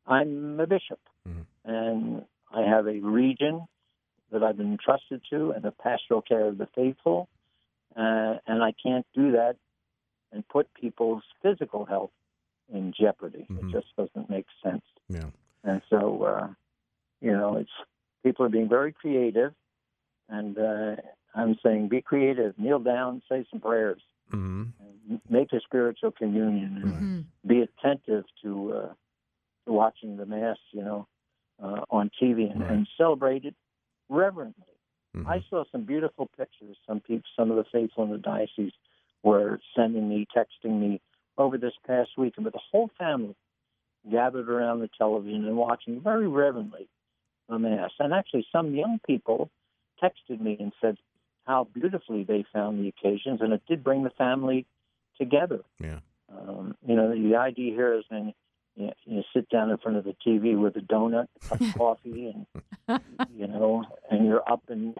I'm 0.07 0.59
a 0.61 0.67
bishop, 0.67 1.01
Mhm. 1.29 1.47
and 1.65 2.27
I 2.51 2.63
have 2.63 2.87
a 2.87 2.99
region 3.01 3.67
that 4.31 4.43
I've 4.43 4.57
been 4.57 4.73
entrusted 4.73 5.23
to 5.31 5.53
and 5.53 5.63
the 5.63 5.73
pastoral 5.73 6.23
care 6.23 6.47
of 6.47 6.59
the 6.59 6.67
faithful, 6.67 7.29
uh, 7.97 8.39
and 8.47 8.63
I 8.63 8.73
can't 8.73 9.07
do 9.15 9.33
that 9.33 9.57
and 10.33 10.47
put 10.49 10.73
people's 10.75 11.23
physical 11.43 11.85
health 11.85 12.11
in 12.73 12.93
jeopardy. 12.93 13.47
Mhm. 13.51 13.59
It 13.61 13.71
just 13.71 13.95
doesn't 13.97 14.31
make 14.31 14.47
sense. 14.63 14.85
Yeah. 15.09 15.31
And 15.65 15.83
so, 15.91 16.23
uh, 16.25 16.49
you 17.21 17.33
know, 17.33 17.57
it's 17.57 17.71
people 18.25 18.45
are 18.47 18.49
being 18.49 18.69
very 18.69 18.93
creative, 18.93 19.55
and 20.29 20.59
uh, 20.59 20.97
I'm 21.35 21.57
saying 21.63 21.89
be 21.89 22.03
creative, 22.03 22.59
kneel 22.59 22.79
down, 22.79 23.23
say 23.29 23.45
some 23.51 23.61
prayers, 23.61 24.03
hmm 24.31 24.65
and 24.81 25.21
make 25.29 25.53
a 25.53 25.61
spiritual 25.61 26.11
communion, 26.13 26.77
and 26.83 26.93
Mhm. 26.93 27.25
be 27.47 27.61
attentive 27.61 28.25
to, 28.43 28.73
uh, 28.73 28.95
to 29.67 29.73
watching 29.73 30.17
the 30.17 30.27
mass, 30.27 30.59
you 30.73 30.83
know, 30.83 31.07
uh, 31.61 31.85
on 31.91 32.11
TV, 32.21 32.47
and, 32.51 32.61
Right. 32.63 32.71
and 32.71 32.89
celebrate 32.97 33.45
it 33.45 33.55
reverently. 34.09 34.65
hmm 35.15 35.29
I 35.29 35.41
saw 35.51 35.65
some 35.71 35.85
beautiful 35.85 36.27
pictures. 36.37 36.77
Some 36.87 37.01
people, 37.01 37.29
some 37.37 37.51
of 37.51 37.57
the 37.59 37.65
faithful 37.65 38.05
in 38.05 38.11
the 38.11 38.19
diocese 38.19 38.73
were 39.23 39.61
sending 39.77 40.09
me, 40.09 40.27
texting 40.37 40.81
me 40.81 41.01
over 41.39 41.59
this 41.59 41.75
past 41.87 42.11
week, 42.17 42.35
but 42.39 42.53
the 42.53 42.61
whole 42.71 42.91
family 42.99 43.37
gathered 44.11 44.49
around 44.49 44.81
the 44.81 44.91
television 44.99 45.47
and 45.47 45.57
watching 45.57 46.01
very 46.01 46.27
reverently 46.29 46.89
the 47.49 47.59
mass. 47.59 47.91
And 47.99 48.13
actually, 48.13 48.47
some 48.53 48.75
young 48.75 48.99
people 49.07 49.51
texted 50.03 50.41
me 50.41 50.57
and 50.59 50.73
said 50.81 50.97
how 51.47 51.69
beautifully 51.73 52.25
they 52.25 52.45
found 52.53 52.83
the 52.83 52.89
occasions, 52.89 53.41
and 53.41 53.53
it 53.53 53.63
did 53.69 53.83
bring 53.83 54.05
the 54.05 54.11
family 54.11 54.67
together. 55.19 55.61
Yeah. 55.81 56.01
Um, 56.31 56.77
you 56.87 56.97
know, 56.97 57.11
the 57.15 57.37
idea 57.37 57.73
here 57.75 57.95
is 57.95 58.05
when 58.09 58.33
you, 58.77 58.91
you 59.05 59.23
sit 59.35 59.49
down 59.49 59.71
in 59.71 59.77
front 59.79 59.99
of 59.99 60.05
the 60.05 60.17
TV 60.27 60.59
with 60.59 60.77
a 60.77 60.81
donut, 60.81 61.27
a 61.37 61.49
cup 61.49 61.61
of 61.61 61.75
coffee, 61.77 62.33
and 62.89 63.01
you 63.35 63.47
know, 63.47 63.85
and 64.11 64.27
you're 64.27 64.49
up 64.51 64.63
and 64.69 64.97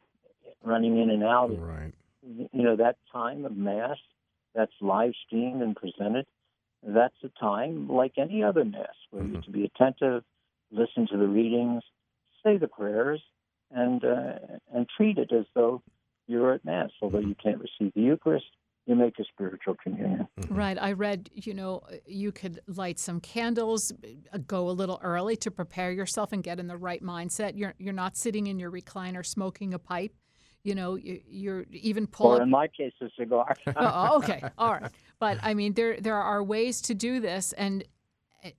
running 0.63 1.01
in 1.01 1.11
and 1.11 1.25
out. 1.25 1.51
Right. 1.59 1.93
You 2.23 2.49
know, 2.53 2.77
that 2.77 2.97
time 3.13 3.45
of 3.45 3.57
mass 3.57 3.97
that's 4.55 4.73
live 4.81 5.13
streamed 5.27 5.63
and 5.63 5.75
presented, 5.77 6.27
that's 6.83 7.15
a 7.23 7.29
time 7.41 7.89
like 7.89 8.13
any 8.19 8.43
other 8.43 8.65
mass 8.65 8.95
where 9.11 9.25
you're 9.25 9.41
Mhm. 9.41 9.45
to 9.45 9.51
be 9.51 9.65
attentive, 9.65 10.25
listen 10.71 11.07
to 11.09 11.17
the 11.17 11.29
readings, 11.29 11.83
say 12.43 12.57
the 12.57 12.69
prayers, 12.69 13.23
and 13.71 14.05
uh, 14.05 14.39
and 14.73 14.89
treat 14.89 15.17
it 15.19 15.33
as 15.33 15.47
though 15.55 15.83
you're 16.27 16.53
at 16.53 16.65
mass. 16.65 16.91
Although 17.01 17.21
you 17.21 17.35
can't 17.35 17.59
receive 17.61 17.93
the 17.95 18.03
Eucharist, 18.03 18.47
you 18.87 18.95
make 18.97 19.19
a 19.19 19.25
spiritual 19.25 19.77
communion. 19.83 20.27
Mhm. 20.41 20.57
Right. 20.57 20.77
I 20.81 20.93
read, 20.93 21.31
you 21.33 21.55
know, 21.55 21.83
you 22.05 22.33
could 22.33 22.61
light 22.67 22.99
some 22.99 23.21
candles, 23.21 23.93
uh, 24.33 24.39
go 24.47 24.69
a 24.69 24.73
little 24.73 24.99
early 25.03 25.37
to 25.37 25.51
prepare 25.51 25.93
yourself 25.93 26.33
and 26.33 26.43
get 26.43 26.59
in 26.59 26.67
the 26.67 26.77
right 26.77 27.03
mindset. 27.03 27.57
You're 27.57 27.75
you're 27.79 27.93
not 27.93 28.17
sitting 28.17 28.47
in 28.49 28.59
your 28.59 28.71
recliner 28.71 29.25
smoking 29.25 29.73
a 29.73 29.79
pipe. 29.79 30.15
You 30.65 30.77
know, 30.77 30.95
you, 30.95 31.21
you're 31.29 31.67
even 31.73 32.07
pull 32.07 32.39
Or 32.39 32.43
in 32.43 32.51
my 32.51 32.69
case, 32.69 32.93
a 33.01 33.09
cigar. 33.19 33.57
oh, 33.77 34.19
okay, 34.19 34.43
all 34.57 34.75
right. 34.75 34.93
But 35.19 35.39
I 35.43 35.55
mean, 35.55 35.75
there 35.75 36.01
there 36.01 36.17
are 36.17 36.43
ways 36.43 36.81
to 36.83 36.95
do 36.95 37.21
this, 37.21 37.53
and 37.53 37.85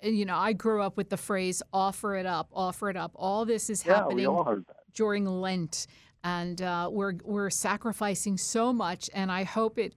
you 0.01 0.25
know, 0.25 0.35
I 0.35 0.53
grew 0.53 0.81
up 0.81 0.97
with 0.97 1.09
the 1.09 1.17
phrase 1.17 1.61
"offer 1.71 2.15
it 2.15 2.25
up, 2.25 2.49
offer 2.53 2.89
it 2.89 2.97
up." 2.97 3.11
All 3.15 3.45
this 3.45 3.69
is 3.69 3.85
yeah, 3.85 3.95
happening 3.95 4.65
during 4.93 5.25
Lent, 5.25 5.87
and 6.23 6.61
uh, 6.61 6.89
we're 6.91 7.13
we're 7.23 7.49
sacrificing 7.49 8.37
so 8.37 8.73
much, 8.73 9.09
and 9.13 9.31
I 9.31 9.43
hope 9.43 9.79
it 9.79 9.95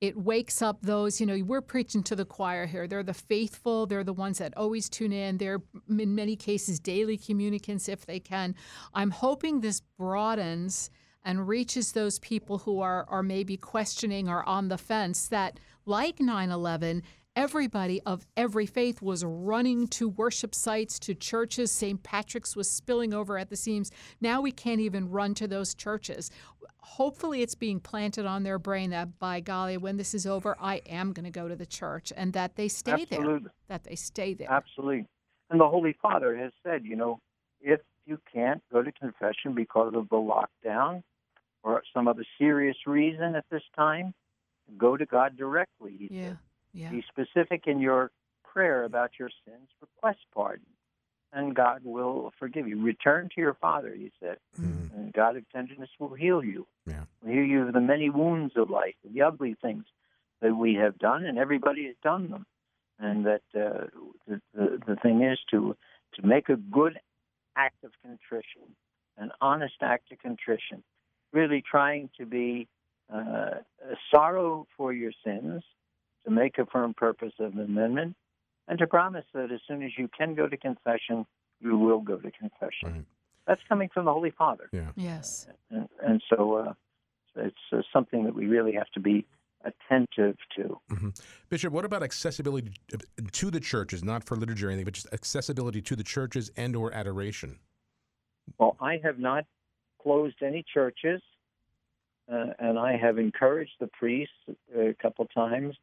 it 0.00 0.16
wakes 0.16 0.62
up 0.62 0.82
those. 0.82 1.20
You 1.20 1.26
know, 1.26 1.38
we're 1.44 1.60
preaching 1.60 2.02
to 2.04 2.16
the 2.16 2.24
choir 2.24 2.66
here. 2.66 2.86
They're 2.86 3.02
the 3.02 3.14
faithful. 3.14 3.86
They're 3.86 4.04
the 4.04 4.12
ones 4.12 4.38
that 4.38 4.56
always 4.56 4.88
tune 4.88 5.12
in. 5.12 5.38
They're 5.38 5.62
in 5.88 6.14
many 6.14 6.36
cases 6.36 6.80
daily 6.80 7.16
communicants 7.16 7.88
if 7.88 8.06
they 8.06 8.20
can. 8.20 8.54
I'm 8.94 9.10
hoping 9.10 9.60
this 9.60 9.82
broadens 9.98 10.90
and 11.24 11.48
reaches 11.48 11.92
those 11.92 12.18
people 12.18 12.58
who 12.58 12.80
are 12.80 13.04
are 13.08 13.22
maybe 13.22 13.56
questioning 13.56 14.28
or 14.28 14.42
on 14.48 14.68
the 14.68 14.78
fence 14.78 15.28
that 15.28 15.58
like 15.86 16.18
9/11 16.18 17.02
everybody 17.36 18.02
of 18.02 18.26
every 18.36 18.66
faith 18.66 19.00
was 19.00 19.24
running 19.24 19.86
to 19.88 20.08
worship 20.08 20.54
sites, 20.54 20.98
to 20.98 21.14
churches. 21.14 21.70
St. 21.70 22.02
Patrick's 22.02 22.56
was 22.56 22.70
spilling 22.70 23.14
over 23.14 23.38
at 23.38 23.50
the 23.50 23.56
seams. 23.56 23.90
Now 24.20 24.40
we 24.40 24.52
can't 24.52 24.80
even 24.80 25.10
run 25.10 25.34
to 25.34 25.48
those 25.48 25.74
churches. 25.74 26.30
Hopefully, 26.78 27.42
it's 27.42 27.54
being 27.54 27.78
planted 27.78 28.26
on 28.26 28.42
their 28.42 28.58
brain 28.58 28.90
that 28.90 29.18
by 29.18 29.40
golly, 29.40 29.76
when 29.76 29.96
this 29.96 30.14
is 30.14 30.26
over, 30.26 30.56
I 30.60 30.76
am 30.86 31.12
going 31.12 31.24
to 31.24 31.30
go 31.30 31.46
to 31.46 31.54
the 31.54 31.66
church, 31.66 32.12
and 32.16 32.32
that 32.32 32.56
they 32.56 32.68
stay 32.68 32.92
Absolutely. 32.92 33.40
there. 33.40 33.52
That 33.68 33.84
they 33.84 33.94
stay 33.94 34.34
there. 34.34 34.50
Absolutely. 34.50 35.06
And 35.50 35.60
the 35.60 35.68
Holy 35.68 35.94
Father 36.00 36.36
has 36.36 36.52
said, 36.62 36.84
you 36.84 36.96
know, 36.96 37.20
if 37.60 37.80
you 38.06 38.18
can't 38.32 38.62
go 38.72 38.82
to 38.82 38.90
confession 38.92 39.54
because 39.54 39.92
of 39.94 40.08
the 40.08 40.16
lockdown 40.16 41.02
or 41.62 41.82
some 41.92 42.08
other 42.08 42.24
serious 42.38 42.76
reason 42.86 43.34
at 43.34 43.44
this 43.50 43.62
time, 43.76 44.14
go 44.76 44.96
to 44.96 45.06
God 45.06 45.36
directly. 45.36 45.96
He 45.96 46.08
Yeah. 46.10 46.28
said. 46.28 46.38
Yeah. 46.72 46.90
Be 46.90 47.02
specific 47.02 47.66
in 47.66 47.80
your 47.80 48.12
prayer 48.44 48.84
about 48.84 49.18
your 49.18 49.30
sins, 49.44 49.68
request 49.80 50.20
pardon, 50.32 50.66
and 51.32 51.54
God 51.54 51.82
will 51.84 52.32
forgive 52.38 52.66
you. 52.68 52.80
Return 52.80 53.28
to 53.34 53.40
your 53.40 53.54
Father, 53.54 53.94
he 53.94 54.12
said, 54.20 54.38
Mhm. 54.58 54.92
and 54.92 55.12
God 55.12 55.36
of 55.36 55.48
tenderness 55.50 55.90
will 55.98 56.14
heal 56.14 56.44
you. 56.44 56.66
Yeah. 56.86 57.04
Will 57.22 57.32
heal 57.32 57.44
you 57.44 57.66
of 57.66 57.72
the 57.72 57.80
many 57.80 58.10
wounds 58.10 58.56
of 58.56 58.70
life, 58.70 58.96
the 59.04 59.22
ugly 59.22 59.54
things 59.54 59.86
that 60.40 60.54
we 60.54 60.74
have 60.74 60.98
done, 60.98 61.24
and 61.24 61.38
everybody 61.38 61.86
has 61.86 61.96
done 62.02 62.30
them. 62.30 62.46
And 62.98 63.24
that 63.24 63.42
uh, 63.54 63.86
the, 64.26 64.42
the 64.52 64.78
the 64.86 64.96
thing 64.96 65.22
is 65.22 65.38
to 65.50 65.74
to 66.12 66.26
make 66.26 66.48
a 66.50 66.56
good 66.56 67.00
act 67.56 67.82
of 67.82 67.92
contrition, 68.02 68.76
an 69.16 69.32
honest 69.40 69.82
act 69.82 70.12
of 70.12 70.18
contrition, 70.18 70.84
really 71.32 71.62
trying 71.68 72.10
to 72.18 72.26
be 72.26 72.68
uh, 73.12 73.18
a 73.18 73.96
sorrow 74.12 74.66
for 74.76 74.92
your 74.92 75.12
sins, 75.24 75.62
to 76.24 76.30
make 76.30 76.58
a 76.58 76.66
firm 76.66 76.94
purpose 76.94 77.32
of 77.38 77.54
amendment, 77.56 78.14
and 78.68 78.78
to 78.78 78.86
promise 78.86 79.24
that 79.34 79.50
as 79.50 79.60
soon 79.66 79.82
as 79.82 79.90
you 79.96 80.08
can 80.16 80.34
go 80.34 80.46
to 80.46 80.56
confession, 80.56 81.26
you 81.60 81.76
will 81.76 82.00
go 82.00 82.16
to 82.16 82.30
confession. 82.30 82.92
Right. 82.92 83.04
That's 83.46 83.60
coming 83.68 83.88
from 83.92 84.04
the 84.04 84.12
Holy 84.12 84.30
Father, 84.30 84.68
Yeah. 84.72 84.90
Yes. 84.96 85.48
and, 85.70 85.88
and 86.02 86.22
so 86.28 86.54
uh, 86.54 86.72
it's 87.36 87.56
uh, 87.72 87.78
something 87.92 88.24
that 88.24 88.34
we 88.34 88.46
really 88.46 88.72
have 88.74 88.88
to 88.94 89.00
be 89.00 89.26
attentive 89.64 90.36
to. 90.56 90.80
Bishop, 91.48 91.72
what 91.72 91.84
about 91.84 92.02
accessibility 92.02 92.72
to 93.32 93.50
the 93.50 93.60
churches, 93.60 94.02
not 94.04 94.24
for 94.24 94.36
liturgy 94.36 94.64
or 94.64 94.68
anything, 94.68 94.84
but 94.84 94.94
just 94.94 95.12
accessibility 95.12 95.82
to 95.82 95.96
the 95.96 96.04
churches 96.04 96.50
and 96.56 96.76
or 96.76 96.92
adoration? 96.94 97.58
Well, 98.58 98.76
I 98.80 99.00
have 99.02 99.18
not 99.18 99.44
closed 100.02 100.36
any 100.42 100.64
churches, 100.72 101.20
uh, 102.32 102.46
and 102.58 102.78
I 102.78 102.96
have 102.96 103.18
encouraged 103.18 103.72
the 103.80 103.88
priests 103.88 104.34
a 104.76 104.94
couple 105.00 105.26
times 105.26 105.76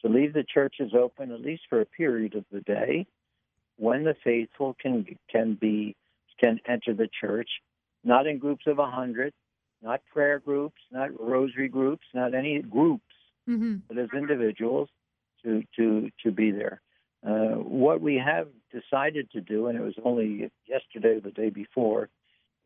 to 0.00 0.08
leave 0.08 0.32
the 0.32 0.44
churches 0.44 0.92
open 0.94 1.30
at 1.32 1.40
least 1.40 1.62
for 1.68 1.80
a 1.80 1.86
period 1.86 2.34
of 2.34 2.44
the 2.50 2.60
day 2.60 3.06
when 3.76 4.04
the 4.04 4.16
faithful 4.24 4.76
can 4.80 5.06
can 5.30 5.54
be 5.60 5.96
can 6.40 6.58
enter 6.66 6.92
the 6.92 7.08
church, 7.20 7.48
not 8.04 8.26
in 8.26 8.38
groups 8.38 8.66
of 8.66 8.78
a 8.78 8.90
hundred, 8.90 9.32
not 9.82 10.00
prayer 10.12 10.38
groups, 10.40 10.80
not 10.90 11.08
rosary 11.20 11.68
groups, 11.68 12.06
not 12.14 12.34
any 12.34 12.60
groups, 12.62 13.04
Mm-hmm. 13.48 13.78
but 13.88 13.98
as 13.98 14.08
individuals 14.16 14.88
to 15.42 15.64
to 15.76 16.10
to 16.22 16.30
be 16.30 16.52
there. 16.52 16.80
Uh, 17.26 17.56
what 17.56 18.00
we 18.00 18.14
have 18.16 18.46
decided 18.72 19.30
to 19.32 19.40
do, 19.40 19.66
and 19.66 19.76
it 19.76 19.82
was 19.82 19.94
only 20.04 20.50
yesterday 20.66 21.16
or 21.16 21.20
the 21.20 21.32
day 21.32 21.50
before, 21.50 22.08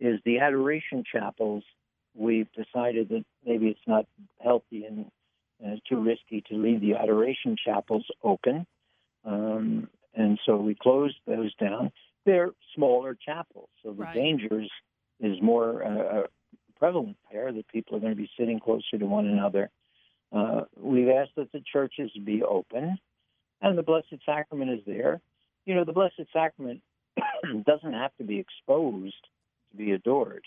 is 0.00 0.20
the 0.24 0.38
adoration 0.40 1.04
chapels. 1.10 1.64
We've 2.14 2.48
decided 2.52 3.08
that 3.10 3.24
maybe 3.44 3.68
it's 3.68 3.86
not 3.86 4.06
healthy 4.42 4.84
and 4.84 5.10
uh, 5.64 5.76
too 5.88 6.02
risky 6.02 6.42
to 6.48 6.54
leave 6.56 6.80
the 6.80 6.94
adoration 6.94 7.56
chapels 7.62 8.06
open, 8.22 8.66
um, 9.24 9.88
and 10.14 10.38
so 10.44 10.56
we 10.56 10.74
closed 10.74 11.16
those 11.26 11.54
down. 11.56 11.92
They're 12.24 12.50
smaller 12.74 13.14
chapels, 13.14 13.68
so 13.82 13.92
the 13.92 14.02
Right. 14.02 14.14
dangers 14.14 14.70
is 15.20 15.40
more 15.40 15.84
uh, 15.84 16.26
prevalent 16.78 17.16
there. 17.32 17.52
That 17.52 17.68
people 17.68 17.96
are 17.96 18.00
going 18.00 18.12
to 18.12 18.20
be 18.20 18.30
sitting 18.38 18.60
closer 18.60 18.98
to 18.98 19.06
one 19.06 19.26
another. 19.26 19.70
Uh, 20.32 20.62
we've 20.76 21.08
asked 21.08 21.36
that 21.36 21.52
the 21.52 21.60
churches 21.72 22.10
be 22.24 22.42
open, 22.42 22.98
and 23.62 23.78
the 23.78 23.82
Blessed 23.82 24.16
Sacrament 24.24 24.70
is 24.70 24.84
there. 24.86 25.20
You 25.64 25.74
know, 25.74 25.84
the 25.84 25.92
Blessed 25.92 26.20
Sacrament 26.32 26.82
doesn't 27.66 27.92
have 27.92 28.14
to 28.18 28.24
be 28.24 28.38
exposed 28.38 29.14
be 29.76 29.92
adored. 29.92 30.44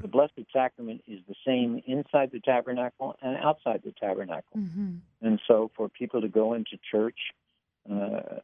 The 0.00 0.08
Blessed 0.08 0.40
Sacrament 0.52 1.02
is 1.06 1.20
the 1.28 1.34
same 1.46 1.82
inside 1.86 2.30
the 2.32 2.40
tabernacle 2.40 3.14
and 3.22 3.36
outside 3.36 3.82
the 3.84 3.92
tabernacle. 3.92 4.56
Mm-hmm. 4.56 4.94
And 5.20 5.40
so, 5.46 5.70
for 5.76 5.88
people 5.88 6.22
to 6.22 6.28
go 6.28 6.54
into 6.54 6.78
church, 6.90 7.18
uh, 7.90 8.40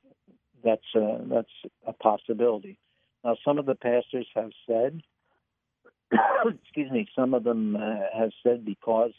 that's 0.62 0.82
uh, 0.94 1.18
that's 1.30 1.51
a 1.86 1.92
possibility. 1.92 2.78
Now, 3.24 3.36
some 3.44 3.59
of 3.59 3.66
the 3.66 3.74
pastors 3.74 4.26
have 4.34 4.51
said, 4.68 5.01
excuse 6.62 6.90
me, 6.90 7.09
some 7.16 7.34
of 7.34 7.44
them 7.44 7.76
uh, 7.76 8.18
have 8.18 8.30
said 8.42 8.64
because 8.64 9.12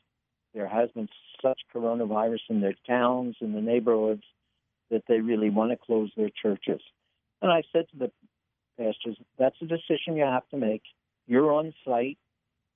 there 0.53 0.67
has 0.67 0.89
been 0.91 1.09
such 1.41 1.59
coronavirus 1.73 2.39
in 2.49 2.61
their 2.61 2.75
towns 2.87 3.35
and 3.41 3.55
the 3.55 3.61
neighborhoods 3.61 4.23
that 4.89 5.03
they 5.07 5.19
really 5.19 5.49
want 5.49 5.71
to 5.71 5.77
close 5.77 6.11
their 6.15 6.29
churches. 6.29 6.81
And 7.41 7.51
I 7.51 7.63
said 7.71 7.85
to 7.91 7.97
the 7.97 8.11
pastors, 8.79 9.17
that's 9.37 9.55
a 9.61 9.65
decision 9.65 10.15
you 10.15 10.23
have 10.23 10.47
to 10.49 10.57
make. 10.57 10.83
You're 11.27 11.51
on 11.51 11.73
site, 11.85 12.17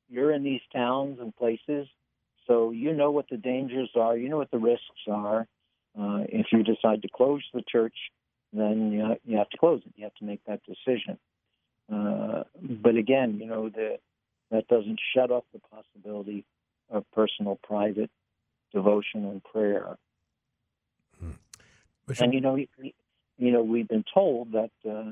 you're 0.09 0.31
in 0.31 0.43
these 0.43 0.61
towns 0.71 1.19
and 1.19 1.35
places, 1.35 1.87
so 2.47 2.71
you 2.71 2.93
know 2.93 3.11
what 3.11 3.25
the 3.29 3.37
dangers 3.37 3.89
are, 3.95 4.17
you 4.17 4.29
know 4.29 4.37
what 4.37 4.51
the 4.51 4.59
risks 4.59 5.07
are. 5.09 5.47
Uh, 5.99 6.25
if 6.29 6.47
you 6.51 6.63
decide 6.63 7.01
to 7.03 7.07
close 7.07 7.43
the 7.53 7.63
church, 7.67 7.95
then 8.51 8.91
you, 8.91 9.05
ha- 9.05 9.21
you 9.23 9.37
have 9.37 9.49
to 9.49 9.57
close 9.57 9.81
it. 9.85 9.93
You 9.95 10.03
have 10.03 10.15
to 10.15 10.25
make 10.25 10.41
that 10.45 10.61
decision. 10.65 11.17
Uh, 11.91 12.43
but 12.61 12.95
again, 12.95 13.37
you 13.39 13.45
know, 13.45 13.69
the, 13.69 13.97
that 14.51 14.67
doesn't 14.67 14.99
shut 15.15 15.31
off 15.31 15.43
the 15.53 15.59
possibility 15.59 16.45
of 16.89 17.05
personal, 17.11 17.59
private 17.63 18.09
devotion 18.73 19.25
and 19.25 19.43
prayer. 19.43 19.97
Bishop, 22.07 22.23
And 22.23 22.33
you 22.33 22.41
know, 22.41 22.55
you 22.55 23.51
know, 23.51 23.63
we've 23.63 23.87
been 23.87 24.05
told 24.13 24.51
that 24.53 24.71
uh, 24.89 25.11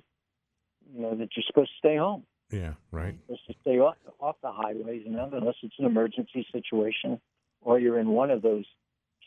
you 0.94 1.02
know 1.02 1.16
that 1.16 1.30
you're 1.36 1.44
supposed 1.48 1.70
to 1.72 1.78
stay 1.78 1.98
home, 1.98 2.24
yeah, 2.52 2.74
right. 2.92 3.16
you're 3.28 3.38
supposed 3.38 3.48
to 3.48 3.56
stay 3.62 3.80
off 3.80 3.96
off 4.20 4.36
the 4.42 4.52
highways, 4.52 5.04
and 5.06 5.16
unless 5.16 5.56
it's 5.64 5.76
an 5.80 5.86
emergency 5.86 6.46
situation 6.52 7.20
or 7.62 7.80
you're 7.80 8.00
in 8.00 8.10
one 8.10 8.32
of 8.32 8.42
those 8.42 8.66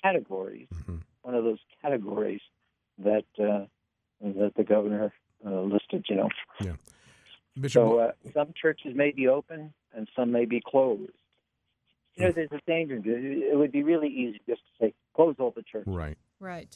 categories, 0.02 0.68
Mhm. 0.74 1.00
one 1.22 1.34
of 1.34 1.44
those 1.44 1.60
categories 1.80 2.40
that 2.98 3.24
uh, 3.38 3.66
that 4.20 4.52
the 4.56 4.64
governor 4.64 5.12
uh, 5.46 5.60
listed. 5.62 6.04
You 6.08 6.16
know, 6.16 6.28
Bishop, 7.60 7.72
so 7.80 7.98
uh, 7.98 8.12
some 8.32 8.52
churches 8.60 8.94
may 8.94 9.10
be 9.12 9.28
open 9.28 9.72
and 9.94 10.08
some 10.16 10.32
may 10.32 10.44
be 10.44 10.60
closed. 10.64 11.12
You 12.16 12.26
know, 12.26 12.32
there's 12.32 12.52
a 12.52 12.60
danger. 12.66 13.00
It 13.04 13.56
would 13.56 13.72
be 13.72 13.82
really 13.82 14.08
easy 14.08 14.40
just 14.48 14.60
to 14.60 14.86
say 14.86 14.94
close 15.14 15.34
all 15.38 15.50
the 15.50 15.62
churches. 15.62 15.92
right. 15.92 16.16
Right. 16.40 16.68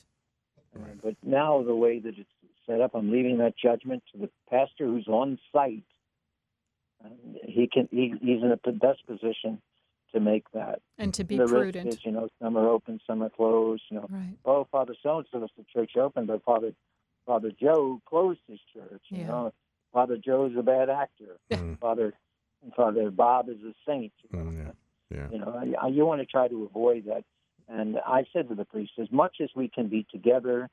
Uh, 0.76 0.80
But 1.02 1.16
now, 1.22 1.62
the 1.62 1.74
way 1.74 1.98
that 1.98 2.16
it's 2.18 2.28
set 2.68 2.80
up, 2.80 2.92
I'm 2.94 3.10
leaving 3.10 3.38
that 3.38 3.54
judgment 3.56 4.02
to 4.12 4.18
the 4.20 4.30
pastor 4.50 4.86
who's 4.86 5.08
on 5.08 5.38
site. 5.52 5.82
Um, 7.04 7.10
he 7.44 7.68
can. 7.72 7.88
He, 7.90 8.14
he's 8.20 8.42
in 8.42 8.50
the 8.64 8.72
best 8.72 9.06
position 9.06 9.60
to 10.12 10.20
make 10.20 10.44
that. 10.52 10.80
And 10.98 11.12
to 11.14 11.24
be 11.24 11.36
the 11.36 11.46
risk 11.46 11.52
prudent. 11.74 11.88
is, 11.94 11.98
you 12.04 12.10
know, 12.12 12.28
some 12.42 12.56
are 12.56 12.68
open, 12.68 13.00
some 13.06 13.22
are 13.22 13.30
closed. 13.30 13.82
You 13.90 13.98
know, 13.98 14.06
Right. 14.10 14.36
oh, 14.44 14.66
Father 14.70 14.94
so 15.02 15.18
and 15.18 15.26
so 15.30 15.44
is 15.44 15.50
the 15.56 15.64
church 15.72 15.96
open, 15.96 16.26
but 16.26 16.42
Father 16.44 16.72
Father 17.26 17.50
Joe 17.60 18.00
closed 18.06 18.40
his 18.48 18.58
church. 18.72 19.02
You 19.10 19.18
Yeah. 19.18 19.26
know, 19.28 19.52
Father 19.92 20.16
Joe's 20.16 20.56
a 20.56 20.62
bad 20.62 20.90
actor. 20.90 21.38
Mm, 21.50 21.78
Father 21.78 22.14
Father 22.76 23.10
Bob 23.10 23.48
is 23.48 23.58
a 23.62 23.74
saint. 23.86 24.12
You 24.30 24.38
know, 24.38 24.44
mm, 24.50 24.56
yeah. 25.10 25.16
Yeah. 25.16 25.28
you 25.30 25.38
know, 25.38 25.76
I- 25.80 25.88
you 25.88 26.04
want 26.04 26.20
to 26.20 26.26
try 26.26 26.48
to 26.48 26.64
avoid 26.64 27.04
that. 27.06 27.24
And 27.68 27.98
I 27.98 28.24
said 28.32 28.48
to 28.48 28.54
the 28.54 28.64
priest, 28.64 28.92
as 28.98 29.10
much 29.12 29.36
as 29.42 29.50
we 29.54 29.68
can 29.68 29.88
be 29.88 30.04
together 30.10 30.68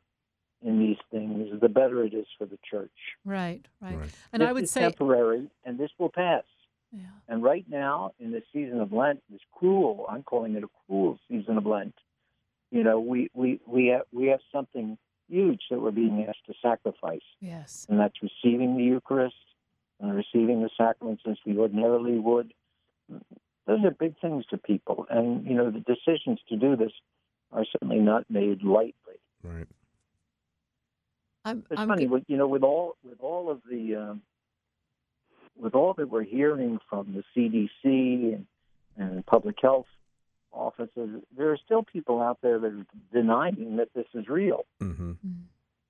in 0.66 0.80
these 0.80 0.98
things, 1.12 1.50
the 1.62 1.70
better 1.70 2.04
it 2.04 2.14
is 2.14 2.26
for 2.38 2.46
the 2.46 2.58
church. 2.70 2.90
Right. 3.24 3.66
Right. 3.82 3.98
Right. 3.98 4.10
And 4.34 4.42
this 4.42 4.50
I 4.50 4.52
would 4.54 4.64
is 4.64 4.72
say, 4.72 4.82
temporary, 4.82 5.48
and 5.64 5.78
this 5.78 5.92
will 6.00 6.10
pass. 6.10 6.44
yeah. 6.92 7.02
And 7.30 7.44
right 7.44 7.66
now, 7.70 8.12
in 8.20 8.32
the 8.32 8.42
season 8.52 8.80
of 8.82 8.92
Lent, 8.92 9.22
this 9.30 9.42
cruel, 9.54 10.06
I'm 10.10 10.24
calling 10.24 10.56
it 10.56 10.64
a 10.64 10.70
cruel 10.88 11.20
season 11.30 11.58
of 11.58 11.66
Lent, 11.66 11.94
you 12.72 12.84
know, 12.84 13.00
we, 13.00 13.30
we, 13.34 13.60
we, 13.68 13.88
have, 13.88 14.02
we 14.12 14.28
have 14.28 14.40
something 14.52 14.98
huge 15.30 15.62
that 15.70 15.80
we're 15.80 15.92
being 15.92 16.26
asked 16.28 16.46
to 16.48 16.54
sacrifice, 16.62 17.22
Yes. 17.40 17.86
and 17.90 18.00
that's 18.00 18.16
receiving 18.22 18.76
the 18.78 18.84
Eucharist 18.84 19.36
and 20.00 20.14
receiving 20.16 20.62
the 20.62 20.70
sacraments 20.78 21.24
as 21.30 21.38
we 21.46 21.58
ordinarily 21.58 22.18
would. 22.20 22.54
Those 23.68 23.80
are 23.86 23.92
big 23.92 24.16
things 24.20 24.46
to 24.48 24.58
people, 24.58 25.06
and, 25.10 25.46
you 25.46 25.54
know, 25.56 25.70
the 25.72 25.80
decisions 25.80 26.40
to 26.50 26.56
do 26.58 26.76
this 26.76 26.92
are 27.52 27.66
certainly 27.72 28.00
not 28.00 28.30
made 28.30 28.64
lightly. 28.64 29.20
Right. 29.44 29.68
I'm, 31.46 31.64
It's 31.70 31.80
I'm 31.80 31.88
funny, 31.88 32.08
g- 32.08 32.26
you 32.28 32.38
know, 32.38 32.48
with 32.48 32.64
all 32.64 32.96
with 33.08 33.20
all 33.22 33.50
of 33.50 33.62
the 33.70 33.96
um, 33.96 34.22
with 35.58 35.76
all 35.76 35.94
that 35.94 36.10
we're 36.10 36.24
hearing 36.24 36.80
from 36.90 37.14
the 37.14 37.24
CDC 37.36 38.34
and, 38.36 38.46
and 38.98 39.26
public 39.26 39.56
health 39.62 39.86
offices, 40.52 41.22
there 41.38 41.52
are 41.52 41.58
still 41.64 41.84
people 41.84 42.22
out 42.22 42.40
there 42.42 42.60
that 42.60 42.68
are 42.72 42.86
denying 43.14 43.78
that 43.78 43.90
this 43.94 44.08
is 44.14 44.28
real. 44.28 44.66
Mm-hmm. 44.82 45.14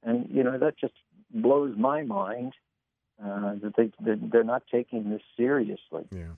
And 0.03 0.30
you 0.30 0.43
know 0.43 0.58
that 0.60 0.78
just 0.78 0.93
blows 1.32 1.76
my 1.78 2.03
mind 2.03 2.53
uh, 3.24 3.56
that 3.64 3.74
they 3.78 3.91
they're 3.99 4.43
not 4.43 4.64
taking 4.72 5.10
this 5.10 5.22
seriously. 5.38 6.06
Yeah. 6.12 6.34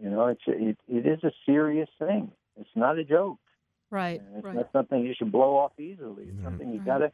You 0.00 0.10
know, 0.10 0.26
it's 0.26 0.42
it, 0.46 0.76
it 0.86 1.06
is 1.06 1.24
a 1.24 1.32
serious 1.46 1.88
thing. 1.98 2.30
It's 2.60 2.70
not 2.76 2.98
a 2.98 3.04
joke. 3.04 3.38
Right. 3.90 4.20
And 4.20 4.36
it's 4.36 4.44
Right. 4.44 4.54
not 4.54 4.68
something 4.72 5.00
you 5.00 5.14
should 5.16 5.32
blow 5.32 5.56
off 5.56 5.72
easily. 5.80 6.24
It's 6.24 6.36
Right. 6.36 6.44
something 6.44 6.70
you 6.70 6.78
Right. 6.78 6.86
gotta 6.86 7.12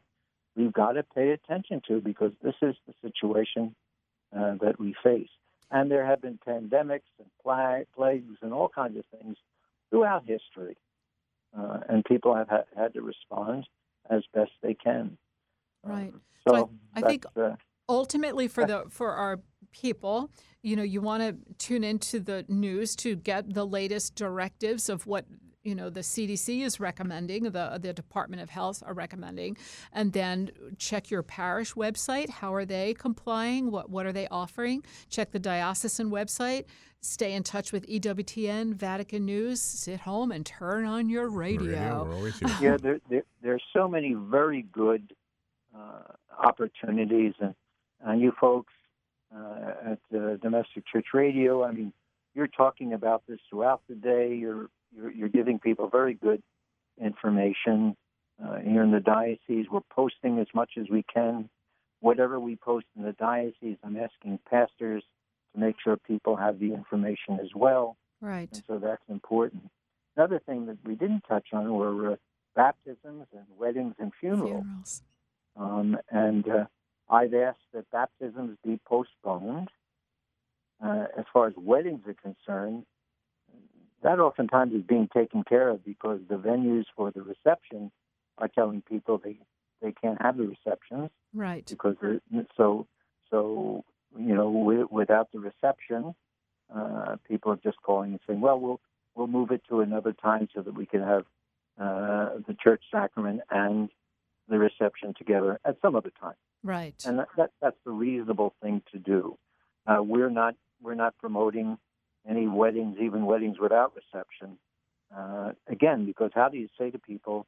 we've 0.56 0.72
got 0.72 0.92
to 0.92 1.02
pay 1.02 1.30
attention 1.30 1.82
to 1.88 2.00
because 2.00 2.32
this 2.42 2.54
is 2.62 2.74
the 2.86 2.94
situation 3.02 3.74
uh, 4.36 4.54
that 4.60 4.78
we 4.78 4.94
face. 5.02 5.28
And 5.70 5.90
there 5.90 6.04
have 6.06 6.20
been 6.22 6.38
pandemics 6.46 7.10
and 7.18 7.28
pla- 7.42 7.80
plagues 7.96 8.36
and 8.42 8.52
all 8.52 8.68
kinds 8.68 8.96
of 8.98 9.04
things 9.18 9.36
throughout 9.90 10.24
history, 10.26 10.76
uh, 11.58 11.80
and 11.88 12.04
people 12.04 12.34
have 12.34 12.48
ha- 12.48 12.64
had 12.76 12.94
to 12.94 13.02
respond 13.02 13.66
as 14.10 14.22
best 14.32 14.52
they 14.62 14.74
can. 14.74 15.16
Right. 15.82 16.12
Um, 16.12 16.20
So 16.46 16.52
so 16.54 16.70
I- 16.94 16.98
I 17.00 17.02
think- 17.08 17.24
uh, 17.36 17.56
ultimately 17.88 18.48
for 18.48 18.64
the 18.66 18.84
for 18.88 19.12
our 19.12 19.40
people 19.72 20.30
you 20.62 20.74
know 20.76 20.82
you 20.82 21.00
want 21.02 21.22
to 21.22 21.36
tune 21.58 21.84
into 21.84 22.18
the 22.20 22.44
news 22.48 22.94
to 22.96 23.14
get 23.16 23.52
the 23.52 23.66
latest 23.66 24.14
directives 24.14 24.88
of 24.88 25.06
what 25.06 25.26
you 25.64 25.74
know 25.74 25.90
the 25.90 26.00
CDC 26.00 26.62
is 26.62 26.78
recommending 26.78 27.44
the 27.44 27.78
the 27.80 27.92
Department 27.92 28.42
of 28.42 28.50
Health 28.50 28.82
are 28.86 28.94
recommending 28.94 29.56
and 29.92 30.12
then 30.12 30.50
check 30.78 31.10
your 31.10 31.22
parish 31.22 31.72
website. 31.74 32.28
How 32.28 32.54
are 32.54 32.64
they 32.66 32.94
complying? 32.94 33.70
What 33.70 33.90
what 33.90 34.06
are 34.06 34.12
they 34.12 34.28
offering? 34.28 34.84
Check 35.08 35.32
the 35.32 35.38
diocesan 35.38 36.10
website. 36.10 36.66
Stay 37.00 37.34
in 37.34 37.42
touch 37.42 37.72
with 37.72 37.86
EWTN 37.86 38.74
Vatican 38.74 39.24
News. 39.26 39.60
Sit 39.60 40.00
home 40.00 40.32
and 40.32 40.44
turn 40.46 40.86
on 40.86 41.10
your 41.10 41.28
radio, 41.28 42.04
We're 42.04 42.14
always 42.14 42.38
here. 42.38 42.56
yeah, 42.62 42.76
there, 42.80 43.00
there, 43.10 43.22
there 43.42 43.54
are 43.54 43.60
so 43.74 43.86
many 43.86 44.14
very 44.14 44.62
good 44.72 45.12
uh, 45.76 46.14
opportunities, 46.42 47.34
and, 47.40 47.54
and 48.00 48.22
you 48.22 48.32
folks 48.40 48.72
uh, 49.36 49.92
at 49.92 49.98
uh, 50.18 50.36
Domestic 50.36 50.84
Church 50.90 51.08
Radio, 51.12 51.62
I 51.62 51.72
mean, 51.72 51.92
you're 52.34 52.46
talking 52.46 52.94
about 52.94 53.22
this 53.28 53.38
throughout 53.50 53.82
the 53.86 53.96
day. 53.96 54.34
You're 54.34 54.70
you're, 54.96 55.10
you're 55.10 55.28
giving 55.28 55.58
people 55.58 55.88
very 55.88 56.14
good 56.14 56.42
information. 57.00 57.96
Uh, 58.42 58.56
here 58.58 58.82
in 58.82 58.90
the 58.90 59.00
diocese, 59.00 59.66
we're 59.70 59.80
posting 59.90 60.38
as 60.38 60.46
much 60.54 60.72
as 60.78 60.86
we 60.90 61.04
can. 61.12 61.48
Whatever 62.00 62.38
we 62.38 62.56
post 62.56 62.86
in 62.96 63.04
the 63.04 63.12
diocese, 63.12 63.76
I'm 63.82 63.96
asking 63.96 64.38
pastors 64.50 65.04
to 65.54 65.60
make 65.60 65.76
sure 65.82 65.96
people 65.96 66.36
have 66.36 66.58
the 66.58 66.74
information 66.74 67.38
as 67.40 67.50
well. 67.54 67.96
right 68.20 68.48
And 68.52 68.62
so 68.66 68.78
that's 68.78 69.02
important. 69.08 69.70
Another 70.16 70.40
thing 70.40 70.66
that 70.66 70.78
we 70.84 70.94
didn't 70.94 71.22
touch 71.28 71.48
on 71.52 71.72
were 71.72 72.12
uh, 72.12 72.16
baptisms 72.54 73.26
and 73.32 73.46
weddings 73.58 73.94
and 73.98 74.12
funerals. 74.20 74.64
funerals 74.64 75.02
Um, 75.56 75.96
and 76.10 76.48
uh, 76.48 76.64
I've 77.08 77.34
asked 77.34 77.58
that 77.72 77.90
baptisms 77.90 78.56
be 78.64 78.80
postponed. 78.84 79.68
Uh, 80.84 81.06
as 81.16 81.24
far 81.32 81.46
as 81.46 81.54
weddings 81.56 82.00
are 82.06 82.14
concerned, 82.14 82.84
that 84.04 84.20
oftentimes 84.20 84.72
is 84.72 84.82
being 84.82 85.08
taken 85.12 85.42
care 85.42 85.68
of 85.68 85.84
because 85.84 86.20
the 86.28 86.36
venues 86.36 86.84
for 86.96 87.10
the 87.10 87.22
reception 87.22 87.90
are 88.38 88.48
telling 88.48 88.82
people 88.82 89.20
they, 89.22 89.36
they 89.82 89.92
can't 89.92 90.20
have 90.22 90.36
the 90.36 90.46
receptions 90.46 91.10
right 91.32 91.66
because 91.66 91.96
so 92.56 92.86
so 93.30 93.84
you 94.16 94.34
know 94.34 94.50
wi- 94.52 94.86
without 94.90 95.32
the 95.32 95.40
reception, 95.40 96.14
uh, 96.74 97.16
people 97.26 97.50
are 97.52 97.60
just 97.62 97.80
calling 97.82 98.12
and 98.12 98.20
saying, 98.26 98.40
well, 98.40 98.60
we'll 98.60 98.80
we'll 99.14 99.26
move 99.26 99.50
it 99.50 99.62
to 99.68 99.80
another 99.80 100.12
time 100.12 100.48
so 100.54 100.60
that 100.62 100.74
we 100.74 100.86
can 100.86 101.00
have 101.00 101.24
uh, 101.80 102.38
the 102.46 102.54
church 102.62 102.82
sacrament 102.92 103.40
and 103.50 103.88
the 104.48 104.58
reception 104.58 105.14
together 105.16 105.58
at 105.64 105.76
some 105.82 105.96
other 105.96 106.12
time. 106.20 106.34
right 106.62 106.94
And 107.06 107.18
that, 107.18 107.28
that 107.36 107.50
that's 107.60 107.76
the 107.84 107.90
reasonable 107.90 108.54
thing 108.62 108.82
to 108.92 108.98
do. 108.98 109.38
Uh, 109.86 110.02
we're 110.02 110.30
not 110.30 110.54
we're 110.82 110.94
not 110.94 111.16
promoting 111.18 111.78
any 112.28 112.46
weddings, 112.46 112.96
even 113.00 113.26
weddings 113.26 113.58
without 113.58 113.92
reception. 113.94 114.58
Uh, 115.14 115.52
again, 115.68 116.06
because 116.06 116.30
how 116.34 116.48
do 116.48 116.58
you 116.58 116.68
say 116.78 116.90
to 116.90 116.98
people, 116.98 117.46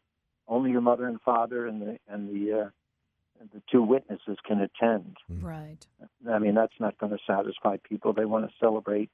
only 0.48 0.70
your 0.70 0.80
mother 0.80 1.06
and 1.06 1.20
father 1.22 1.66
and 1.66 1.82
the 1.82 1.98
and 2.08 2.28
the 2.28 2.60
uh, 2.60 2.68
the 3.52 3.62
two 3.70 3.82
witnesses 3.82 4.38
can 4.46 4.60
attend? 4.60 5.16
right 5.40 5.86
I 6.30 6.38
mean, 6.38 6.54
that's 6.54 6.78
not 6.78 6.98
going 6.98 7.12
to 7.12 7.18
satisfy 7.26 7.76
people. 7.88 8.12
They 8.12 8.24
want 8.24 8.48
to 8.48 8.52
celebrate 8.60 9.10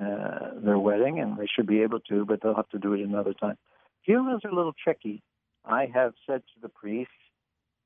uh, 0.00 0.50
their 0.62 0.78
wedding, 0.78 1.18
and 1.18 1.36
they 1.36 1.46
should 1.46 1.66
be 1.66 1.82
able 1.82 2.00
to, 2.00 2.24
but 2.24 2.40
they'll 2.42 2.54
have 2.54 2.68
to 2.70 2.78
do 2.78 2.94
it 2.94 3.00
another 3.00 3.34
time. 3.34 3.56
Funerals 4.04 4.42
are 4.44 4.50
a 4.50 4.54
little 4.54 4.74
tricky. 4.84 5.22
I 5.64 5.90
have 5.92 6.14
said 6.26 6.42
to 6.54 6.60
the 6.62 6.68
priest, 6.68 7.10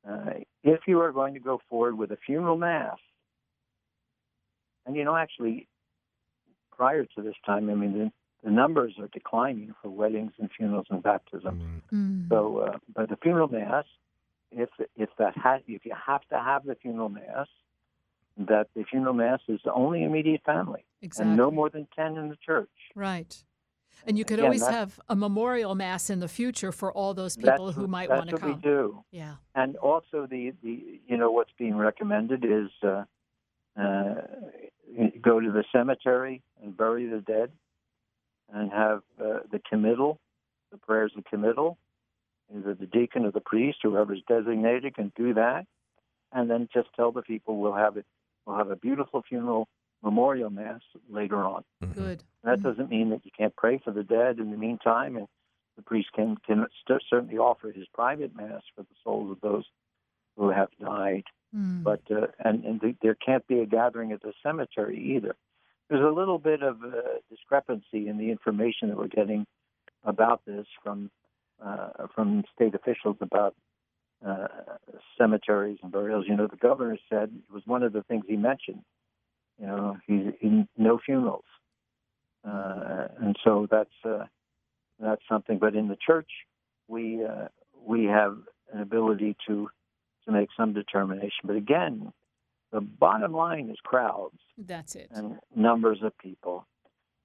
uh, 0.09 0.41
if 0.63 0.81
you 0.87 1.01
are 1.01 1.13
going 1.13 1.35
to 1.35 1.41
go 1.41 1.61
forward 1.71 1.97
with 1.97 2.11
a 2.11 2.19
funeral 2.27 2.57
mass, 2.57 2.99
and 4.85 4.97
you 4.97 5.05
know, 5.05 5.17
actually, 5.17 5.69
prior 6.83 7.05
to 7.05 7.23
this 7.23 7.37
time, 7.47 7.71
I 7.71 7.75
mean, 7.75 7.93
the, 7.93 8.13
the 8.43 8.51
numbers 8.51 8.95
are 8.99 9.09
declining 9.13 9.73
for 9.81 9.89
weddings 9.89 10.33
and 10.41 10.51
funerals 10.57 10.87
and 10.91 11.01
baptisms. 11.01 11.63
Mm. 11.63 11.81
Mm. 11.93 12.29
So, 12.29 12.59
uh, 12.59 12.79
but 12.93 13.09
the 13.09 13.17
funeral 13.17 13.47
mass, 13.47 13.85
if 14.51 14.69
if 14.97 15.11
that 15.21 15.35
has, 15.39 15.61
if 15.69 15.87
you 15.87 15.95
have 16.09 16.23
to 16.33 16.39
have 16.39 16.65
the 16.65 16.75
funeral 16.75 17.09
mass, 17.09 17.47
that 18.37 18.67
the 18.75 18.83
funeral 18.91 19.15
mass 19.15 19.39
is 19.47 19.61
the 19.65 19.73
only 19.73 20.03
immediate 20.03 20.43
family 20.45 20.85
exactly 21.01 21.31
and 21.31 21.37
no 21.37 21.53
more 21.53 21.71
than 21.71 21.87
ten 21.95 22.17
in 22.17 22.31
the 22.31 22.39
church. 22.45 22.77
Right. 22.97 23.33
And 24.07 24.19
you 24.19 24.25
could 24.25 24.41
Again, 24.41 24.47
always 24.47 24.67
have 24.67 24.99
a 25.09 25.15
memorial 25.15 25.77
mass 25.77 26.11
in 26.11 26.19
the 26.19 26.27
future 26.27 26.73
for 26.73 26.93
all 26.93 27.15
those 27.15 27.37
people 27.37 27.71
who 27.71 27.87
might 27.87 28.11
want 28.11 28.29
to 28.31 28.37
come. 28.37 28.51
That's 28.51 28.65
what 28.65 28.65
come. 28.65 28.73
we 28.73 28.79
do. 28.89 29.05
Yeah. 29.13 29.35
And 29.55 29.77
also 29.77 30.27
the 30.29 30.53
the 30.65 30.75
you 31.07 31.17
know 31.17 31.31
what's 31.31 31.55
being 31.57 31.77
recommended 31.77 32.45
is 32.45 32.71
uh, 32.83 33.05
uh, 33.81 34.15
go 35.23 35.41
to 35.41 35.51
the 35.51 35.65
cemetery 35.73 36.43
and 36.63 36.77
bury 36.77 37.07
the 37.07 37.21
dead, 37.21 37.51
and 38.53 38.71
have 38.71 39.03
uh, 39.21 39.41
the 39.51 39.61
committal, 39.69 40.19
the 40.71 40.79
prayers 40.79 41.13
of 41.17 41.25
committal, 41.25 41.79
either 42.55 42.75
the 42.75 42.87
deacon 42.87 43.25
or 43.25 43.31
the 43.31 43.41
priest, 43.41 43.79
whoever's 43.83 44.23
designated, 44.29 44.95
can 44.95 45.13
do 45.17 45.35
that, 45.35 45.67
and 46.33 46.51
then 46.51 46.69
just 46.73 46.89
tell 46.95 47.13
the 47.13 47.23
people 47.23 47.59
we'll 47.59 47.75
have 47.75 47.97
it. 47.97 48.07
We'll 48.47 48.57
have 48.57 48.71
a 48.71 48.77
beautiful 48.77 49.23
funeral 49.23 49.69
memorial 50.03 50.51
mass 50.51 50.81
later 51.09 51.45
on. 51.45 51.65
Mhm. 51.83 51.95
Good. 51.95 52.25
That 52.43 52.59
Mhm. 52.59 52.63
doesn't 52.63 52.91
mean 52.91 53.11
that 53.11 53.25
you 53.25 53.31
can't 53.31 53.55
pray 53.57 53.79
for 53.79 53.93
the 53.93 54.03
dead 54.03 54.39
in 54.39 54.51
the 54.51 54.57
meantime, 54.57 55.17
and 55.17 55.29
the 55.77 55.83
priest 55.83 56.13
can 56.13 56.37
can 56.39 56.67
st- 56.81 57.03
certainly 57.09 57.39
offer 57.39 57.71
his 57.71 57.87
private 57.89 58.35
mass 58.35 58.63
for 58.75 58.83
the 58.83 58.95
souls 59.03 59.31
of 59.31 59.41
those 59.41 59.65
who 60.37 60.49
have 60.51 60.71
died. 60.79 61.25
Mm. 61.57 61.83
But 61.83 62.01
uh, 62.11 62.29
and 62.39 62.65
and 62.65 62.81
th- 62.81 62.97
there 63.03 63.15
can't 63.15 63.47
be 63.47 63.61
a 63.61 63.67
gathering 63.67 64.13
at 64.13 64.23
the 64.23 64.33
cemetery 64.43 65.17
either. 65.17 65.37
There's 65.89 66.05
a 66.05 66.15
little 66.15 66.39
bit 66.39 66.63
of 66.63 66.83
uh, 66.83 67.19
discrepancy 67.31 68.09
in 68.09 68.17
the 68.17 68.31
information 68.31 68.89
that 68.89 68.97
we're 68.97 69.09
getting 69.09 69.47
about 70.05 70.41
this 70.47 70.67
from 70.83 71.11
uh, 71.65 72.07
from 72.15 72.45
state 72.55 72.75
officials 72.75 73.17
about 73.21 73.55
uh, 74.27 74.49
cemeteries 75.19 75.79
and 75.83 75.93
burials. 75.93 76.25
You 76.27 76.37
know, 76.37 76.47
the 76.47 76.57
governor 76.57 76.97
said 77.11 77.31
it 77.35 77.53
was 77.53 77.63
one 77.67 77.83
of 77.83 77.93
the 77.93 78.03
things 78.03 78.25
he 78.27 78.37
mentioned. 78.37 78.83
You 79.61 79.67
know, 79.67 79.97
he, 80.07 80.31
he 80.41 80.65
no 80.79 80.99
funerals, 81.05 81.45
uh, 82.49 83.09
and 83.21 83.37
so 83.45 83.69
that's 83.71 83.91
uh, 84.05 84.25
that's 84.99 85.23
something. 85.29 85.59
But 85.59 85.75
in 85.75 85.89
the 85.89 85.99
church, 86.05 86.31
we 86.89 87.25
uh, 87.25 87.49
we 87.85 88.05
have 88.05 88.39
an 88.73 88.81
ability 88.81 89.37
to 89.47 89.69
to 90.27 90.33
make 90.33 90.49
some 90.57 90.73
determination. 90.73 91.45
But 91.45 91.57
again, 91.57 92.13
the 92.71 92.81
bottom 92.81 93.33
line 93.33 93.69
is 93.71 93.79
crowds 93.83 94.39
That's 94.59 94.95
it. 94.95 95.09
and 95.11 95.39
numbers 95.55 95.99
of 96.03 96.17
people. 96.19 96.67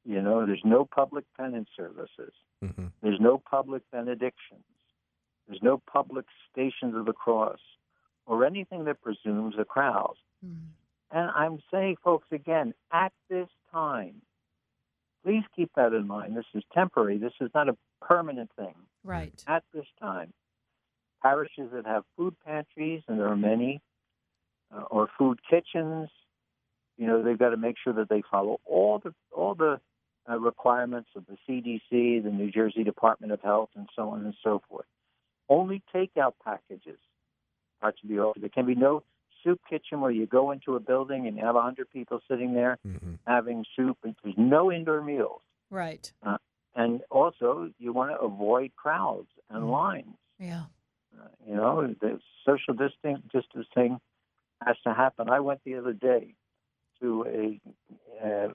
You 0.06 0.22
know, 0.22 0.46
there's 0.46 0.62
no 0.64 0.86
public 0.86 1.26
penance 1.36 1.70
services. 1.76 2.34
Mhm. 2.64 2.92
There's 3.02 3.20
no 3.20 3.38
public 3.38 3.84
benedictions. 3.92 4.64
There's 5.48 5.62
no 5.62 5.78
public 5.78 6.26
stations 6.52 6.96
of 6.96 7.06
the 7.06 7.14
cross 7.14 7.60
or 8.26 8.46
anything 8.46 8.84
that 8.86 9.02
presumes 9.02 9.56
a 9.58 9.66
crowd. 9.66 10.16
Mm. 10.46 10.70
And 11.12 11.30
I'm 11.32 11.60
saying, 11.72 11.98
folks, 12.04 12.28
again, 12.32 12.74
at 12.92 13.14
this 13.30 13.50
time, 13.72 14.22
please 15.24 15.44
keep 15.56 15.72
that 15.76 15.94
in 15.94 16.08
mind. 16.08 16.36
This 16.36 16.46
is 16.54 16.64
temporary. 16.74 17.18
This 17.18 17.34
is 17.40 17.50
not 17.54 17.70
a 17.70 17.78
permanent 18.02 18.52
thing. 18.58 18.76
Right. 19.04 19.42
At 19.48 19.64
this 19.74 19.88
time, 20.00 20.34
parishes 21.22 21.72
that 21.74 21.86
have 21.86 22.04
food 22.16 22.36
pantries, 22.46 23.02
and 23.08 23.20
there 23.20 23.28
are 23.28 23.36
many, 23.38 23.82
uh, 24.76 24.82
or 24.90 25.08
food 25.18 25.40
kitchens, 25.50 26.10
you 26.98 27.06
know, 27.08 27.22
they've 27.24 27.38
got 27.38 27.50
to 27.50 27.58
make 27.58 27.76
sure 27.84 27.94
that 27.94 28.10
they 28.10 28.24
follow 28.30 28.60
all 28.66 29.00
the 29.00 29.14
all 29.36 29.54
the 29.56 29.80
uh, 30.30 30.38
requirements 30.40 31.10
of 31.16 31.24
the 31.28 31.38
CDC, 31.48 32.24
the 32.24 32.30
New 32.32 32.52
Jersey 32.52 32.84
Department 32.84 33.32
of 33.32 33.42
Health, 33.42 33.70
and 33.76 33.88
so 33.96 34.10
on 34.10 34.26
and 34.26 34.34
so 34.44 34.62
forth. 34.68 34.86
Only 35.48 35.82
takeout 35.94 36.34
packages 36.44 37.00
are 37.82 37.92
to 37.94 38.08
be 38.08 38.20
offered. 38.20 38.42
There 38.42 38.50
can 38.50 38.66
be 38.66 38.76
no 38.76 39.04
soup 39.44 39.62
kitchen 39.70 40.02
where 40.02 40.12
you 40.12 40.26
go 40.26 40.52
into 40.52 40.76
a 40.76 40.80
building 40.80 41.28
and 41.28 41.38
you 41.38 41.46
have 41.46 41.56
a 41.56 41.62
hundred 41.62 41.90
people 41.92 42.20
sitting 42.28 42.54
there 42.54 42.78
Mhm. 42.86 43.20
having 43.26 43.64
soup. 43.76 43.98
and 44.04 44.16
There's 44.24 44.38
no 44.38 44.72
indoor 44.72 45.02
meals. 45.02 45.42
Right. 45.70 46.12
and 46.76 47.02
also 47.10 47.72
you 47.80 47.92
want 47.92 48.12
to 48.12 48.20
avoid 48.20 48.72
crowds 48.76 49.30
and 49.50 49.64
Mm. 49.64 49.72
lines. 49.72 50.18
Yeah. 50.38 50.66
You 51.48 51.56
know, 51.56 51.94
the 52.00 52.20
social 52.46 52.74
distancing 52.74 54.00
has 54.66 54.76
to 54.86 54.94
happen. 54.94 55.30
I 55.30 55.40
went 55.40 55.62
the 55.64 55.76
other 55.76 55.94
day 55.94 56.36
to 57.02 57.26
a, 57.26 58.28
uh, 58.28 58.48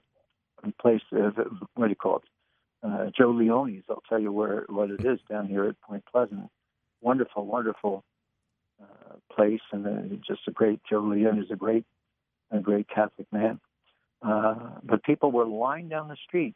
place, 0.79 1.01
uh, 1.11 1.31
what 1.75 1.85
do 1.85 1.89
you 1.89 1.95
call 1.95 2.17
it? 2.17 2.23
Uh, 2.83 3.09
Joe 3.17 3.31
Leone's. 3.31 3.85
I'll 3.89 4.03
tell 4.07 4.19
you 4.19 4.31
where 4.31 4.65
what 4.67 4.89
it 4.89 5.05
is 5.05 5.19
down 5.29 5.47
here 5.47 5.65
at 5.65 5.79
Point 5.81 6.03
Pleasant. 6.11 6.49
Wonderful, 7.01 7.45
wonderful 7.45 8.03
uh, 8.81 9.15
place, 9.33 9.61
and 9.71 9.87
uh, 9.87 10.15
just 10.27 10.41
a 10.47 10.51
great. 10.51 10.81
Joe 10.89 10.99
Leone 10.99 11.39
is 11.39 11.49
a 11.51 11.55
great, 11.55 11.85
a 12.51 12.59
great 12.59 12.87
Catholic 12.89 13.31
man. 13.31 13.59
Uh, 14.21 14.55
but 14.83 15.03
people 15.03 15.31
were 15.31 15.45
lined 15.45 15.89
down 15.89 16.07
the 16.07 16.17
street, 16.27 16.55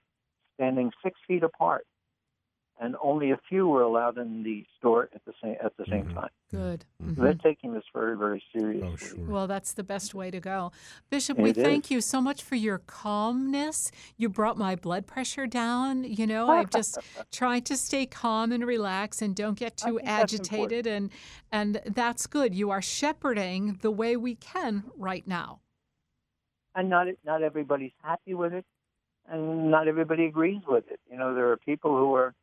standing 0.55 0.91
six 1.03 1.20
feet 1.28 1.43
apart, 1.43 1.86
and 2.80 2.96
only 3.02 3.32
a 3.32 3.40
few 3.50 3.68
were 3.68 3.82
allowed 3.82 4.18
in 4.18 4.44
the 4.44 4.66
store 4.78 5.10
at 5.16 5.24
the 5.26 5.34
same 5.42 5.56
at 5.64 5.76
the 5.78 5.86
same 5.90 6.06
Mhm. 6.06 6.14
time. 6.14 6.30
Good. 6.52 6.86
Mhm. 7.04 7.16
They're 7.16 7.34
Mhm. 7.34 7.42
taking 7.44 7.74
this 7.74 7.84
very, 7.94 8.16
very 8.16 8.44
seriously. 8.54 8.88
Oh, 8.88 8.96
sure. 8.96 9.26
Well, 9.26 9.48
that's 9.48 9.74
the 9.74 9.84
best 9.84 10.14
way 10.14 10.30
to 10.32 10.40
go. 10.40 10.72
Bishop, 11.10 11.38
we 11.38 11.50
It 11.50 11.58
is. 11.58 11.64
thank 11.64 11.90
you 11.92 12.02
so 12.02 12.22
much 12.22 12.44
for 12.44 12.56
your 12.56 12.78
calmness. 12.80 13.92
You 14.16 14.30
brought 14.30 14.58
my 14.58 14.76
blood 14.76 15.08
pressure 15.08 15.48
down. 15.48 16.04
You 16.04 16.28
know, 16.28 16.48
I've 16.50 16.70
just 16.70 17.00
tried 17.32 17.66
to 17.66 17.76
stay 17.78 18.06
calm 18.06 18.52
and 18.52 18.66
relax 18.66 19.22
and 19.22 19.36
don't 19.36 19.58
get 19.58 19.78
too 19.78 20.00
agitated 20.02 20.86
and 20.88 21.12
and 21.52 21.82
that's 21.86 22.28
good. 22.28 22.54
You 22.54 22.70
are 22.72 22.82
shepherding 22.82 23.80
the 23.82 23.92
way 23.92 24.16
we 24.18 24.36
can 24.36 24.92
right 24.96 25.26
now. 25.28 25.62
and 26.76 26.90
not 26.92 27.08
not 27.26 27.42
everybody's 27.42 27.94
happy 28.04 28.36
with 28.36 28.54
it, 28.54 28.64
and 29.28 29.72
not 29.72 29.88
everybody 29.88 30.26
agrees 30.26 30.62
with 30.68 30.86
it. 30.92 31.00
You 31.10 31.18
know, 31.18 31.34
there 31.34 31.52
are 31.52 31.58
people 31.58 31.98
who 31.98 32.14
are 32.14 32.36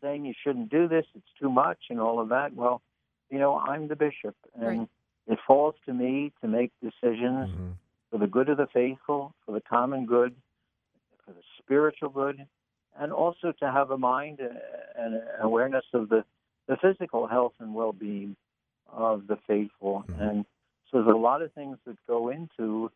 saying 0.00 0.24
you 0.24 0.34
shouldn't 0.42 0.70
do 0.70 0.88
this; 0.88 1.06
it's 1.14 1.32
too 1.40 1.50
much, 1.50 1.78
and 1.90 2.00
all 2.00 2.20
of 2.20 2.28
that. 2.30 2.54
Well, 2.54 2.82
you 3.30 3.38
know, 3.38 3.58
I'm 3.58 3.88
the 3.88 3.96
bishop, 3.96 4.36
and 4.54 4.80
Right. 4.80 4.88
it 5.26 5.38
falls 5.46 5.74
to 5.86 5.92
me 5.92 6.32
to 6.40 6.48
make 6.48 6.72
decisions 6.80 7.50
Mhm. 7.50 7.74
for 8.10 8.18
the 8.18 8.26
good 8.26 8.48
of 8.48 8.56
the 8.56 8.66
faithful, 8.68 9.34
for 9.44 9.52
the 9.52 9.60
common 9.60 10.06
good, 10.06 10.34
for 11.24 11.32
the 11.32 11.42
spiritual 11.58 12.08
good, 12.08 12.46
and 12.96 13.12
also 13.12 13.52
to 13.52 13.70
have 13.70 13.90
a 13.90 13.98
mind 13.98 14.40
and 14.40 15.22
awareness 15.40 15.84
of 15.92 16.08
the, 16.08 16.24
the 16.66 16.76
physical 16.78 17.26
health 17.26 17.54
and 17.60 17.74
well-being 17.74 18.36
of 18.88 19.26
the 19.26 19.36
faithful. 19.36 20.04
Mhm. 20.08 20.20
And 20.20 20.46
so 20.90 21.02
there's 21.02 21.14
a 21.14 21.18
lot 21.18 21.42
of 21.42 21.52
things 21.52 21.78
that 21.84 21.96
go 22.06 22.28
into 22.30 22.90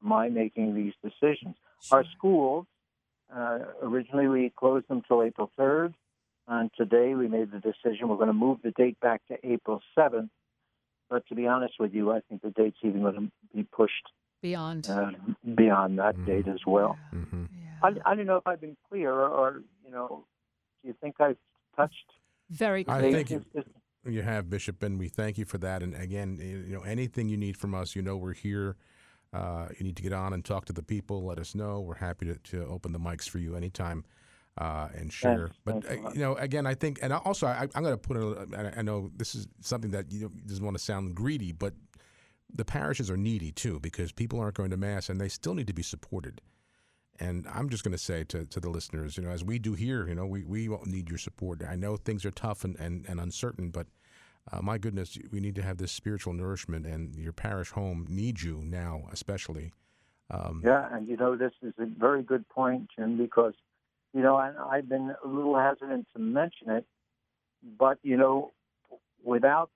my 0.00 0.28
making 0.28 0.74
these 0.74 0.94
decisions. 1.02 1.56
Our 1.90 2.04
schools, 2.04 2.66
uh, 3.30 3.60
originally 3.82 4.28
we 4.28 4.50
closed 4.50 4.86
them 4.88 5.02
till 5.02 5.22
April 5.22 5.50
3rd, 5.56 5.94
and 6.48 6.70
today 6.76 7.14
we 7.14 7.28
made 7.28 7.50
the 7.52 7.60
decision 7.60 8.08
we're 8.08 8.16
going 8.16 8.28
to 8.28 8.32
move 8.32 8.58
the 8.62 8.70
date 8.72 8.98
back 9.00 9.20
to 9.28 9.36
April 9.46 9.80
7th. 9.96 10.30
But 11.10 11.26
to 11.28 11.34
be 11.34 11.46
honest 11.46 11.74
with 11.78 11.94
you, 11.94 12.10
I 12.12 12.20
think 12.28 12.42
the 12.42 12.50
date's 12.50 12.76
even 12.82 13.02
going 13.02 13.14
to 13.14 13.30
be 13.56 13.62
pushed 13.64 13.92
Beyond. 14.42 14.88
uh, 14.90 15.10
beyond 15.54 15.98
that 15.98 16.16
Mhm. 16.16 16.26
date 16.26 16.48
as 16.48 16.60
well. 16.66 16.98
Mhm. 17.14 17.48
Yeah. 17.52 17.68
I, 17.82 18.12
I 18.12 18.14
don't 18.14 18.26
know 18.26 18.36
if 18.36 18.46
I've 18.46 18.60
been 18.60 18.76
clear, 18.88 19.12
or, 19.12 19.28
or 19.28 19.62
you 19.84 19.90
know, 19.90 20.24
do 20.82 20.88
you 20.88 20.94
think 21.00 21.20
I've 21.20 21.38
touched? 21.76 22.12
Very 22.50 22.84
clear. 22.84 22.96
I 22.96 23.00
clear. 23.00 23.12
think 23.24 23.30
you- 23.54 23.64
You 24.04 24.22
have, 24.22 24.48
Bishop, 24.48 24.82
and 24.82 24.98
we 24.98 25.08
thank 25.08 25.36
you 25.38 25.44
for 25.44 25.58
that. 25.58 25.82
And 25.82 25.94
again, 25.94 26.38
you 26.40 26.72
know, 26.72 26.82
anything 26.82 27.28
you 27.28 27.36
need 27.36 27.56
from 27.58 27.74
us, 27.74 27.94
you 27.96 28.00
know, 28.00 28.16
we're 28.16 28.32
here. 28.32 28.76
Uh, 29.34 29.68
you 29.76 29.84
need 29.84 29.96
to 29.96 30.02
get 30.02 30.12
on 30.14 30.32
and 30.32 30.42
talk 30.44 30.64
to 30.66 30.72
the 30.72 30.82
people. 30.82 31.22
Let 31.24 31.38
us 31.38 31.54
know. 31.54 31.80
We're 31.80 31.96
happy 31.96 32.24
to, 32.26 32.36
to 32.36 32.64
open 32.66 32.92
the 32.92 32.98
mics 33.00 33.28
for 33.28 33.38
you 33.38 33.54
anytime 33.54 34.04
uh, 34.58 34.88
and 34.94 35.12
share. 35.12 35.50
But 35.64 35.88
uh, 35.90 36.10
you 36.12 36.20
know, 36.20 36.34
again, 36.34 36.66
I 36.66 36.74
think, 36.74 36.98
and 37.02 37.12
also, 37.12 37.46
I, 37.46 37.68
I'm 37.74 37.82
going 37.82 37.94
to 37.94 37.96
put. 37.96 38.16
A, 38.16 38.72
I- 38.78 38.82
know 38.82 39.10
this 39.16 39.34
is 39.34 39.46
something 39.60 39.90
that 39.90 40.10
you 40.12 40.30
doesn't 40.46 40.64
want 40.64 40.76
to 40.76 40.82
sound 40.82 41.14
greedy, 41.14 41.52
but 41.52 41.74
the 42.52 42.64
parishes 42.64 43.10
are 43.10 43.16
needy 43.16 43.52
too 43.52 43.78
because 43.80 44.12
people 44.12 44.40
aren't 44.40 44.54
going 44.54 44.70
to 44.70 44.76
mass 44.76 45.10
and 45.10 45.20
they 45.20 45.28
still 45.28 45.54
need 45.54 45.66
to 45.66 45.74
be 45.74 45.82
supported. 45.82 46.40
And 47.20 47.46
I'm 47.52 47.68
just 47.68 47.82
going 47.84 47.92
to 47.92 47.98
say 47.98 48.24
to, 48.24 48.46
to 48.46 48.60
the 48.60 48.70
listeners, 48.70 49.16
you 49.16 49.24
know, 49.24 49.30
as 49.30 49.44
we 49.44 49.58
do 49.58 49.74
here, 49.74 50.08
you 50.08 50.14
know, 50.14 50.24
we, 50.24 50.44
we 50.44 50.68
need 50.86 51.08
your 51.08 51.18
support. 51.18 51.62
I 51.68 51.74
know 51.74 51.96
things 51.96 52.24
are 52.24 52.30
tough 52.30 52.64
and, 52.64 52.76
and, 52.76 53.04
and 53.08 53.20
uncertain, 53.20 53.70
but 53.70 53.88
uh, 54.52 54.62
my 54.62 54.78
goodness, 54.78 55.18
we 55.32 55.40
need 55.40 55.56
to 55.56 55.62
have 55.62 55.78
this 55.78 55.92
spiritual 55.92 56.32
nourishment, 56.32 56.86
and 56.86 57.14
your 57.16 57.32
parish 57.32 57.70
home 57.70 58.06
needs 58.08 58.42
you 58.42 58.62
now, 58.64 59.02
especially. 59.12 59.72
Um, 60.30 60.62
Yeah, 60.64 60.88
and 60.94 61.06
you 61.06 61.16
know, 61.16 61.36
this 61.36 61.52
is 61.60 61.74
a 61.78 61.86
very 61.86 62.22
good 62.22 62.48
point, 62.48 62.88
Jim, 62.96 63.18
because 63.18 63.54
you 64.14 64.22
know, 64.22 64.38
and 64.38 64.56
I've 64.58 64.88
been 64.88 65.14
a 65.24 65.26
little 65.26 65.58
hesitant 65.58 66.06
to 66.14 66.18
mention 66.18 66.70
it, 66.70 66.84
but 67.78 67.98
you 68.02 68.16
know, 68.16 68.52
without 69.24 69.70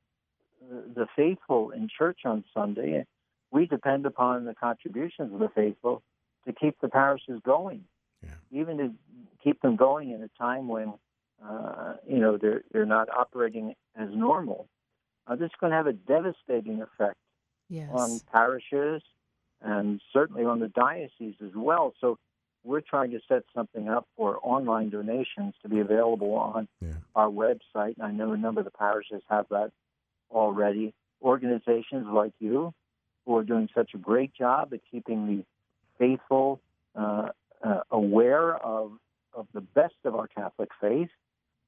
the 0.60 0.82
the 0.94 1.06
faithful 1.16 1.70
in 1.70 1.88
church 1.96 2.20
on 2.24 2.44
Sunday, 2.54 3.04
we 3.50 3.66
depend 3.66 4.06
upon 4.06 4.44
the 4.44 4.54
contributions 4.54 5.32
of 5.32 5.40
the 5.40 5.48
faithful 5.54 6.02
to 6.46 6.52
keep 6.52 6.80
the 6.80 6.88
parishes 6.88 7.40
going, 7.44 7.84
Yeah. 8.22 8.60
even 8.60 8.78
to 8.78 8.94
keep 9.42 9.60
them 9.62 9.76
going 9.76 10.10
in 10.10 10.22
a 10.22 10.28
time 10.38 10.68
when 10.68 10.94
uh, 11.44 11.94
you 12.08 12.18
know 12.18 12.36
they're 12.38 12.62
they're 12.72 12.86
not 12.86 13.08
operating 13.10 13.74
as 13.96 14.08
normal. 14.12 14.68
Uh, 15.26 15.36
this 15.36 15.46
is 15.46 15.52
going 15.60 15.70
to 15.70 15.76
have 15.76 15.86
a 15.86 15.92
devastating 15.92 16.82
effect 16.82 17.16
Yes. 17.68 17.88
on 17.90 18.20
parishes 18.32 19.02
and 19.60 20.00
certainly 20.12 20.44
on 20.44 20.58
the 20.60 20.68
diocese 20.68 21.36
as 21.42 21.52
well. 21.54 21.94
So 22.00 22.18
we're 22.64 22.80
trying 22.80 23.10
to 23.10 23.20
set 23.28 23.42
something 23.54 23.88
up 23.88 24.06
for 24.16 24.38
online 24.42 24.90
donations 24.90 25.54
to 25.62 25.68
be 25.68 25.80
available 25.80 26.34
on 26.34 26.68
Yeah. 26.80 26.94
our 27.14 27.28
website. 27.28 27.96
And 27.96 28.02
I 28.02 28.10
know 28.12 28.32
a 28.32 28.36
number 28.36 28.60
of 28.60 28.64
the 28.64 28.70
parishes 28.70 29.22
have 29.28 29.48
that 29.48 29.72
already. 30.30 30.94
Organizations 31.20 32.06
like 32.06 32.32
you 32.38 32.72
who 33.26 33.36
are 33.36 33.44
doing 33.44 33.68
such 33.74 33.94
a 33.94 33.98
great 33.98 34.32
job 34.34 34.72
at 34.72 34.80
keeping 34.90 35.26
the 35.26 35.44
faithful 35.98 36.60
uh, 36.94 37.30
uh, 37.62 37.80
aware 37.90 38.56
of, 38.56 38.92
of 39.32 39.46
the 39.52 39.60
best 39.60 39.94
of 40.04 40.14
our 40.14 40.26
Catholic 40.28 40.70
faith 40.80 41.10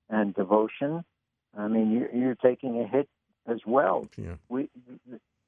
and 0.09 0.35
devotion. 0.35 1.05
I 1.57 1.69
mean, 1.69 1.93
you're, 1.93 2.11
you're 2.15 2.35
taking 2.35 2.81
a 2.81 2.87
hit 2.87 3.09
as 3.47 3.61
well 3.67 4.09
yeah. 4.17 4.37
we, 4.49 4.71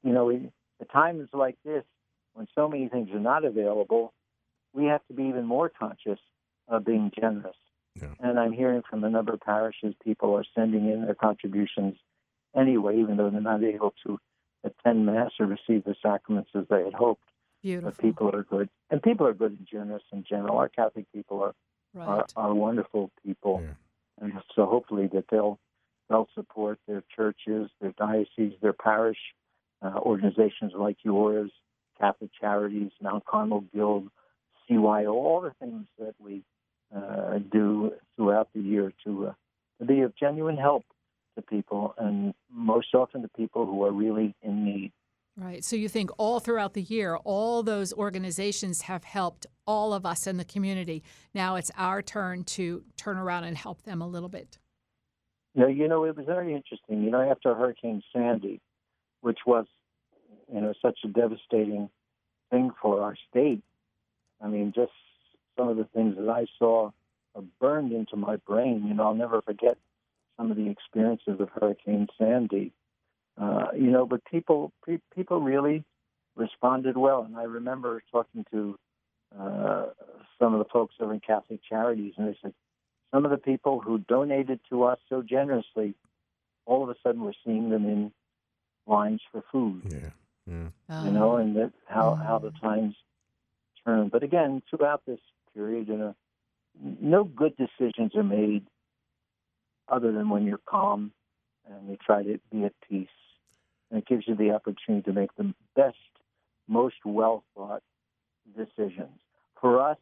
you 0.03 0.13
know, 0.13 0.25
we, 0.25 0.51
the 0.79 0.85
times 0.85 1.27
like 1.33 1.57
this, 1.65 1.83
when 2.33 2.47
so 2.53 2.69
many 2.69 2.87
things 2.87 3.09
are 3.11 3.19
not 3.19 3.43
available, 3.43 4.13
we 4.73 4.85
have 4.85 5.05
to 5.07 5.13
be 5.13 5.23
even 5.23 5.45
more 5.45 5.69
conscious 5.69 6.19
of 6.67 6.85
being 6.85 7.11
generous. 7.19 7.55
Yeah. 7.95 8.09
And 8.19 8.39
I'm 8.39 8.53
hearing 8.53 8.83
from 8.87 9.03
a 9.03 9.09
number 9.09 9.33
of 9.33 9.39
parishes, 9.41 9.95
people 10.03 10.35
are 10.35 10.45
sending 10.55 10.89
in 10.89 11.05
their 11.05 11.15
contributions 11.15 11.95
anyway, 12.55 12.99
even 12.99 13.17
though 13.17 13.29
they're 13.29 13.41
not 13.41 13.63
able 13.63 13.93
to 14.05 14.19
attend 14.63 15.05
Mass 15.05 15.31
or 15.39 15.45
receive 15.45 15.83
the 15.83 15.95
sacraments 16.01 16.51
as 16.55 16.65
they 16.69 16.83
had 16.83 16.93
hoped. 16.93 17.23
Beautiful. 17.63 17.91
But 17.91 18.01
people 18.01 18.35
are 18.35 18.43
good. 18.43 18.69
And 18.89 19.01
people 19.01 19.25
are 19.25 19.33
good 19.33 19.51
and 19.51 19.67
generous 19.69 20.03
in 20.11 20.23
general. 20.23 20.57
Our 20.57 20.69
Catholic 20.69 21.05
people 21.11 21.41
are, 21.41 21.55
are, 21.99 22.17
right. 22.17 22.33
are 22.35 22.53
wonderful 22.53 23.11
people. 23.25 23.61
Yeah. 23.63 23.73
And 24.19 24.33
so 24.55 24.65
hopefully 24.65 25.07
that 25.13 25.25
they'll 25.29 25.59
they'll 26.09 26.29
support 26.33 26.79
their 26.87 27.03
churches, 27.15 27.69
their 27.81 27.93
dioceses, 27.97 28.53
their 28.61 28.73
parish 28.73 29.17
uh, 29.81 29.99
organizations 29.99 30.71
like 30.75 30.97
yours, 31.03 31.51
Catholic 31.99 32.31
Charities, 32.39 32.91
Mount 33.01 33.25
Carmel 33.25 33.65
Guild, 33.73 34.09
CYO, 34.69 35.13
all 35.13 35.41
the 35.41 35.53
things 35.59 35.85
that 35.99 36.13
we 36.19 36.43
uh, 36.95 37.39
do 37.51 37.91
throughout 38.15 38.49
the 38.53 38.61
year 38.61 38.93
to, 39.05 39.27
uh, 39.27 39.33
to 39.79 39.85
be 39.85 40.01
of 40.01 40.15
genuine 40.15 40.57
help 40.57 40.85
to 41.35 41.41
people, 41.41 41.93
and 41.97 42.33
most 42.51 42.93
often 42.93 43.21
to 43.21 43.27
people 43.29 43.65
who 43.65 43.83
are 43.83 43.91
really 43.91 44.35
in 44.41 44.65
need. 44.65 44.91
Right. 45.35 45.63
So 45.63 45.75
you 45.75 45.87
think 45.87 46.09
all 46.17 46.39
throughout 46.39 46.73
the 46.73 46.81
year, 46.81 47.15
all 47.17 47.61
those 47.61 47.93
organizations 47.93 48.81
have 48.81 49.03
helped 49.03 49.45
all 49.67 49.93
of 49.93 50.03
us 50.03 50.25
in 50.25 50.37
the 50.37 50.45
community. 50.45 51.03
Now 51.35 51.57
it's 51.57 51.69
our 51.77 52.01
turn 52.01 52.43
to 52.45 52.83
turn 52.97 53.17
around 53.17 53.43
and 53.43 53.55
help 53.55 53.83
them 53.83 54.01
a 54.01 54.07
little 54.07 54.29
bit. 54.29 54.57
Yeah, 55.53 55.67
you 55.67 55.87
know, 55.87 56.05
it 56.05 56.17
was 56.17 56.25
very 56.25 56.55
interesting. 56.55 57.03
You 57.03 57.11
know, 57.11 57.21
after 57.21 57.53
Hurricane 57.53 58.01
Sandy, 58.11 58.61
which 59.21 59.39
was, 59.45 59.65
you 60.51 60.61
know, 60.61 60.73
such 60.81 60.99
a 61.03 61.07
devastating 61.07 61.89
thing 62.49 62.71
for 62.81 63.03
our 63.03 63.15
state. 63.29 63.61
I 64.41 64.47
mean, 64.47 64.71
just 64.75 64.91
some 65.57 65.67
of 65.69 65.77
the 65.77 65.85
things 65.85 66.15
that 66.17 66.29
I 66.29 66.45
saw 66.59 66.91
are 67.35 67.43
burned 67.59 67.91
into 67.91 68.15
my 68.15 68.35
brain. 68.37 68.85
You 68.87 68.93
know, 68.93 69.03
I'll 69.03 69.15
never 69.15 69.41
forget 69.41 69.77
some 70.37 70.51
of 70.51 70.57
the 70.57 70.69
experiences 70.69 71.39
of 71.39 71.49
Hurricane 71.49 72.07
Sandy. 72.17 72.71
Uh, 73.39 73.67
you 73.75 73.91
know, 73.91 74.05
but 74.05 74.23
people 74.25 74.71
pe- 74.85 74.99
people 75.15 75.41
really 75.41 75.83
responded 76.35 76.97
well, 76.97 77.23
and 77.23 77.35
I 77.37 77.43
remember 77.43 78.01
talking 78.11 78.45
to 78.51 78.77
uh, 79.37 79.85
some 80.39 80.53
of 80.53 80.59
the 80.59 80.69
folks 80.71 80.95
over 80.99 81.13
in 81.13 81.19
Catholic 81.19 81.59
Charities, 81.67 82.13
and 82.17 82.27
they 82.27 82.37
said 82.41 82.53
some 83.13 83.25
of 83.25 83.31
the 83.31 83.37
people 83.37 83.79
who 83.79 83.99
donated 83.99 84.59
to 84.69 84.83
us 84.83 84.99
so 85.09 85.21
generously, 85.21 85.95
all 86.65 86.83
of 86.83 86.89
a 86.89 86.95
sudden 87.03 87.21
we're 87.21 87.33
seeing 87.45 87.69
them 87.69 87.85
in 87.85 88.11
lines 88.85 89.21
for 89.31 89.43
food. 89.51 89.81
Yeah. 89.89 90.09
Yeah. 90.45 90.69
You 91.03 91.11
know, 91.11 91.35
Um, 91.35 91.41
and 91.41 91.55
that 91.57 91.73
how 91.87 92.15
how 92.15 92.39
the 92.39 92.51
Mm. 92.51 92.61
times 92.61 92.95
turn. 93.87 94.09
But 94.09 94.23
again, 94.23 94.61
throughout 94.69 95.03
this 95.05 95.19
period, 95.53 95.89
in 95.89 96.01
a 96.01 96.15
no 97.01 97.23
good 97.23 97.53
decisions 97.57 98.15
are 98.15 98.23
made 98.23 98.65
other 99.87 100.11
than 100.11 100.29
when 100.29 100.45
you're 100.45 100.59
calm 100.69 101.11
and 101.67 101.89
you 101.89 101.97
try 102.05 102.23
to 102.23 102.39
be 102.51 102.65
at 102.65 102.73
peace. 102.87 103.07
And 103.89 103.99
it 103.99 104.07
gives 104.07 104.27
you 104.27 104.35
the 104.35 104.51
opportunity 104.51 105.03
to 105.03 105.13
make 105.13 105.33
the 105.37 105.53
best, 105.75 105.95
most 106.67 106.97
well 107.05 107.43
thought 107.55 107.81
decisions. 108.55 109.19
For 109.59 109.81
us, 109.81 109.97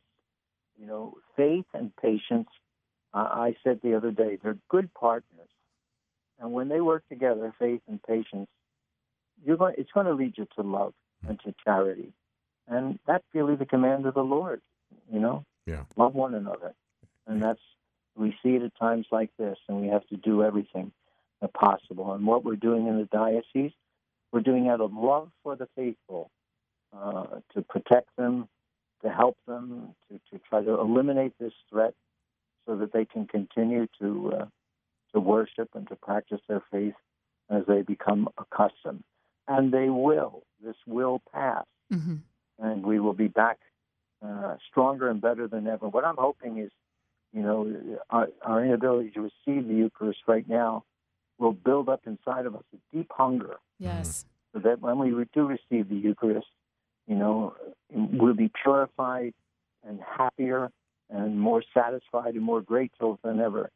you 0.78 0.88
know, 0.88 1.16
faith 1.38 1.66
and 1.74 1.96
patience, 1.96 2.50
uh, 3.14 3.30
I 3.32 3.56
said 3.64 3.80
the 3.82 3.96
other 3.96 4.12
day, 4.12 4.38
they're 4.42 4.58
good 4.70 4.94
partners. 4.94 5.48
And 6.40 6.52
when 6.52 6.68
they 6.68 6.82
work 6.82 7.08
together, 7.08 7.54
faith 7.58 7.82
and 7.88 8.02
patience, 8.04 8.50
you're 9.46 9.58
going, 9.58 9.76
it's 9.78 9.92
going 9.94 10.08
to 10.08 10.14
lead 10.14 10.34
you 10.38 10.48
to 10.58 10.62
love 10.62 10.94
and 11.28 11.40
to 11.46 11.54
charity. 11.64 12.12
And 12.68 13.00
that's 13.06 13.26
really 13.34 13.56
the 13.56 13.66
command 13.66 14.06
of 14.06 14.14
the 14.14 14.24
Lord, 14.24 14.62
you 15.12 15.20
know? 15.20 15.46
Yeah. 15.66 15.84
Love 15.96 16.16
one 16.16 16.34
another. 16.34 16.74
And 17.28 17.42
that's, 17.42 17.60
we 18.16 18.36
see 18.42 18.56
it 18.56 18.64
at 18.64 18.76
times 18.78 19.08
like 19.12 19.32
this, 19.38 19.58
and 19.68 19.82
we 19.82 19.88
have 19.88 20.06
to 20.08 20.18
do 20.18 20.44
everything 20.44 20.92
possible. 21.54 22.14
And 22.14 22.26
what 22.26 22.44
we're 22.44 22.56
doing 22.56 22.88
in 22.88 22.98
the 22.98 23.06
diocese, 23.06 23.72
we're 24.32 24.42
doing 24.42 24.68
out 24.68 24.82
of 24.82 24.92
love 24.94 25.30
for 25.44 25.56
the 25.56 25.68
faithful, 25.76 26.32
uh, 26.96 27.26
to 27.54 27.62
protect 27.62 28.10
them, 28.18 28.48
to 29.04 29.12
help 29.12 29.38
them, 29.48 29.96
to, 30.10 30.20
to 30.32 30.42
try 30.50 30.64
to 30.64 30.80
eliminate 30.80 31.34
this 31.40 31.54
threat 31.70 31.94
so 32.66 32.76
that 32.78 32.94
they 32.94 33.06
can 33.06 33.28
continue 33.28 33.88
to, 34.00 34.34
uh, 34.34 34.46
to 35.14 35.20
worship 35.20 35.70
and 35.76 35.88
to 35.88 35.96
practice 35.96 36.42
their 36.48 36.64
faith 36.72 36.96
as 37.50 37.64
they 37.68 37.84
become 37.84 38.28
accustomed. 38.38 39.04
And 39.48 39.72
they 39.72 39.90
will. 39.90 40.44
This 40.64 40.76
will 40.88 41.22
pass. 41.32 41.66
Mm-hmm. 41.94 42.16
And 42.60 42.86
we 42.86 43.00
will 43.00 43.14
be 43.14 43.28
back 43.28 43.60
uh, 44.26 44.56
stronger 44.70 45.10
and 45.10 45.22
better 45.22 45.48
than 45.48 45.68
ever. 45.68 45.88
What 45.88 46.06
I'm 46.06 46.18
hoping 46.18 46.58
is, 46.60 46.72
you 47.34 47.42
know, 47.42 48.00
our, 48.10 48.30
our 48.42 48.64
inability 48.64 49.12
to 49.12 49.22
receive 49.22 49.68
the 49.68 49.74
Eucharist 49.74 50.20
right 50.28 50.48
now 50.48 50.84
will 51.38 51.52
build 51.52 51.90
up 51.90 52.02
inside 52.06 52.46
of 52.46 52.56
us 52.56 52.64
a 52.74 52.96
deep 52.96 53.12
hunger. 53.12 53.58
Yes. 53.78 54.26
So 54.54 54.60
that 54.60 54.80
when 54.80 55.00
we 55.00 55.10
do 55.34 55.48
receive 55.48 55.90
the 55.90 55.96
Eucharist, 55.96 56.48
you 57.08 57.16
know, 57.16 57.56
we'll 57.92 58.34
be 58.34 58.50
purified 58.64 59.34
and 59.86 60.00
happier 60.18 60.72
and 61.10 61.40
more 61.40 61.62
satisfied 61.74 62.36
and 62.36 62.44
more 62.44 62.62
grateful 62.62 63.20
than 63.24 63.40
ever 63.40 63.70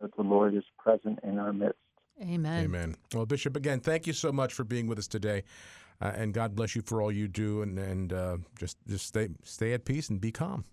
that 0.00 0.14
the 0.16 0.22
Lord 0.22 0.54
is 0.54 0.64
present 0.78 1.20
in 1.22 1.38
our 1.38 1.52
midst. 1.52 1.78
Amen. 2.22 2.64
Amen. 2.64 2.96
Well, 3.12 3.26
Bishop, 3.26 3.56
again, 3.56 3.80
thank 3.80 4.06
you 4.06 4.12
so 4.12 4.30
much 4.32 4.52
for 4.52 4.64
being 4.64 4.86
with 4.86 4.98
us 4.98 5.08
today, 5.08 5.42
uh, 6.00 6.12
and 6.14 6.34
God 6.34 6.54
bless 6.54 6.74
you 6.74 6.82
for 6.82 7.00
all 7.02 7.12
you 7.12 7.28
do, 7.28 7.62
and 7.62 7.78
and 7.78 8.12
uh, 8.12 8.36
just 8.58 8.76
just 8.86 9.06
stay 9.06 9.28
stay 9.42 9.72
at 9.72 9.84
peace 9.84 10.08
and 10.10 10.20
be 10.20 10.32
calm. 10.32 10.64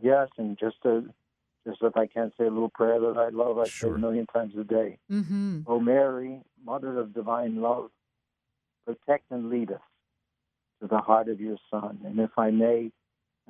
Yes, 0.00 0.28
and 0.38 0.58
just 0.58 0.82
to 0.82 1.08
just 1.66 1.82
if 1.82 1.96
I 1.96 2.06
can 2.06 2.32
say 2.38 2.44
a 2.46 2.50
little 2.50 2.68
prayer 2.68 3.00
that 3.00 3.16
I 3.16 3.28
love, 3.30 3.58
I 3.58 3.66
Sure. 3.66 3.90
say 3.90 3.94
a 3.94 3.98
million 3.98 4.26
times 4.26 4.54
a 4.58 4.64
day. 4.64 4.98
Mm-hmm. 5.10 5.60
O 5.66 5.80
Mary, 5.80 6.40
Mother 6.64 6.98
of 6.98 7.14
Divine 7.14 7.60
Love, 7.60 7.90
protect 8.86 9.30
and 9.30 9.50
lead 9.50 9.72
us 9.72 9.80
to 10.82 10.88
the 10.88 10.98
heart 10.98 11.28
of 11.28 11.40
your 11.40 11.56
Son. 11.70 12.00
And 12.04 12.18
if 12.20 12.30
I 12.36 12.50
may, 12.50 12.90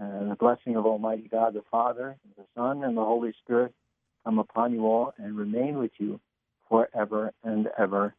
uh, 0.00 0.28
the 0.28 0.36
blessing 0.38 0.76
of 0.76 0.86
Almighty 0.86 1.28
God, 1.30 1.54
the 1.54 1.62
Father, 1.70 2.16
the 2.36 2.44
Son, 2.56 2.84
and 2.84 2.96
the 2.96 3.04
Holy 3.04 3.32
Spirit 3.42 3.72
come 4.24 4.38
upon 4.38 4.72
you 4.72 4.86
all 4.86 5.12
and 5.18 5.36
remain 5.36 5.78
with 5.78 5.92
you 5.98 6.20
forever 6.68 7.32
and 7.42 7.68
ever. 7.78 8.14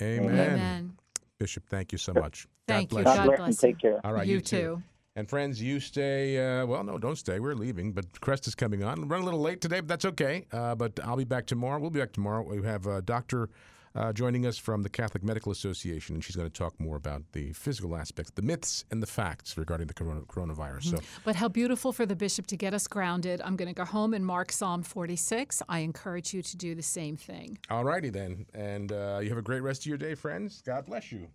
Amen. 0.00 0.28
Amen. 0.28 0.96
Bishop, 1.38 1.64
thank 1.68 1.92
you 1.92 1.98
so 1.98 2.12
much. 2.12 2.46
Thank 2.66 2.90
God 2.90 2.98
you. 2.98 3.02
bless 3.02 3.16
God 3.16 3.16
God 3.16 3.26
bless, 3.26 3.38
bless 3.38 3.48
and 3.48 3.58
take 3.58 3.80
care. 3.80 4.00
All 4.04 4.12
right, 4.12 4.26
you, 4.26 4.34
you, 4.34 4.40
too. 4.40 4.82
And 5.14 5.28
friends, 5.28 5.62
you 5.62 5.80
stay. 5.80 6.38
Uh, 6.38 6.66
well, 6.66 6.82
no, 6.84 6.98
don't 6.98 7.16
stay. 7.16 7.40
We're 7.40 7.54
leaving, 7.54 7.92
but 7.92 8.20
Crest 8.20 8.46
is 8.46 8.54
coming 8.54 8.82
on. 8.82 9.08
Run 9.08 9.22
a 9.22 9.24
little 9.24 9.40
late 9.40 9.60
today, 9.60 9.80
but 9.80 9.88
that's 9.88 10.04
okay. 10.04 10.46
Uh, 10.52 10.74
but 10.74 10.98
I'll 11.02 11.16
be 11.16 11.24
back 11.24 11.46
tomorrow. 11.46 11.80
We'll 11.80 11.90
be 11.90 12.00
back 12.00 12.12
tomorrow. 12.12 12.42
We 12.42 12.62
have 12.66 12.86
a 12.86 13.02
doctor 13.02 13.48
uh, 13.94 14.12
joining 14.12 14.46
us 14.46 14.58
from 14.58 14.82
the 14.82 14.88
Catholic 14.88 15.22
Medical 15.22 15.52
Association, 15.52 16.14
and 16.14 16.24
she's 16.24 16.36
going 16.36 16.48
to 16.48 16.52
talk 16.52 16.78
more 16.80 16.96
about 16.96 17.22
the 17.32 17.52
physical 17.52 17.96
aspects, 17.96 18.30
the 18.34 18.42
myths 18.42 18.84
and 18.90 19.02
the 19.02 19.06
facts 19.06 19.56
regarding 19.56 19.86
the 19.86 19.94
corona- 19.94 20.22
coronavirus. 20.22 20.84
So, 20.90 20.98
But 21.24 21.36
how 21.36 21.48
beautiful 21.48 21.92
for 21.92 22.06
the 22.06 22.16
bishop 22.16 22.46
to 22.48 22.56
get 22.56 22.74
us 22.74 22.86
grounded. 22.86 23.40
I'm 23.44 23.56
going 23.56 23.68
to 23.68 23.74
go 23.74 23.84
home 23.84 24.14
and 24.14 24.24
mark 24.24 24.52
Psalm 24.52 24.82
46. 24.82 25.62
I 25.68 25.80
encourage 25.80 26.32
you 26.34 26.42
to 26.42 26.56
do 26.56 26.74
the 26.74 26.82
same 26.82 27.16
thing. 27.16 27.58
all 27.70 27.84
righty 27.84 28.10
then. 28.10 28.46
And 28.54 28.92
uh, 28.92 29.18
you 29.22 29.28
have 29.30 29.38
a 29.38 29.42
great 29.42 29.60
rest 29.62 29.82
of 29.82 29.86
your 29.86 29.98
day, 29.98 30.14
friends. 30.14 30.62
God 30.64 30.86
bless 30.86 31.10
you. 31.12 31.28